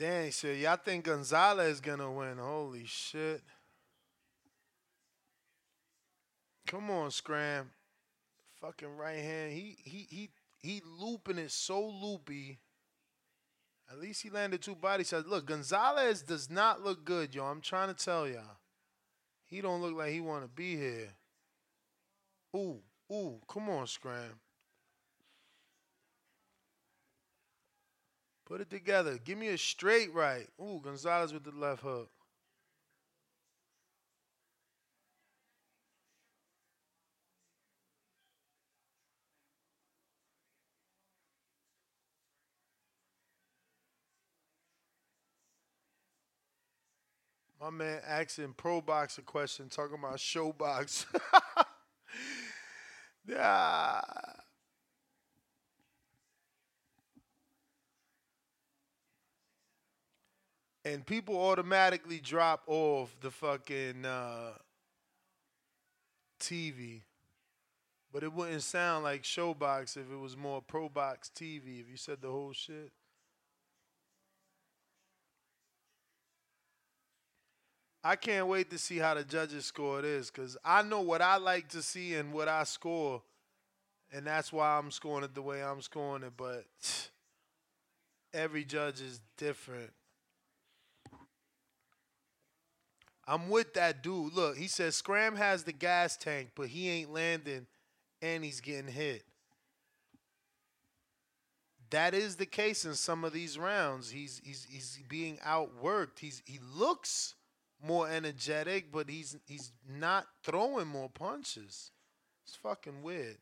[0.00, 2.38] Danny said, Y'all think Gonzalez is gonna win.
[2.38, 3.42] Holy shit.
[6.66, 7.68] Come on, Schramm.
[8.62, 9.52] Fucking right hand.
[9.52, 10.30] He he he
[10.62, 12.58] he looping it so loopy.
[13.90, 15.26] At least he landed two body shots.
[15.26, 17.44] Look, Gonzalez does not look good, yo.
[17.44, 18.56] I'm trying to tell y'all.
[19.44, 21.10] He don't look like he want to be here.
[22.56, 22.78] Ooh,
[23.12, 24.40] ooh, come on, Schramm.
[28.50, 29.16] Put it together.
[29.16, 30.48] Give me a straight right.
[30.60, 32.10] Ooh, Gonzalez with the left hook.
[47.60, 51.06] My man asking pro box a question, talking about show box.
[53.28, 54.00] yeah.
[60.92, 64.52] And people automatically drop off the fucking uh,
[66.40, 67.02] TV.
[68.12, 71.96] But it wouldn't sound like Showbox if it was more Pro Box TV, if you
[71.96, 72.90] said the whole shit.
[78.02, 81.36] I can't wait to see how the judges score this because I know what I
[81.36, 83.22] like to see and what I score,
[84.10, 86.32] and that's why I'm scoring it the way I'm scoring it.
[86.36, 86.64] But
[88.34, 89.92] every judge is different.
[93.30, 94.34] I'm with that dude.
[94.34, 97.68] Look, he says Schramm has the gas tank, but he ain't landing
[98.20, 99.22] and he's getting hit.
[101.90, 104.10] That is the case in some of these rounds.
[104.10, 106.18] He's he's he's being outworked.
[106.18, 107.36] He's he looks
[107.80, 111.92] more energetic, but he's he's not throwing more punches.
[112.44, 113.38] It's fucking weird.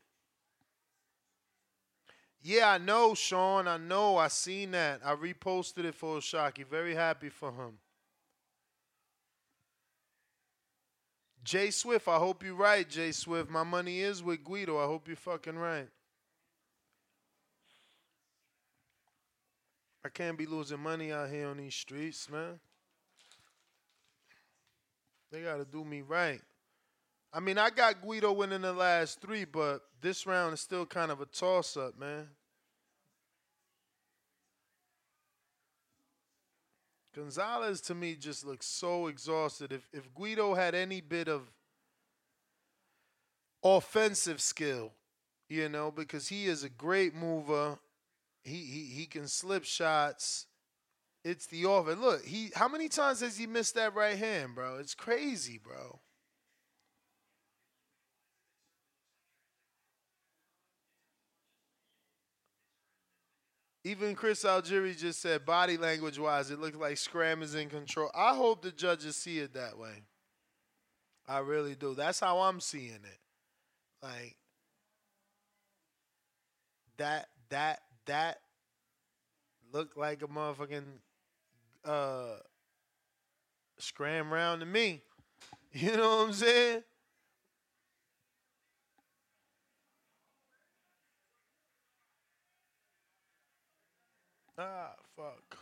[2.43, 3.67] Yeah, I know, Sean.
[3.67, 4.17] I know.
[4.17, 5.01] I seen that.
[5.03, 6.61] I reposted it for Shocky.
[6.61, 7.79] Very happy for him.
[11.49, 13.49] Jay Swift, I hope you're right, Jay Swift.
[13.49, 14.77] My money is with Guido.
[14.77, 15.87] I hope you're fucking right.
[20.05, 22.59] I can't be losing money out here on these streets, man.
[25.31, 26.39] They got to do me right.
[27.33, 31.09] I mean, I got Guido winning the last three, but this round is still kind
[31.09, 32.27] of a toss up, man.
[37.19, 39.73] Gonzalez to me just looks so exhausted.
[39.73, 41.51] If if Guido had any bit of
[43.61, 44.93] offensive skill,
[45.49, 47.77] you know, because he is a great mover.
[48.43, 50.45] He he he can slip shots.
[51.25, 51.99] It's the offense.
[51.99, 54.77] Look, he how many times has he missed that right hand, bro?
[54.77, 55.99] It's crazy, bro.
[63.83, 68.11] Even Chris Algieri just said body language wise, it looks like Schramm is in control.
[68.13, 70.03] I hope the judges see it that way.
[71.27, 71.95] I really do.
[71.95, 73.19] That's how I'm seeing it.
[74.03, 74.35] Like
[76.97, 78.39] that that that
[79.71, 80.83] looked like a motherfucking
[81.85, 82.37] uh
[83.77, 85.01] Schramm round to me.
[85.71, 86.81] You know what I'm saying?
[94.59, 95.57] Ah, fuck.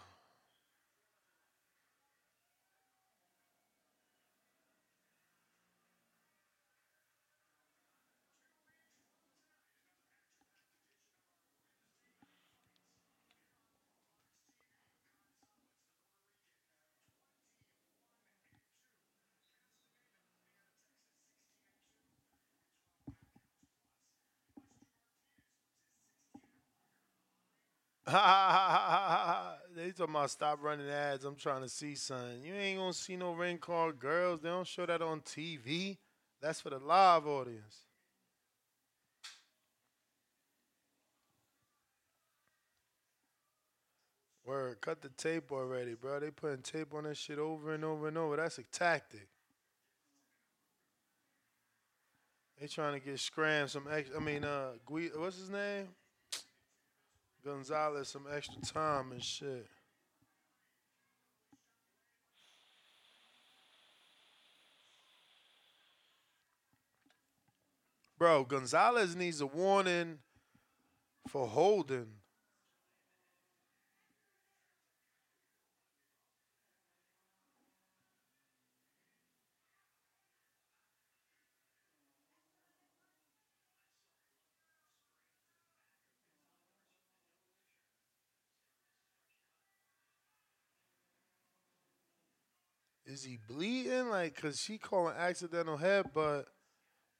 [29.75, 31.25] they talking about stop running ads.
[31.25, 32.41] I'm trying to see something.
[32.41, 34.39] You ain't gonna see no ring card girls.
[34.39, 35.97] They don't show that on TV.
[36.41, 37.79] That's for the live audience.
[44.45, 46.21] Word, cut the tape already, bro.
[46.21, 48.37] They putting tape on that shit over and over and over.
[48.37, 49.27] That's a tactic.
[52.57, 54.17] They trying to get Schramm some extra.
[54.17, 55.89] I mean, uh, Gui, what's his name?
[57.47, 59.67] Gonzalez some extra time and shit.
[68.19, 70.17] Bro, Gonzalez needs a warning
[71.29, 72.16] for holding.
[93.17, 94.09] Is he bleeding?
[94.09, 96.49] Like, cause she calling accidental head, but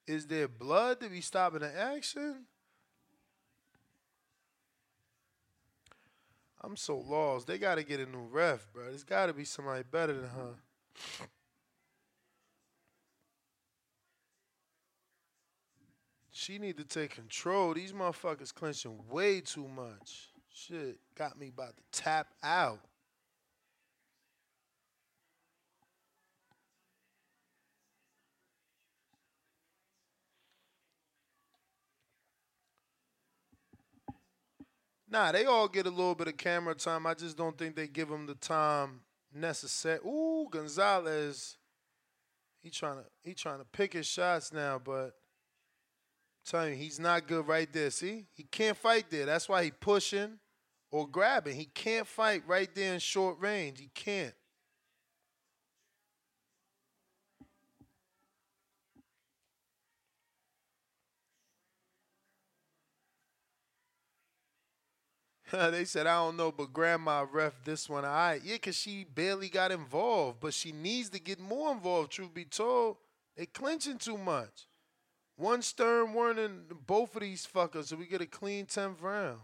[0.06, 2.46] is there blood to be stopping the action?
[6.62, 7.48] I'm so lost.
[7.48, 8.84] They got to get a new ref, bro.
[8.84, 10.54] There's got to be somebody better than her.
[16.30, 17.74] She need to take control.
[17.74, 20.30] These motherfuckers clinching way too much.
[20.54, 22.87] Shit got me about to tap out.
[35.10, 37.06] Nah, they all get a little bit of camera time.
[37.06, 39.02] I just don't think they give them the time
[39.34, 40.00] necessary.
[40.06, 41.58] Ooh, Gonzalez.
[42.62, 45.12] He trying to he trying to pick his shots now, but I'm
[46.46, 47.90] telling you, he's not good right there.
[47.92, 49.26] See, he can't fight there.
[49.26, 50.40] That's why he pushing
[50.92, 51.56] or grabbing.
[51.56, 53.80] He can't fight right there in short range.
[53.80, 54.34] He can't.
[65.52, 68.04] they said, I don't know, but grandma ref this one.
[68.04, 68.42] All right.
[68.44, 72.46] Yeah, because she barely got involved, but she needs to get more involved, truth be
[72.46, 72.98] told.
[73.36, 74.68] They clinching too much.
[75.38, 79.40] One stern warning, both of these fuckers, so we get a clean 10th round.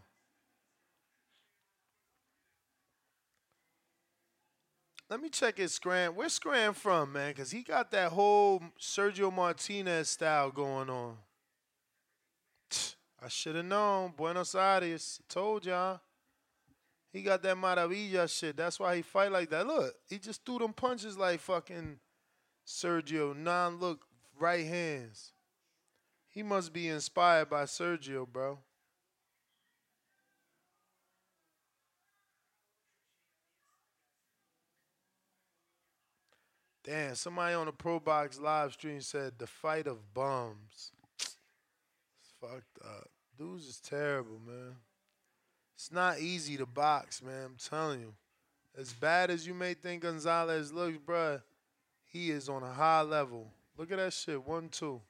[5.10, 6.16] Let me check his Schramm.
[6.16, 7.30] Where's Schramm from, man?
[7.30, 11.18] Because he got that whole Sergio Martinez style going on.
[13.24, 14.14] I should have known.
[14.18, 15.22] Buenos Aires.
[15.30, 16.02] Told y'all.
[17.14, 18.58] He got that maravilla shit.
[18.58, 19.66] That's why he fight like that.
[19.66, 22.00] Look, he just threw them punches like fucking
[22.68, 23.36] Sergio.
[23.36, 24.02] Non look
[24.38, 25.32] right hands.
[26.28, 28.58] He must be inspired by Sergio, bro.
[36.84, 40.92] Damn, somebody on the Pro Box live stream said the fight of bums.
[41.20, 43.13] It's fucked up.
[43.44, 44.76] Dudes is terrible, man.
[45.76, 47.46] It's not easy to box, man.
[47.46, 48.14] I'm telling you.
[48.78, 51.42] As bad as you may think Gonzalez looks, bruh,
[52.06, 53.52] he is on a high level.
[53.78, 54.48] Look at that shit.
[54.48, 55.02] One, two.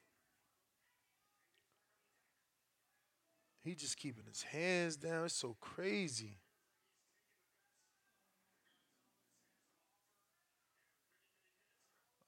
[3.62, 5.26] He just keeping his hands down.
[5.26, 6.38] It's so crazy.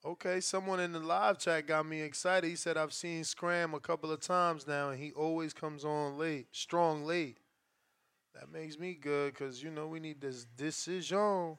[0.07, 2.47] Okay, someone in the live chat got me excited.
[2.47, 6.17] He said I've seen Schramm a couple of times now, and he always comes on
[6.17, 7.39] late, strong late.
[8.33, 11.57] That makes me good because you know we need this decision.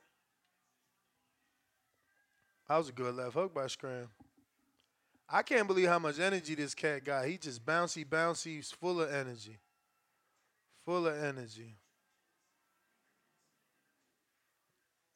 [2.66, 4.08] That was a good left hook by Schramm.
[5.28, 7.26] I can't believe how much energy this cat got.
[7.26, 9.58] He just bouncy, bouncy, full of energy.
[10.86, 11.76] Full of energy.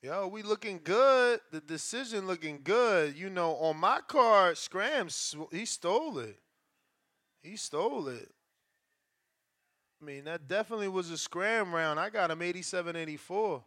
[0.03, 1.39] Yo, we looking good.
[1.53, 3.17] The decision looking good.
[3.17, 5.09] You know, on my card, Schramm,
[5.53, 6.41] he stole it.
[7.41, 8.29] He stole it.
[10.01, 12.01] I mean, that definitely was a Schramm round.
[12.01, 13.63] I got him 87 84.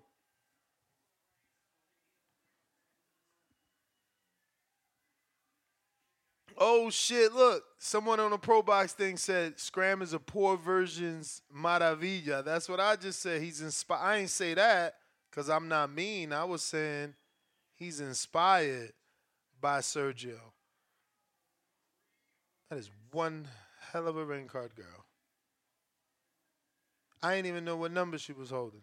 [6.57, 7.63] Oh shit, look.
[7.77, 12.43] Someone on the Pro Box thing said Schramm is a poor version's Maravilla.
[12.43, 13.41] That's what I just said.
[13.41, 14.01] He's inspired.
[14.01, 14.95] I ain't say that
[15.35, 16.31] because I'm not mean.
[16.31, 17.15] I was saying
[17.75, 18.93] he's inspired
[19.59, 20.39] by Sergio.
[22.69, 23.49] That is one
[23.91, 25.05] hell of a ring card girl.
[27.21, 28.81] I didn't even know what number she was holding.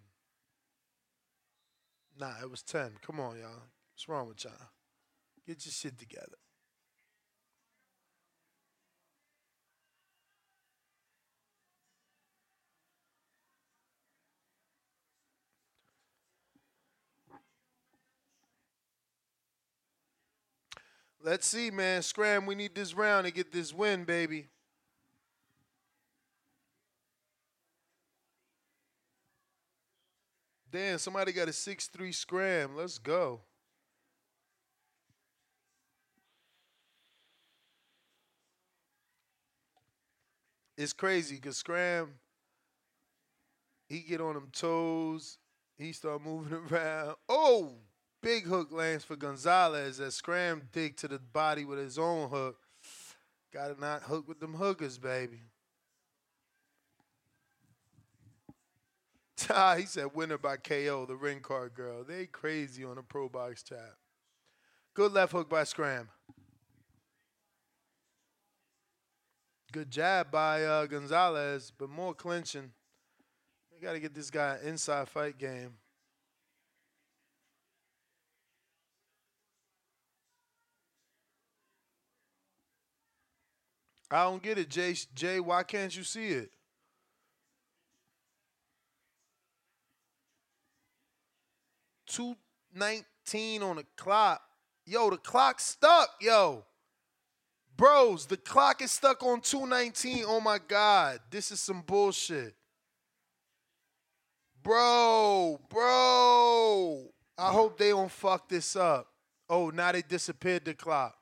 [2.19, 2.93] Nah, it was 10.
[3.01, 3.69] Come on, y'all.
[3.95, 4.53] What's wrong with y'all?
[5.47, 6.42] Get your shit together.
[21.25, 22.03] Let's see, man.
[22.03, 24.49] Schramm, we need this round to get this win, baby.
[30.73, 32.77] Damn, somebody got a 6-3 Schramm.
[32.77, 33.41] Let's go.
[40.77, 42.15] It's crazy because Schramm,
[43.87, 45.39] he get on them toes.
[45.79, 47.15] He start moving around.
[47.29, 47.75] Oh,
[48.23, 52.57] big hook lands for Gonzalez as Schramm dig to the body with his own hook.
[53.53, 55.43] Got to not hook with them hookers, baby.
[59.51, 62.05] Ah, he said winner by KO, the ring card girl.
[62.05, 63.97] They crazy on the Pro Box chat.
[64.95, 66.09] Good left hook by Schramm.
[69.73, 72.71] Good jab by uh, Gonzalez, but more clinching.
[73.73, 75.75] They got to get this guy inside fight game.
[84.13, 84.95] I don't get it, Jay.
[85.15, 86.51] Jay, why can't you see it?
[92.07, 94.43] 219 on the clock.
[94.85, 96.65] Yo, the clock's stuck, yo.
[97.77, 100.25] Bros, the clock is stuck on 219.
[100.27, 101.21] Oh my God.
[101.31, 102.55] This is some bullshit.
[104.63, 107.09] Bro, bro.
[107.39, 109.09] I hope they don't fuck this up.
[109.49, 111.17] Oh, now they disappeared the clock.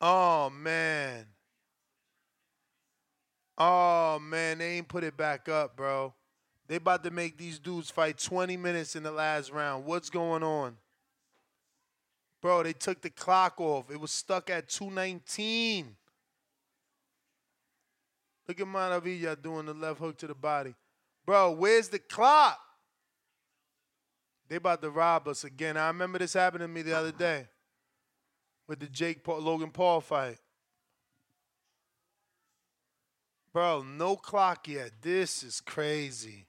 [0.00, 1.26] Oh, man.
[3.58, 4.58] Oh, man.
[4.58, 6.14] They ain't put it back up, bro.
[6.68, 9.84] They about to make these dudes fight 20 minutes in the last round.
[9.84, 10.76] What's going on?
[12.40, 13.90] Bro, they took the clock off.
[13.90, 15.96] It was stuck at 219.
[18.48, 20.74] Look at Maravilla doing the left hook to the body.
[21.26, 22.58] Bro, where's the clock?
[24.48, 25.76] They about to rob us again.
[25.76, 27.46] I remember this happened to me the other day
[28.70, 30.38] with the Jake Paul, Logan Paul fight.
[33.52, 34.92] Bro, no clock yet.
[35.02, 36.46] This is crazy.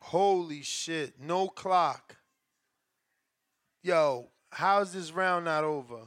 [0.00, 1.20] Holy shit.
[1.20, 2.14] No clock.
[3.82, 6.02] Yo, how's this round not over?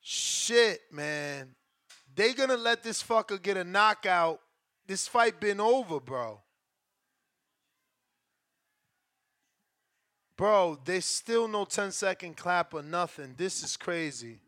[0.00, 1.54] Shit, man.
[2.16, 4.40] they gonna let this fucker get a knockout,
[4.88, 6.40] this fight been over, bro.
[10.38, 13.34] Bro, there's still no 10 second clap or nothing.
[13.36, 14.38] This is crazy.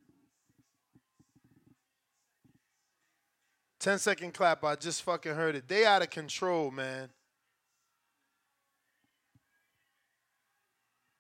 [3.81, 5.67] 10 second clap, I just fucking heard it.
[5.67, 7.09] They out of control, man.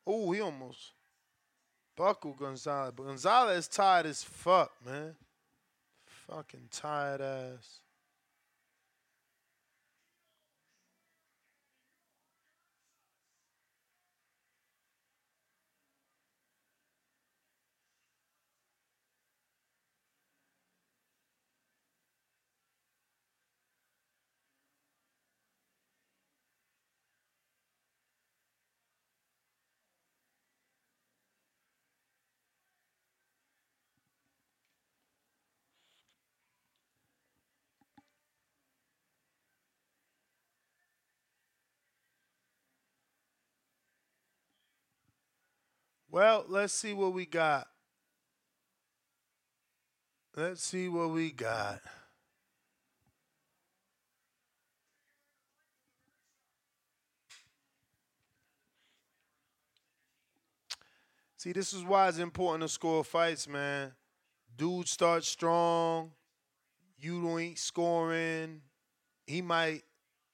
[0.06, 0.92] Oh, he almost
[1.97, 2.92] buckled Gonzalez.
[2.94, 5.16] But Gonzalez tired as fuck, man.
[6.28, 7.80] Fucking tired ass.
[46.12, 47.68] Well, let's see what we got.
[50.36, 51.80] Let's see what we got.
[61.36, 63.92] See, this is why it's important to score fights, man.
[64.56, 66.10] Dude starts strong.
[66.98, 68.62] You don't ain't scoring.
[69.26, 69.84] He might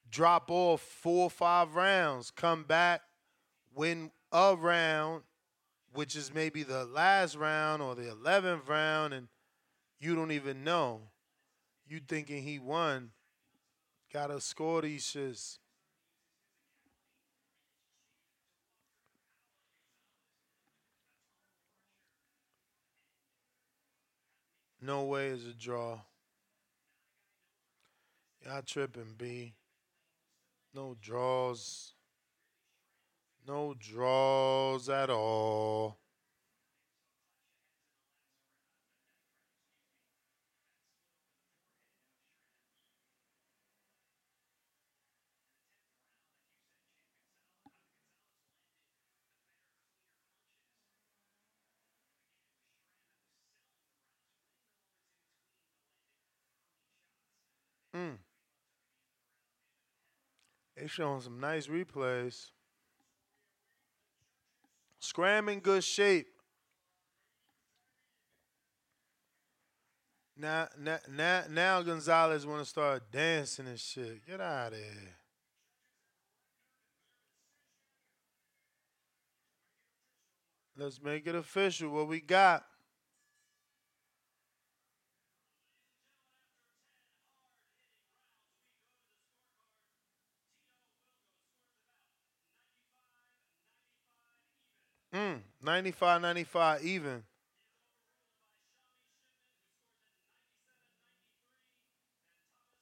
[0.09, 3.01] drop off four or five rounds, come back,
[3.73, 5.23] win a round,
[5.97, 9.27] which is maybe the last round or the 11th round, and
[9.99, 11.01] you don't even know.
[11.87, 13.09] You thinking he won.
[14.13, 15.57] Gotta score these shits.
[24.79, 26.01] No way is a draw.
[28.45, 29.55] Y'all tripping, B.
[30.75, 31.95] No draws.
[33.47, 35.97] No draws at all.
[57.95, 58.17] Mm.
[60.77, 62.51] They showing some nice replays.
[64.99, 66.27] Schramm in good shape.
[70.39, 74.25] Now, now, now, now Gonzalez want to start dancing and shit.
[74.25, 75.17] Get out of here.
[80.77, 81.89] Let's make it official.
[81.89, 82.63] What we got?
[95.13, 97.23] Mm, 95 95 even.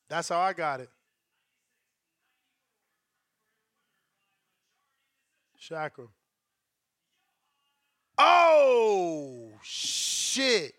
[0.10, 0.90] That's how I got it.
[5.58, 6.12] Shackle.
[8.18, 10.74] Oh, shit.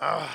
[0.00, 0.28] I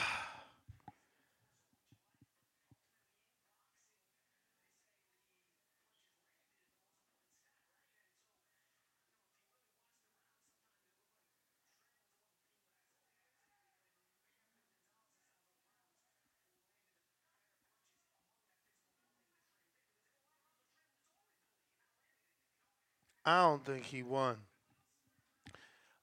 [23.26, 24.36] don't think he won.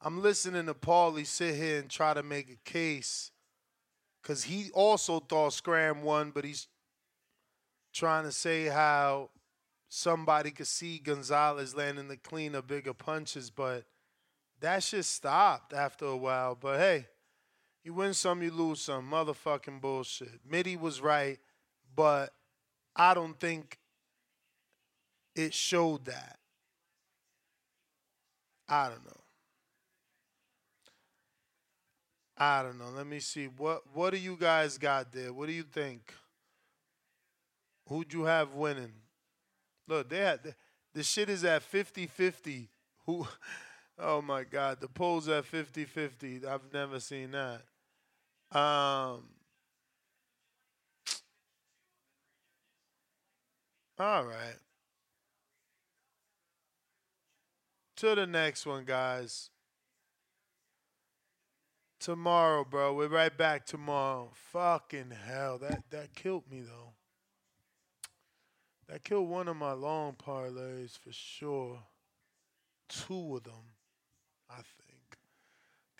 [0.01, 3.31] I'm listening to Paulie sit here and try to make a case
[4.23, 6.69] because he also thought Schramm won, but he's
[7.93, 9.31] trying to say how
[9.89, 13.85] somebody could see Gonzalez landing the cleaner, bigger punches, but
[14.61, 16.55] that shit stopped after a while.
[16.55, 17.07] But hey,
[17.83, 19.11] you win some, you lose some.
[19.11, 20.41] Motherfucking bullshit.
[20.49, 21.39] Mitty was right,
[21.95, 22.33] but
[22.95, 23.79] I don't think
[25.35, 26.39] it showed that.
[28.69, 29.20] I don't know.
[32.43, 32.89] I don't know.
[32.97, 33.45] Let me see.
[33.45, 35.31] What what do you guys got there?
[35.31, 36.15] What do you think?
[37.87, 38.95] Who'd you have winning?
[39.87, 40.55] Look, they had the,
[40.95, 42.69] the shit is at 50-50.
[43.07, 43.29] Who?
[44.03, 46.47] Oh my God, the polls at 50-50.
[46.47, 47.61] I've never seen that.
[48.51, 49.25] Um.
[53.99, 54.57] All right.
[57.97, 59.51] To the next one, guys.
[62.01, 62.95] Tomorrow, bro.
[62.95, 64.31] We're right back tomorrow.
[64.33, 65.59] Fucking hell.
[65.59, 66.95] That that killed me though.
[68.89, 71.79] That killed one of my long parlays for sure.
[72.89, 73.75] Two of them,
[74.49, 75.19] I think.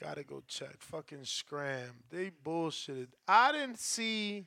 [0.01, 0.77] Gotta go check.
[0.79, 2.03] Fucking Schramm.
[2.09, 3.09] They bullshitted.
[3.29, 4.47] I didn't see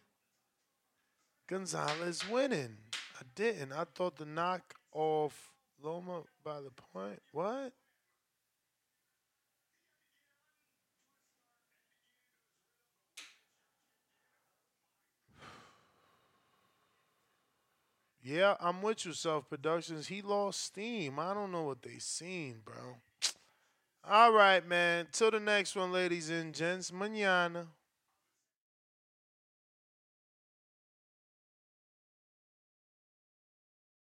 [1.48, 2.78] Gonzalez winning.
[3.20, 3.74] I didn't.
[3.74, 5.52] I thought the knock off
[5.82, 7.22] Loma by the point.
[7.32, 7.74] What?
[18.26, 20.08] Yeah, I'm with you, Self Productions.
[20.08, 21.20] He lost steam.
[21.20, 22.96] I don't know what they seen, bro.
[24.10, 25.08] All right, man.
[25.12, 26.92] Till the next one, ladies and gents.
[26.94, 27.68] Manana.